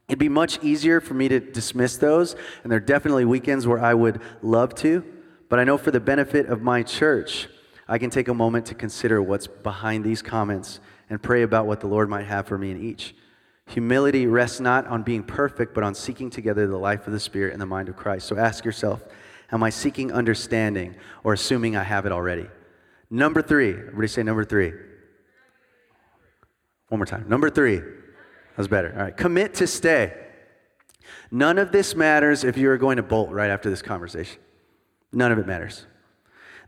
It'd 0.07 0.17
be 0.17 0.29
much 0.29 0.63
easier 0.63 1.01
for 1.01 1.13
me 1.13 1.27
to 1.27 1.39
dismiss 1.39 1.97
those, 1.97 2.35
and 2.63 2.71
there 2.71 2.77
are 2.77 2.79
definitely 2.79 3.25
weekends 3.25 3.67
where 3.67 3.79
I 3.79 3.93
would 3.93 4.21
love 4.41 4.73
to, 4.75 5.03
but 5.49 5.59
I 5.59 5.65
know 5.65 5.77
for 5.77 5.91
the 5.91 5.99
benefit 5.99 6.45
of 6.45 6.61
my 6.61 6.81
church, 6.81 7.49
I 7.87 7.97
can 7.97 8.09
take 8.09 8.27
a 8.27 8.33
moment 8.33 8.65
to 8.67 8.75
consider 8.75 9.21
what's 9.21 9.47
behind 9.47 10.03
these 10.03 10.21
comments 10.21 10.79
and 11.09 11.21
pray 11.21 11.43
about 11.43 11.67
what 11.67 11.79
the 11.79 11.87
Lord 11.87 12.09
might 12.09 12.25
have 12.25 12.47
for 12.47 12.57
me 12.57 12.71
in 12.71 12.81
each. 12.81 13.15
Humility 13.67 14.27
rests 14.27 14.59
not 14.59 14.87
on 14.87 15.03
being 15.03 15.23
perfect, 15.23 15.73
but 15.73 15.83
on 15.83 15.93
seeking 15.93 16.29
together 16.29 16.67
the 16.67 16.77
life 16.77 17.07
of 17.07 17.13
the 17.13 17.19
Spirit 17.19 17.53
and 17.53 17.61
the 17.61 17.65
mind 17.65 17.89
of 17.89 17.95
Christ. 17.95 18.27
So 18.27 18.37
ask 18.37 18.65
yourself 18.65 19.03
Am 19.49 19.63
I 19.63 19.69
seeking 19.69 20.11
understanding 20.11 20.95
or 21.23 21.31
assuming 21.31 21.77
I 21.77 21.83
have 21.83 22.05
it 22.05 22.11
already? 22.11 22.47
Number 23.09 23.41
three, 23.41 23.69
everybody 23.69 24.07
say 24.07 24.23
number 24.23 24.43
three. 24.43 24.73
One 26.89 26.99
more 26.99 27.05
time. 27.05 27.27
Number 27.29 27.49
three. 27.49 27.81
That's 28.55 28.67
better. 28.67 28.91
All 28.93 29.03
right. 29.03 29.15
Commit 29.15 29.53
to 29.55 29.67
stay. 29.67 30.13
None 31.31 31.57
of 31.57 31.71
this 31.71 31.95
matters 31.95 32.43
if 32.43 32.57
you 32.57 32.69
are 32.69 32.77
going 32.77 32.97
to 32.97 33.03
bolt 33.03 33.29
right 33.29 33.49
after 33.49 33.69
this 33.69 33.81
conversation. 33.81 34.39
None 35.13 35.31
of 35.31 35.39
it 35.39 35.47
matters. 35.47 35.85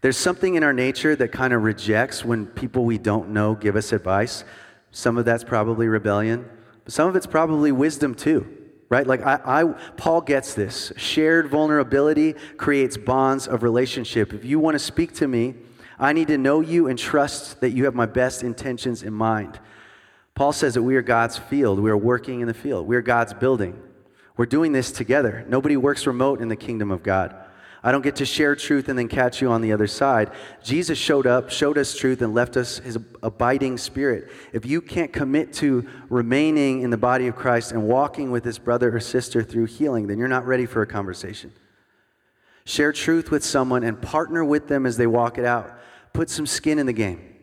There's 0.01 0.17
something 0.17 0.55
in 0.55 0.63
our 0.63 0.73
nature 0.73 1.15
that 1.15 1.31
kind 1.31 1.53
of 1.53 1.63
rejects 1.63 2.23
when 2.23 2.45
people 2.45 2.85
we 2.85 2.97
don't 2.97 3.29
know 3.29 3.55
give 3.55 3.75
us 3.75 3.91
advice. 3.91 4.43
Some 4.91 5.17
of 5.17 5.25
that's 5.25 5.43
probably 5.43 5.87
rebellion, 5.87 6.49
but 6.85 6.93
some 6.93 7.07
of 7.07 7.15
it's 7.15 7.27
probably 7.27 7.71
wisdom 7.71 8.15
too, 8.15 8.47
right? 8.87 9.05
Like 9.05 9.21
I, 9.21 9.39
I, 9.43 9.63
Paul 9.97 10.21
gets 10.21 10.53
this. 10.53 10.93
Shared 10.95 11.49
vulnerability 11.49 12.33
creates 12.57 12.97
bonds 12.97 13.47
of 13.47 13.61
relationship. 13.61 14.33
If 14.33 14.45
you 14.45 14.57
want 14.57 14.75
to 14.75 14.79
speak 14.79 15.13
to 15.15 15.27
me, 15.27 15.55
I 15.99 16.13
need 16.13 16.29
to 16.29 16.37
know 16.37 16.61
you 16.61 16.87
and 16.87 16.97
trust 16.97 17.59
that 17.59 17.71
you 17.71 17.83
have 17.85 17.93
my 17.93 18.05
best 18.05 18.41
intentions 18.41 19.03
in 19.03 19.13
mind. 19.13 19.59
Paul 20.33 20.53
says 20.53 20.75
that 20.75 20.83
we 20.83 20.95
are 20.95 21.01
God's 21.01 21.37
field. 21.37 21.81
We 21.81 21.91
are 21.91 21.97
working 21.97 22.39
in 22.39 22.47
the 22.47 22.53
field. 22.53 22.87
We 22.87 22.95
are 22.95 23.01
God's 23.01 23.33
building. 23.33 23.77
We're 24.37 24.45
doing 24.45 24.71
this 24.71 24.93
together. 24.93 25.45
Nobody 25.49 25.75
works 25.75 26.07
remote 26.07 26.39
in 26.39 26.47
the 26.47 26.55
kingdom 26.55 26.91
of 26.91 27.03
God. 27.03 27.35
I 27.81 27.91
don't 27.91 28.01
get 28.01 28.17
to 28.17 28.25
share 28.25 28.55
truth 28.55 28.89
and 28.89 28.99
then 28.99 29.07
catch 29.07 29.41
you 29.41 29.49
on 29.49 29.61
the 29.61 29.71
other 29.71 29.87
side. 29.87 30.31
Jesus 30.63 30.97
showed 30.97 31.25
up, 31.25 31.49
showed 31.49 31.77
us 31.77 31.95
truth, 31.95 32.21
and 32.21 32.33
left 32.33 32.57
us 32.57 32.79
his 32.79 32.97
abiding 33.23 33.77
spirit. 33.77 34.29
If 34.51 34.65
you 34.65 34.81
can't 34.81 35.13
commit 35.13 35.53
to 35.53 35.87
remaining 36.09 36.81
in 36.81 36.89
the 36.89 36.97
body 36.97 37.27
of 37.27 37.37
Christ 37.37 37.71
and 37.71 37.87
walking 37.87 38.31
with 38.31 38.43
this 38.43 38.57
brother 38.57 38.95
or 38.95 38.99
sister 38.99 39.43
through 39.43 39.65
healing, 39.65 40.07
then 40.07 40.17
you're 40.17 40.27
not 40.27 40.45
ready 40.45 40.65
for 40.65 40.81
a 40.81 40.87
conversation. 40.87 41.53
Share 42.65 42.91
truth 42.91 43.31
with 43.31 43.45
someone 43.45 43.83
and 43.83 44.01
partner 44.01 44.43
with 44.43 44.67
them 44.67 44.85
as 44.85 44.97
they 44.97 45.07
walk 45.07 45.37
it 45.37 45.45
out. 45.45 45.79
Put 46.11 46.29
some 46.29 46.45
skin 46.45 46.79
in 46.79 46.85
the 46.85 46.93
game. 46.93 47.33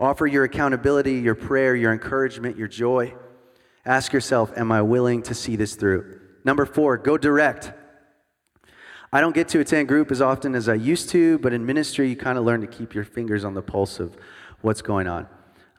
Offer 0.00 0.26
your 0.26 0.44
accountability, 0.44 1.14
your 1.14 1.34
prayer, 1.34 1.76
your 1.76 1.92
encouragement, 1.92 2.56
your 2.56 2.68
joy. 2.68 3.14
Ask 3.84 4.12
yourself, 4.12 4.52
Am 4.56 4.72
I 4.72 4.82
willing 4.82 5.22
to 5.22 5.34
see 5.34 5.56
this 5.56 5.76
through? 5.76 6.20
Number 6.44 6.66
four, 6.66 6.96
go 6.96 7.16
direct. 7.16 7.72
I 9.12 9.20
don't 9.20 9.34
get 9.34 9.48
to 9.48 9.60
attend 9.60 9.88
group 9.88 10.12
as 10.12 10.20
often 10.20 10.54
as 10.54 10.68
I 10.68 10.74
used 10.74 11.10
to, 11.10 11.38
but 11.38 11.52
in 11.52 11.66
ministry, 11.66 12.08
you 12.08 12.16
kind 12.16 12.38
of 12.38 12.44
learn 12.44 12.60
to 12.60 12.68
keep 12.68 12.94
your 12.94 13.04
fingers 13.04 13.44
on 13.44 13.54
the 13.54 13.62
pulse 13.62 13.98
of 13.98 14.16
what's 14.60 14.82
going 14.82 15.08
on. 15.08 15.26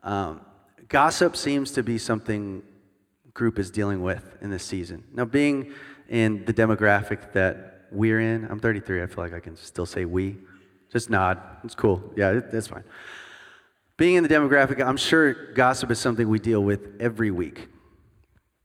Um, 0.04 0.42
gossip 0.90 1.38
seems 1.38 1.72
to 1.72 1.84
be 1.84 1.98
something 1.98 2.62
group 3.34 3.58
is 3.58 3.72
dealing 3.72 4.02
with 4.02 4.38
in 4.42 4.50
this 4.50 4.66
season. 4.66 5.06
Now, 5.14 5.24
being 5.24 5.74
in 6.10 6.44
the 6.44 6.54
demographic 6.54 7.32
that 7.32 7.88
we're 7.90 8.20
in, 8.20 8.46
I'm 8.50 8.60
33, 8.60 9.02
I 9.02 9.06
feel 9.06 9.24
like 9.24 9.34
I 9.34 9.40
can 9.40 9.56
still 9.56 9.86
say 9.86 10.04
we. 10.04 10.38
Just 10.92 11.10
nod. 11.10 11.40
It's 11.64 11.76
cool. 11.76 12.04
Yeah, 12.18 12.34
that's 12.34 12.68
fine. 12.68 12.84
Being 13.96 14.16
in 14.16 14.24
the 14.24 14.30
demographic, 14.30 14.86
I'm 14.86 14.98
sure 14.98 15.54
gossip 15.54 15.90
is 15.92 16.00
something 16.00 16.28
we 16.28 16.40
deal 16.40 16.62
with 16.62 16.98
every 17.00 17.32
week. 17.32 17.70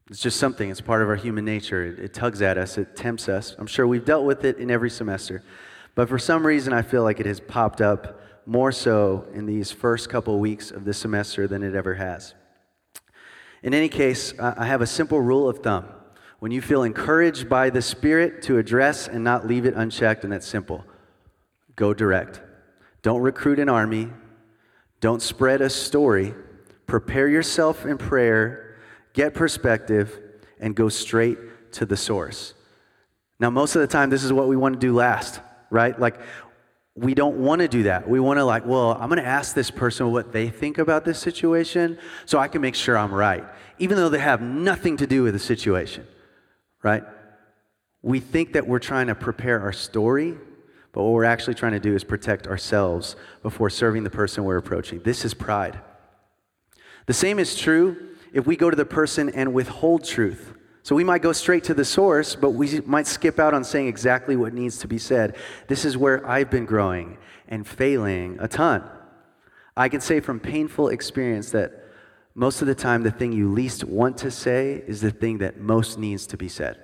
It's 0.08 0.20
just 0.20 0.38
something, 0.38 0.70
it's 0.70 0.80
part 0.80 1.02
of 1.02 1.08
our 1.08 1.16
human 1.16 1.44
nature. 1.44 1.84
It, 1.84 1.98
it, 1.98 2.14
tugs 2.14 2.40
at 2.40 2.58
us, 2.58 2.78
it 2.78 2.94
tempts 2.94 3.28
us. 3.28 3.56
I'm 3.58 3.66
sure 3.66 3.86
we've 3.86 4.04
dealt 4.04 4.24
with 4.24 4.44
it 4.44 4.58
in 4.58 4.70
every 4.70 4.90
semester. 4.90 5.42
But 5.96 6.08
for 6.08 6.18
some 6.18 6.46
reason, 6.46 6.72
I 6.72 6.82
feel 6.82 7.02
like 7.02 7.18
it 7.18 7.26
has 7.26 7.40
popped 7.40 7.80
up 7.80 8.20
more 8.46 8.70
so 8.70 9.26
in 9.34 9.46
these 9.46 9.72
first 9.72 10.08
couple 10.08 10.38
weeks 10.38 10.70
of 10.70 10.84
this 10.84 10.98
semester 10.98 11.48
than 11.48 11.64
it 11.64 11.74
ever 11.74 11.94
has. 11.94 12.34
In 13.64 13.74
any 13.74 13.88
case, 13.88 14.32
I 14.38 14.64
have 14.66 14.80
a 14.80 14.86
simple 14.86 15.20
rule 15.20 15.48
of 15.48 15.58
thumb. 15.58 15.86
When 16.38 16.52
you 16.52 16.60
feel 16.60 16.84
encouraged 16.84 17.48
by 17.48 17.70
the 17.70 17.82
Spirit 17.82 18.42
to 18.42 18.58
address 18.58 19.08
and 19.08 19.24
not 19.24 19.46
leave 19.46 19.66
it 19.66 19.74
unchecked, 19.74 20.22
and 20.22 20.32
that's 20.32 20.46
simple 20.46 20.84
go 21.74 21.92
direct. 21.92 22.40
Don't 23.02 23.20
recruit 23.20 23.58
an 23.58 23.68
army, 23.68 24.08
don't 25.00 25.20
spread 25.20 25.60
a 25.60 25.68
story. 25.68 26.34
Prepare 26.86 27.28
yourself 27.28 27.84
in 27.84 27.98
prayer 27.98 28.65
get 29.16 29.34
perspective, 29.34 30.20
and 30.60 30.76
go 30.76 30.88
straight 30.88 31.38
to 31.72 31.86
the 31.86 31.96
source. 31.96 32.54
Now, 33.40 33.50
most 33.50 33.74
of 33.74 33.80
the 33.80 33.86
time, 33.86 34.10
this 34.10 34.22
is 34.22 34.32
what 34.32 34.46
we 34.46 34.56
want 34.56 34.74
to 34.74 34.78
do 34.78 34.94
last, 34.94 35.40
right? 35.70 35.98
Like, 35.98 36.20
we 36.94 37.14
don't 37.14 37.38
want 37.38 37.60
to 37.60 37.68
do 37.68 37.84
that. 37.84 38.08
We 38.08 38.20
want 38.20 38.38
to, 38.38 38.44
like, 38.44 38.64
well, 38.64 38.92
I'm 38.92 39.08
going 39.08 39.22
to 39.22 39.26
ask 39.26 39.54
this 39.54 39.70
person 39.70 40.12
what 40.12 40.32
they 40.32 40.48
think 40.48 40.78
about 40.78 41.04
this 41.04 41.18
situation 41.18 41.98
so 42.26 42.38
I 42.38 42.48
can 42.48 42.60
make 42.60 42.74
sure 42.74 42.96
I'm 42.96 43.12
right, 43.12 43.44
even 43.78 43.96
though 43.96 44.08
they 44.08 44.18
have 44.18 44.40
nothing 44.40 44.98
to 44.98 45.06
do 45.06 45.22
with 45.22 45.32
the 45.32 45.40
situation, 45.40 46.06
right? 46.82 47.04
We 48.02 48.20
think 48.20 48.52
that 48.52 48.66
we're 48.66 48.78
trying 48.78 49.08
to 49.08 49.14
prepare 49.14 49.60
our 49.60 49.72
story, 49.72 50.36
but 50.92 51.02
what 51.02 51.12
we're 51.12 51.24
actually 51.24 51.54
trying 51.54 51.72
to 51.72 51.80
do 51.80 51.94
is 51.94 52.04
protect 52.04 52.46
ourselves 52.46 53.16
before 53.42 53.68
serving 53.70 54.04
the 54.04 54.10
person 54.10 54.44
we're 54.44 54.56
approaching. 54.56 55.00
This 55.00 55.24
is 55.24 55.34
pride. 55.34 55.80
The 57.06 57.14
same 57.14 57.38
is 57.38 57.56
true 57.56 58.15
if 58.36 58.46
we 58.46 58.54
go 58.54 58.68
to 58.68 58.76
the 58.76 58.84
person 58.84 59.30
and 59.30 59.54
withhold 59.54 60.04
truth. 60.04 60.52
So 60.82 60.94
we 60.94 61.04
might 61.04 61.22
go 61.22 61.32
straight 61.32 61.64
to 61.64 61.74
the 61.74 61.86
source, 61.86 62.36
but 62.36 62.50
we 62.50 62.80
might 62.80 63.06
skip 63.06 63.38
out 63.38 63.54
on 63.54 63.64
saying 63.64 63.88
exactly 63.88 64.36
what 64.36 64.52
needs 64.52 64.76
to 64.80 64.86
be 64.86 64.98
said. 64.98 65.36
This 65.68 65.86
is 65.86 65.96
where 65.96 66.24
I've 66.28 66.50
been 66.50 66.66
growing 66.66 67.16
and 67.48 67.66
failing 67.66 68.36
a 68.38 68.46
ton. 68.46 68.84
I 69.74 69.88
can 69.88 70.02
say 70.02 70.20
from 70.20 70.38
painful 70.38 70.88
experience 70.88 71.50
that 71.52 71.82
most 72.34 72.60
of 72.60 72.68
the 72.68 72.74
time, 72.74 73.04
the 73.04 73.10
thing 73.10 73.32
you 73.32 73.50
least 73.50 73.84
want 73.84 74.18
to 74.18 74.30
say 74.30 74.84
is 74.86 75.00
the 75.00 75.10
thing 75.10 75.38
that 75.38 75.58
most 75.58 75.98
needs 75.98 76.26
to 76.26 76.36
be 76.36 76.50
said. 76.50 76.78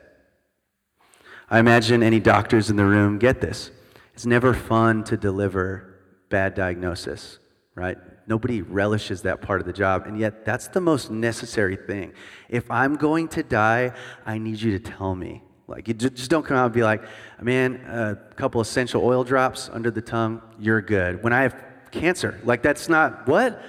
I 1.50 1.58
imagine 1.58 2.02
any 2.02 2.18
doctors 2.18 2.70
in 2.70 2.76
the 2.76 2.86
room 2.86 3.18
get 3.18 3.42
this. 3.42 3.70
It's 4.14 4.24
never 4.24 4.54
fun 4.54 5.04
to 5.04 5.18
deliver 5.18 5.98
bad 6.30 6.54
diagnosis, 6.54 7.38
right? 7.74 7.98
Nobody 8.26 8.62
relishes 8.62 9.22
that 9.22 9.40
part 9.40 9.60
of 9.60 9.66
the 9.66 9.72
job, 9.72 10.06
and 10.06 10.18
yet 10.18 10.44
that's 10.44 10.68
the 10.68 10.80
most 10.80 11.10
necessary 11.10 11.76
thing. 11.76 12.12
If 12.48 12.70
I'm 12.70 12.96
going 12.96 13.28
to 13.28 13.42
die, 13.42 13.92
I 14.26 14.38
need 14.38 14.60
you 14.60 14.78
to 14.78 14.90
tell 14.90 15.14
me. 15.14 15.42
Like, 15.66 15.88
you 15.88 15.94
just 15.94 16.30
don't 16.30 16.44
come 16.44 16.56
out 16.56 16.66
and 16.66 16.74
be 16.74 16.82
like, 16.82 17.02
man, 17.40 17.76
a 17.86 18.16
couple 18.36 18.60
essential 18.60 19.02
oil 19.04 19.24
drops 19.24 19.70
under 19.72 19.90
the 19.90 20.02
tongue, 20.02 20.42
you're 20.58 20.82
good. 20.82 21.22
When 21.22 21.32
I 21.32 21.42
have 21.42 21.56
cancer, 21.90 22.40
like, 22.44 22.62
that's 22.62 22.88
not 22.88 23.26
what? 23.26 23.62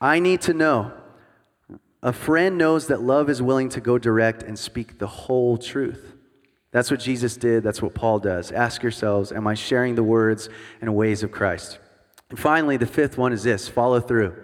I 0.00 0.18
need 0.18 0.40
to 0.42 0.54
know. 0.54 0.92
A 2.02 2.12
friend 2.12 2.58
knows 2.58 2.88
that 2.88 3.02
love 3.02 3.30
is 3.30 3.40
willing 3.40 3.68
to 3.70 3.80
go 3.80 3.98
direct 3.98 4.42
and 4.42 4.58
speak 4.58 4.98
the 4.98 5.06
whole 5.06 5.56
truth. 5.56 6.16
That's 6.72 6.90
what 6.90 6.98
Jesus 6.98 7.36
did. 7.36 7.62
That's 7.62 7.80
what 7.80 7.94
Paul 7.94 8.18
does. 8.18 8.50
Ask 8.50 8.82
yourselves 8.82 9.30
Am 9.30 9.46
I 9.46 9.54
sharing 9.54 9.94
the 9.94 10.02
words 10.02 10.48
and 10.80 10.96
ways 10.96 11.22
of 11.22 11.30
Christ? 11.30 11.78
And 12.32 12.38
finally, 12.38 12.78
the 12.78 12.86
fifth 12.86 13.18
one 13.18 13.34
is 13.34 13.42
this 13.42 13.68
follow 13.68 14.00
through. 14.00 14.34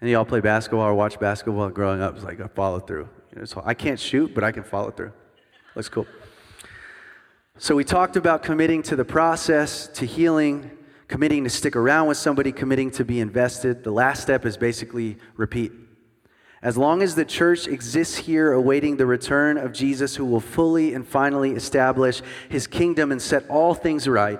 And 0.00 0.08
y'all 0.08 0.24
play 0.24 0.38
basketball 0.38 0.86
or 0.86 0.94
watch 0.94 1.18
basketball 1.18 1.68
growing 1.70 2.00
up? 2.00 2.14
It's 2.14 2.22
like 2.22 2.40
I 2.40 2.46
follow 2.46 2.78
through. 2.78 3.08
You 3.32 3.40
know, 3.40 3.44
so 3.44 3.60
I 3.64 3.74
can't 3.74 3.98
shoot, 3.98 4.32
but 4.32 4.44
I 4.44 4.52
can 4.52 4.62
follow 4.62 4.92
through. 4.92 5.10
That's 5.74 5.88
cool. 5.88 6.06
So 7.58 7.74
we 7.74 7.82
talked 7.82 8.14
about 8.14 8.44
committing 8.44 8.84
to 8.84 8.94
the 8.94 9.04
process, 9.04 9.88
to 9.94 10.06
healing, 10.06 10.70
committing 11.08 11.42
to 11.42 11.50
stick 11.50 11.74
around 11.74 12.06
with 12.06 12.18
somebody, 12.18 12.52
committing 12.52 12.92
to 12.92 13.04
be 13.04 13.18
invested. 13.18 13.82
The 13.82 13.90
last 13.90 14.22
step 14.22 14.46
is 14.46 14.56
basically 14.56 15.18
repeat. 15.36 15.72
As 16.62 16.78
long 16.78 17.02
as 17.02 17.16
the 17.16 17.24
church 17.24 17.66
exists 17.66 18.16
here 18.16 18.52
awaiting 18.52 18.96
the 18.96 19.06
return 19.06 19.58
of 19.58 19.72
Jesus, 19.72 20.14
who 20.14 20.24
will 20.24 20.38
fully 20.38 20.94
and 20.94 21.04
finally 21.04 21.50
establish 21.50 22.22
his 22.48 22.68
kingdom 22.68 23.10
and 23.10 23.20
set 23.20 23.44
all 23.48 23.74
things 23.74 24.06
right, 24.06 24.38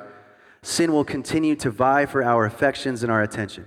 sin 0.63 0.93
will 0.93 1.05
continue 1.05 1.57
to 1.57 1.71
vie 1.71 2.07
for 2.07 2.23
our 2.23 2.45
affections 2.45 3.03
and 3.03 3.11
our 3.11 3.23
attention. 3.23 3.67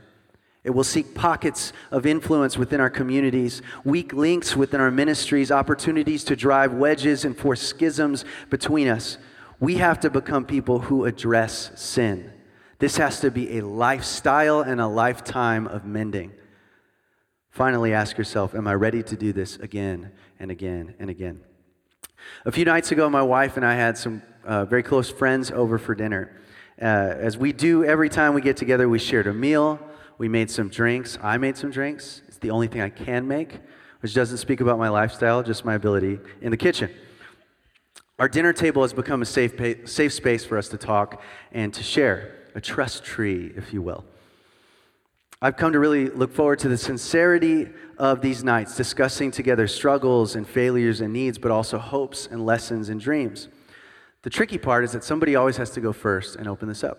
It 0.63 0.71
will 0.71 0.83
seek 0.83 1.13
pockets 1.13 1.73
of 1.91 2.07
influence 2.07 2.57
within 2.57 2.81
our 2.81 2.89
communities, 2.89 3.61
weak 3.83 4.13
links 4.13 4.55
within 4.55 4.81
our 4.81 4.89
ministries, 4.89 5.51
opportunities 5.51 6.23
to 6.23 6.35
drive 6.35 6.73
wedges 6.73 7.23
and 7.23 7.37
force 7.37 7.61
schisms 7.61 8.25
between 8.49 8.87
us. 8.87 9.19
We 9.59 9.75
have 9.75 9.99
to 9.99 10.09
become 10.09 10.43
people 10.43 10.79
who 10.79 11.05
address 11.05 11.71
sin. 11.75 12.33
This 12.79 12.97
has 12.97 13.19
to 13.19 13.29
be 13.29 13.59
a 13.59 13.65
lifestyle 13.65 14.61
and 14.61 14.81
a 14.81 14.87
lifetime 14.87 15.67
of 15.67 15.85
mending. 15.85 16.33
Finally, 17.51 17.93
ask 17.93 18.17
yourself 18.17 18.55
Am 18.55 18.67
I 18.67 18.73
ready 18.73 19.03
to 19.03 19.15
do 19.15 19.31
this 19.31 19.57
again 19.57 20.11
and 20.39 20.49
again 20.49 20.95
and 20.99 21.09
again? 21.11 21.41
A 22.43 22.51
few 22.51 22.65
nights 22.65 22.91
ago, 22.91 23.09
my 23.09 23.21
wife 23.21 23.55
and 23.55 23.65
I 23.65 23.75
had 23.75 23.97
some 23.97 24.23
uh, 24.43 24.65
very 24.65 24.83
close 24.83 25.09
friends 25.11 25.51
over 25.51 25.77
for 25.77 25.93
dinner. 25.93 26.41
Uh, 26.81 26.85
as 26.85 27.37
we 27.37 27.53
do 27.53 27.83
every 27.85 28.09
time 28.09 28.33
we 28.33 28.41
get 28.41 28.57
together, 28.57 28.89
we 28.89 28.99
shared 28.99 29.27
a 29.27 29.33
meal, 29.33 29.79
we 30.17 30.27
made 30.27 30.49
some 30.49 30.69
drinks. 30.69 31.17
I 31.21 31.37
made 31.37 31.57
some 31.57 31.71
drinks. 31.71 32.21
It's 32.27 32.37
the 32.37 32.51
only 32.51 32.67
thing 32.67 32.81
I 32.81 32.89
can 32.89 33.27
make, 33.27 33.59
which 34.01 34.13
doesn't 34.13 34.37
speak 34.37 34.61
about 34.61 34.77
my 34.77 34.89
lifestyle, 34.89 35.43
just 35.43 35.65
my 35.65 35.75
ability 35.75 36.19
in 36.41 36.51
the 36.51 36.57
kitchen. 36.57 36.89
Our 38.17 38.29
dinner 38.29 38.53
table 38.53 38.81
has 38.81 38.93
become 38.93 39.21
a 39.21 39.25
safe, 39.25 39.57
pa- 39.57 39.85
safe 39.85 40.13
space 40.13 40.45
for 40.45 40.57
us 40.57 40.69
to 40.69 40.77
talk 40.77 41.21
and 41.51 41.73
to 41.73 41.83
share, 41.83 42.33
a 42.55 42.61
trust 42.61 43.03
tree, 43.03 43.51
if 43.55 43.73
you 43.73 43.81
will. 43.81 44.05
I've 45.41 45.57
come 45.57 45.73
to 45.73 45.79
really 45.79 46.09
look 46.09 46.33
forward 46.33 46.59
to 46.59 46.69
the 46.69 46.77
sincerity 46.77 47.69
of 47.97 48.21
these 48.21 48.43
nights, 48.43 48.75
discussing 48.75 49.31
together 49.31 49.67
struggles 49.67 50.35
and 50.35 50.47
failures 50.47 51.01
and 51.01 51.11
needs, 51.11 51.37
but 51.37 51.51
also 51.51 51.77
hopes 51.77 52.25
and 52.25 52.45
lessons 52.45 52.87
and 52.87 53.01
dreams. 53.01 53.49
The 54.25 54.31
tricky 54.31 54.57
part 54.57 54.83
is 54.83 54.91
that 54.93 55.03
somebody 55.03 55.35
always 55.35 55.57
has 55.57 55.69
to 55.71 55.79
go 55.79 55.93
first 55.93 56.35
and 56.35 56.47
open 56.47 56.67
this 56.67 56.83
up. 56.83 56.97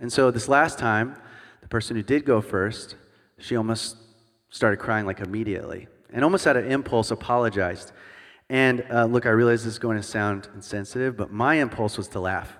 And 0.00 0.12
so 0.12 0.32
this 0.32 0.48
last 0.48 0.80
time, 0.80 1.14
the 1.60 1.68
person 1.68 1.94
who 1.94 2.02
did 2.02 2.24
go 2.24 2.40
first, 2.40 2.96
she 3.38 3.54
almost 3.54 3.96
started 4.48 4.78
crying 4.78 5.06
like 5.06 5.20
immediately 5.20 5.86
and 6.12 6.24
almost 6.24 6.48
out 6.48 6.56
of 6.56 6.68
impulse 6.68 7.12
apologized. 7.12 7.92
And 8.48 8.84
uh, 8.90 9.04
look, 9.04 9.26
I 9.26 9.28
realize 9.28 9.62
this 9.62 9.74
is 9.74 9.78
going 9.78 9.96
to 9.96 10.02
sound 10.02 10.48
insensitive, 10.52 11.16
but 11.16 11.30
my 11.30 11.54
impulse 11.54 11.96
was 11.96 12.08
to 12.08 12.20
laugh. 12.20 12.58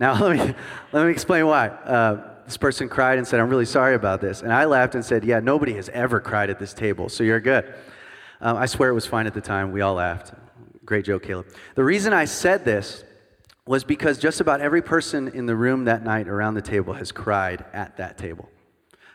Now, 0.00 0.18
let 0.18 0.34
me, 0.34 0.54
let 0.92 1.04
me 1.04 1.12
explain 1.12 1.46
why. 1.46 1.68
Uh, 1.68 2.36
this 2.46 2.56
person 2.56 2.88
cried 2.88 3.18
and 3.18 3.28
said, 3.28 3.38
I'm 3.38 3.50
really 3.50 3.66
sorry 3.66 3.96
about 3.96 4.22
this. 4.22 4.40
And 4.40 4.50
I 4.50 4.64
laughed 4.64 4.94
and 4.94 5.04
said, 5.04 5.26
Yeah, 5.26 5.40
nobody 5.40 5.74
has 5.74 5.90
ever 5.90 6.20
cried 6.20 6.48
at 6.48 6.58
this 6.58 6.72
table, 6.72 7.10
so 7.10 7.22
you're 7.22 7.40
good. 7.40 7.74
Um, 8.40 8.56
I 8.56 8.64
swear 8.64 8.88
it 8.88 8.94
was 8.94 9.04
fine 9.04 9.26
at 9.26 9.34
the 9.34 9.42
time. 9.42 9.72
We 9.72 9.82
all 9.82 9.94
laughed. 9.94 10.32
Great 10.86 11.04
joke, 11.04 11.24
Caleb. 11.24 11.48
The 11.74 11.84
reason 11.84 12.14
I 12.14 12.24
said 12.24 12.64
this 12.64 13.04
was 13.66 13.82
because 13.84 14.18
just 14.18 14.40
about 14.40 14.60
every 14.60 14.80
person 14.80 15.28
in 15.28 15.46
the 15.46 15.56
room 15.56 15.84
that 15.84 16.04
night 16.04 16.28
around 16.28 16.54
the 16.54 16.62
table 16.62 16.94
has 16.94 17.10
cried 17.10 17.64
at 17.72 17.96
that 17.96 18.16
table 18.16 18.48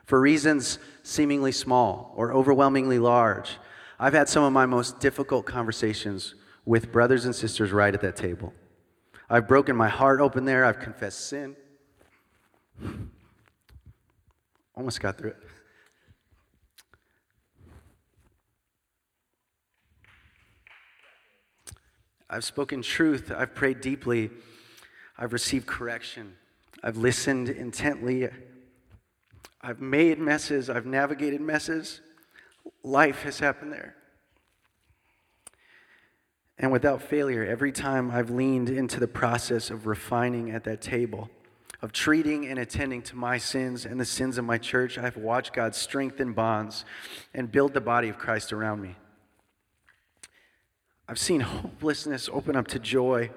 for 0.05 0.19
reasons 0.19 0.77
seemingly 1.03 1.53
small 1.53 2.13
or 2.17 2.33
overwhelmingly 2.33 2.99
large. 2.99 3.57
I've 3.97 4.13
had 4.13 4.27
some 4.27 4.43
of 4.43 4.51
my 4.51 4.65
most 4.65 4.99
difficult 4.99 5.45
conversations 5.45 6.35
with 6.65 6.91
brothers 6.91 7.23
and 7.23 7.33
sisters 7.33 7.71
right 7.71 7.93
at 7.93 8.01
that 8.01 8.17
table. 8.17 8.53
I've 9.29 9.47
broken 9.47 9.75
my 9.75 9.87
heart 9.87 10.19
open 10.19 10.43
there, 10.43 10.65
I've 10.65 10.79
confessed 10.79 11.27
sin. 11.27 11.55
Almost 14.75 14.99
got 14.99 15.17
through 15.17 15.29
it. 15.29 15.37
I've 22.31 22.45
spoken 22.45 22.81
truth. 22.81 23.29
I've 23.35 23.53
prayed 23.53 23.81
deeply. 23.81 24.31
I've 25.17 25.33
received 25.33 25.67
correction. 25.67 26.37
I've 26.81 26.95
listened 26.95 27.49
intently. 27.49 28.29
I've 29.61 29.81
made 29.81 30.17
messes. 30.17 30.69
I've 30.69 30.85
navigated 30.85 31.41
messes. 31.41 31.99
Life 32.83 33.23
has 33.23 33.39
happened 33.39 33.73
there. 33.73 33.95
And 36.57 36.71
without 36.71 37.01
failure, 37.01 37.45
every 37.45 37.73
time 37.73 38.09
I've 38.11 38.29
leaned 38.29 38.69
into 38.69 38.99
the 39.01 39.07
process 39.07 39.69
of 39.69 39.85
refining 39.85 40.51
at 40.51 40.63
that 40.63 40.81
table, 40.81 41.29
of 41.81 41.91
treating 41.91 42.45
and 42.45 42.59
attending 42.59 43.01
to 43.01 43.15
my 43.17 43.39
sins 43.39 43.85
and 43.85 43.99
the 43.99 44.05
sins 44.05 44.37
of 44.37 44.45
my 44.45 44.57
church, 44.57 44.97
I've 44.97 45.17
watched 45.17 45.53
God 45.53 45.75
strengthen 45.75 46.31
bonds 46.31 46.85
and 47.33 47.51
build 47.51 47.73
the 47.73 47.81
body 47.81 48.07
of 48.07 48.17
Christ 48.17 48.53
around 48.53 48.81
me. 48.81 48.95
I've 51.11 51.19
seen 51.19 51.41
hopelessness 51.41 52.29
open 52.31 52.55
up 52.55 52.69
to 52.69 52.79
joy. 52.79 53.31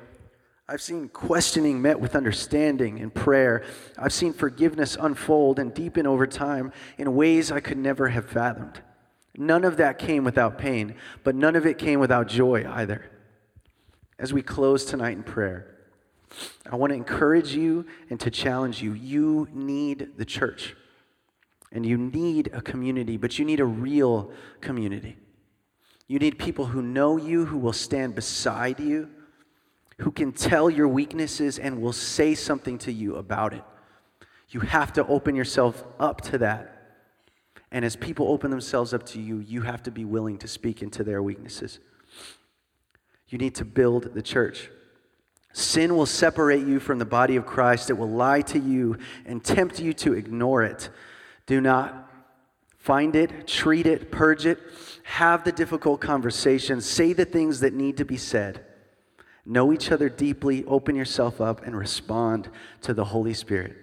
I've 0.69 0.81
seen 0.81 1.09
questioning 1.09 1.83
met 1.83 1.99
with 1.99 2.15
understanding 2.15 3.01
and 3.01 3.13
prayer. 3.13 3.65
I've 3.99 4.13
seen 4.13 4.33
forgiveness 4.33 4.97
unfold 4.99 5.59
and 5.59 5.75
deepen 5.75 6.07
over 6.07 6.25
time 6.25 6.73
in 6.99 7.17
ways 7.17 7.51
I 7.51 7.59
could 7.59 7.77
never 7.77 8.11
have 8.11 8.29
fathomed. 8.29 8.81
None 9.37 9.65
of 9.65 9.79
that 9.79 9.99
came 9.99 10.23
without 10.23 10.57
pain, 10.57 10.95
but 11.25 11.35
none 11.35 11.57
of 11.57 11.67
it 11.67 11.77
came 11.77 11.99
without 11.99 12.29
joy 12.29 12.65
either. 12.65 13.11
As 14.21 14.33
we 14.33 14.41
close 14.41 14.85
tonight 14.85 15.17
in 15.17 15.25
prayer, 15.25 15.75
I 16.71 16.77
want 16.77 16.93
to 16.93 16.97
encourage 16.97 17.57
you 17.57 17.87
and 18.09 18.21
to 18.21 18.31
challenge 18.31 18.81
you. 18.81 18.93
You 18.93 19.49
need 19.53 20.11
the 20.17 20.25
church, 20.25 20.77
and 21.73 21.85
you 21.85 21.99
need 21.99 22.51
a 22.53 22.63
community, 22.63 23.17
but 23.17 23.37
you 23.41 23.45
need 23.45 23.59
a 23.59 23.65
real 23.65 24.31
community. 24.61 25.17
You 26.07 26.19
need 26.19 26.39
people 26.39 26.67
who 26.67 26.83
know 26.83 27.17
you, 27.17 27.47
who 27.47 27.59
will 27.59 27.73
stand 27.73 28.15
beside 28.15 28.79
you, 28.79 29.09
who 29.99 30.11
can 30.11 30.33
tell 30.33 30.69
your 30.69 30.89
weaknesses 30.89 31.59
and 31.59 31.81
will 31.81 31.93
say 31.93 32.35
something 32.35 32.79
to 32.79 32.93
you 32.93 33.17
about 33.17 33.55
it. 33.55 33.65
You 34.51 34.61
have 34.61 34.93
to 34.95 35.07
open 35.07 35.35
yourself 35.35 35.83
up 35.99 36.21
to 36.23 36.39
that. 36.39 36.71
And 37.71 37.85
as 37.85 37.97
people 37.97 38.29
open 38.29 38.51
themselves 38.51 38.93
up 38.95 39.05
to 39.07 39.21
you, 39.21 39.39
you 39.39 39.63
have 39.63 39.83
to 39.85 39.91
be 39.91 40.05
willing 40.05 40.39
to 40.39 40.49
speak 40.49 40.83
into 40.83 41.03
their 41.03 41.23
weaknesses. 41.23 41.81
You 43.29 43.39
need 43.39 43.55
to 43.57 43.65
build 43.65 44.15
the 44.15 44.23
church. 44.23 44.71
Sin 45.53 45.97
will 45.97 46.07
separate 46.07 46.67
you 46.67 46.79
from 46.81 46.99
the 46.99 47.05
body 47.05 47.37
of 47.37 47.47
Christ. 47.47 47.89
It 47.89 47.95
will 47.95 48.11
lie 48.11 48.43
to 48.43 48.59
you 48.59 48.99
and 49.25 49.43
tempt 49.43 49.81
you 49.81 49.93
to 49.95 50.13
ignore 50.13 50.63
it. 50.63 50.91
Do 51.47 51.61
not 51.61 52.11
find 52.79 53.17
it, 53.17 53.47
treat 53.47 53.87
it, 53.87 54.11
purge 54.11 54.47
it, 54.47 54.59
have 55.05 55.45
the 55.45 55.53
difficult 55.53 56.01
conversations, 56.01 56.87
say 56.87 57.13
the 57.13 57.27
things 57.27 57.61
that 57.61 57.75
need 57.75 57.99
to 57.99 58.05
be 58.05 58.17
said. 58.17 58.65
Know 59.47 59.73
each 59.73 59.93
other 59.93 60.09
deeply, 60.09 60.65
open 60.65 60.97
yourself 60.97 61.41
up, 61.41 61.65
and 61.67 61.77
respond 61.77 62.49
to 62.81 62.95
the 62.95 63.05
Holy 63.05 63.35
Spirit. 63.35 63.77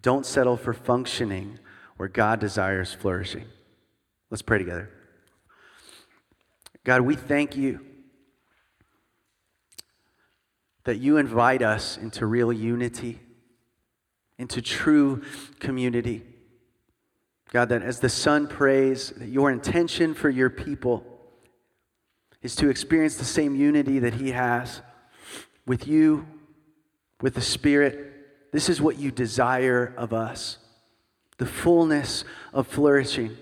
Don't 0.00 0.26
settle 0.26 0.58
for 0.58 0.74
functioning 0.74 1.58
where 1.96 2.08
God 2.08 2.38
desires 2.38 2.92
flourishing. 2.92 3.46
Let's 4.30 4.42
pray 4.42 4.58
together. 4.58 4.90
God, 6.84 7.00
we 7.00 7.16
thank 7.16 7.56
you 7.56 7.80
that 10.84 10.98
you 10.98 11.16
invite 11.16 11.62
us 11.62 11.96
into 11.96 12.26
real 12.26 12.52
unity, 12.52 13.20
into 14.38 14.60
true 14.60 15.22
community. 15.60 16.22
God, 17.52 17.70
that 17.70 17.82
as 17.82 18.00
the 18.00 18.08
Son 18.08 18.46
prays, 18.46 19.10
that 19.16 19.28
your 19.28 19.50
intention 19.50 20.14
for 20.14 20.28
your 20.28 20.50
people 20.50 21.04
is 22.42 22.54
to 22.56 22.68
experience 22.68 23.16
the 23.16 23.24
same 23.24 23.54
unity 23.54 23.98
that 23.98 24.14
He 24.14 24.32
has 24.32 24.82
with 25.66 25.88
you, 25.88 26.26
with 27.20 27.34
the 27.34 27.40
Spirit. 27.40 28.52
This 28.52 28.68
is 28.68 28.80
what 28.80 28.98
you 28.98 29.10
desire 29.10 29.94
of 29.96 30.12
us 30.12 30.58
the 31.38 31.46
fullness 31.46 32.24
of 32.52 32.66
flourishing, 32.66 33.36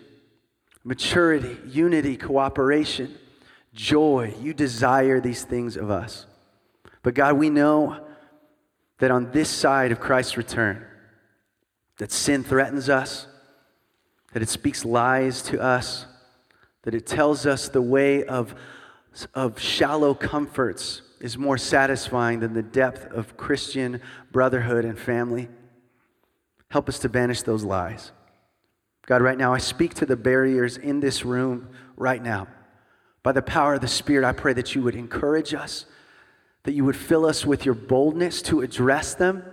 maturity, 0.84 1.56
unity, 1.66 2.14
cooperation, 2.16 3.16
joy. 3.72 4.34
You 4.38 4.52
desire 4.52 5.18
these 5.18 5.44
things 5.44 5.78
of 5.78 5.90
us. 5.90 6.26
But 7.02 7.14
God, 7.14 7.38
we 7.38 7.48
know 7.48 8.06
that 8.98 9.10
on 9.10 9.30
this 9.32 9.48
side 9.48 9.92
of 9.92 10.00
Christ's 10.00 10.36
return, 10.36 10.84
that 11.96 12.12
sin 12.12 12.44
threatens 12.44 12.90
us, 12.90 13.26
that 14.36 14.42
it 14.42 14.50
speaks 14.50 14.84
lies 14.84 15.40
to 15.40 15.58
us, 15.58 16.04
that 16.82 16.94
it 16.94 17.06
tells 17.06 17.46
us 17.46 17.70
the 17.70 17.80
way 17.80 18.22
of, 18.24 18.54
of 19.32 19.58
shallow 19.58 20.12
comforts 20.12 21.00
is 21.20 21.38
more 21.38 21.56
satisfying 21.56 22.40
than 22.40 22.52
the 22.52 22.62
depth 22.62 23.10
of 23.14 23.38
Christian 23.38 23.98
brotherhood 24.30 24.84
and 24.84 24.98
family. 24.98 25.48
Help 26.68 26.86
us 26.86 26.98
to 26.98 27.08
banish 27.08 27.44
those 27.44 27.64
lies. 27.64 28.12
God, 29.06 29.22
right 29.22 29.38
now, 29.38 29.54
I 29.54 29.58
speak 29.58 29.94
to 29.94 30.04
the 30.04 30.16
barriers 30.16 30.76
in 30.76 31.00
this 31.00 31.24
room 31.24 31.70
right 31.96 32.22
now. 32.22 32.46
By 33.22 33.32
the 33.32 33.40
power 33.40 33.72
of 33.72 33.80
the 33.80 33.88
Spirit, 33.88 34.26
I 34.26 34.32
pray 34.32 34.52
that 34.52 34.74
you 34.74 34.82
would 34.82 34.96
encourage 34.96 35.54
us 35.54 35.86
that 36.64 36.74
you 36.74 36.84
would 36.84 36.96
fill 36.96 37.24
us 37.24 37.46
with 37.46 37.64
your 37.64 37.74
boldness 37.74 38.42
to 38.42 38.60
address 38.60 39.14
them. 39.14 39.44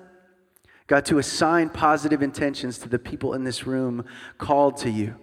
God, 0.88 1.06
to 1.06 1.18
assign 1.18 1.70
positive 1.70 2.22
intentions 2.22 2.78
to 2.80 2.90
the 2.90 3.00
people 3.00 3.34
in 3.34 3.44
this 3.44 3.66
room 3.66 4.06
called 4.38 4.78
to 4.78 4.90
you. 4.90 5.16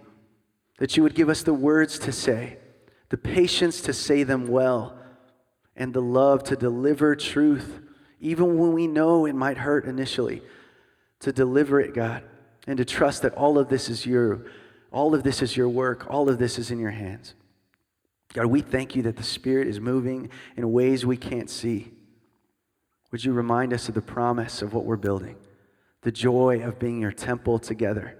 That 0.79 0.97
you 0.97 1.03
would 1.03 1.15
give 1.15 1.29
us 1.29 1.43
the 1.43 1.53
words 1.53 1.99
to 1.99 2.11
say, 2.11 2.57
the 3.09 3.17
patience 3.17 3.81
to 3.81 3.93
say 3.93 4.23
them 4.23 4.47
well, 4.47 4.97
and 5.75 5.93
the 5.93 6.01
love 6.01 6.43
to 6.45 6.55
deliver 6.55 7.15
truth, 7.15 7.79
even 8.19 8.57
when 8.57 8.73
we 8.73 8.87
know 8.87 9.25
it 9.25 9.35
might 9.35 9.57
hurt 9.57 9.85
initially. 9.85 10.41
To 11.19 11.31
deliver 11.31 11.79
it, 11.79 11.93
God, 11.93 12.23
and 12.65 12.77
to 12.77 12.85
trust 12.85 13.21
that 13.21 13.35
all 13.35 13.59
of 13.59 13.69
this 13.69 13.89
is 13.89 14.05
your, 14.05 14.47
all 14.91 15.13
of 15.13 15.21
this 15.21 15.43
is 15.43 15.55
your 15.55 15.69
work, 15.69 16.07
all 16.09 16.29
of 16.29 16.39
this 16.39 16.57
is 16.57 16.71
in 16.71 16.79
your 16.79 16.91
hands. 16.91 17.35
God, 18.33 18.47
we 18.47 18.61
thank 18.61 18.95
you 18.95 19.03
that 19.03 19.17
the 19.17 19.23
Spirit 19.23 19.67
is 19.67 19.79
moving 19.79 20.29
in 20.55 20.71
ways 20.71 21.05
we 21.05 21.17
can't 21.17 21.49
see. 21.49 21.91
Would 23.11 23.23
you 23.25 23.33
remind 23.33 23.73
us 23.73 23.89
of 23.89 23.95
the 23.95 24.01
promise 24.01 24.61
of 24.61 24.73
what 24.73 24.85
we're 24.85 24.95
building, 24.95 25.35
the 26.01 26.11
joy 26.11 26.61
of 26.63 26.79
being 26.79 27.01
your 27.01 27.11
temple 27.11 27.59
together, 27.59 28.17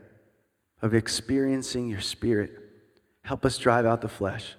of 0.82 0.93
experiencing 0.93 1.89
your 1.89 2.01
Spirit? 2.01 2.51
Help 3.23 3.45
us 3.45 3.57
drive 3.57 3.86
out 3.86 4.01
the 4.01 4.07
flesh. 4.07 4.55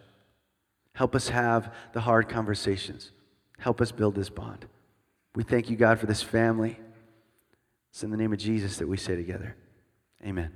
Help 0.94 1.14
us 1.14 1.28
have 1.28 1.74
the 1.92 2.00
hard 2.00 2.28
conversations. 2.28 3.10
Help 3.58 3.80
us 3.80 3.92
build 3.92 4.14
this 4.14 4.28
bond. 4.28 4.66
We 5.34 5.42
thank 5.42 5.70
you, 5.70 5.76
God, 5.76 5.98
for 5.98 6.06
this 6.06 6.22
family. 6.22 6.78
It's 7.90 8.02
in 8.02 8.10
the 8.10 8.16
name 8.16 8.32
of 8.32 8.38
Jesus 8.38 8.76
that 8.78 8.88
we 8.88 8.96
say 8.96 9.16
together. 9.16 9.56
Amen. 10.24 10.50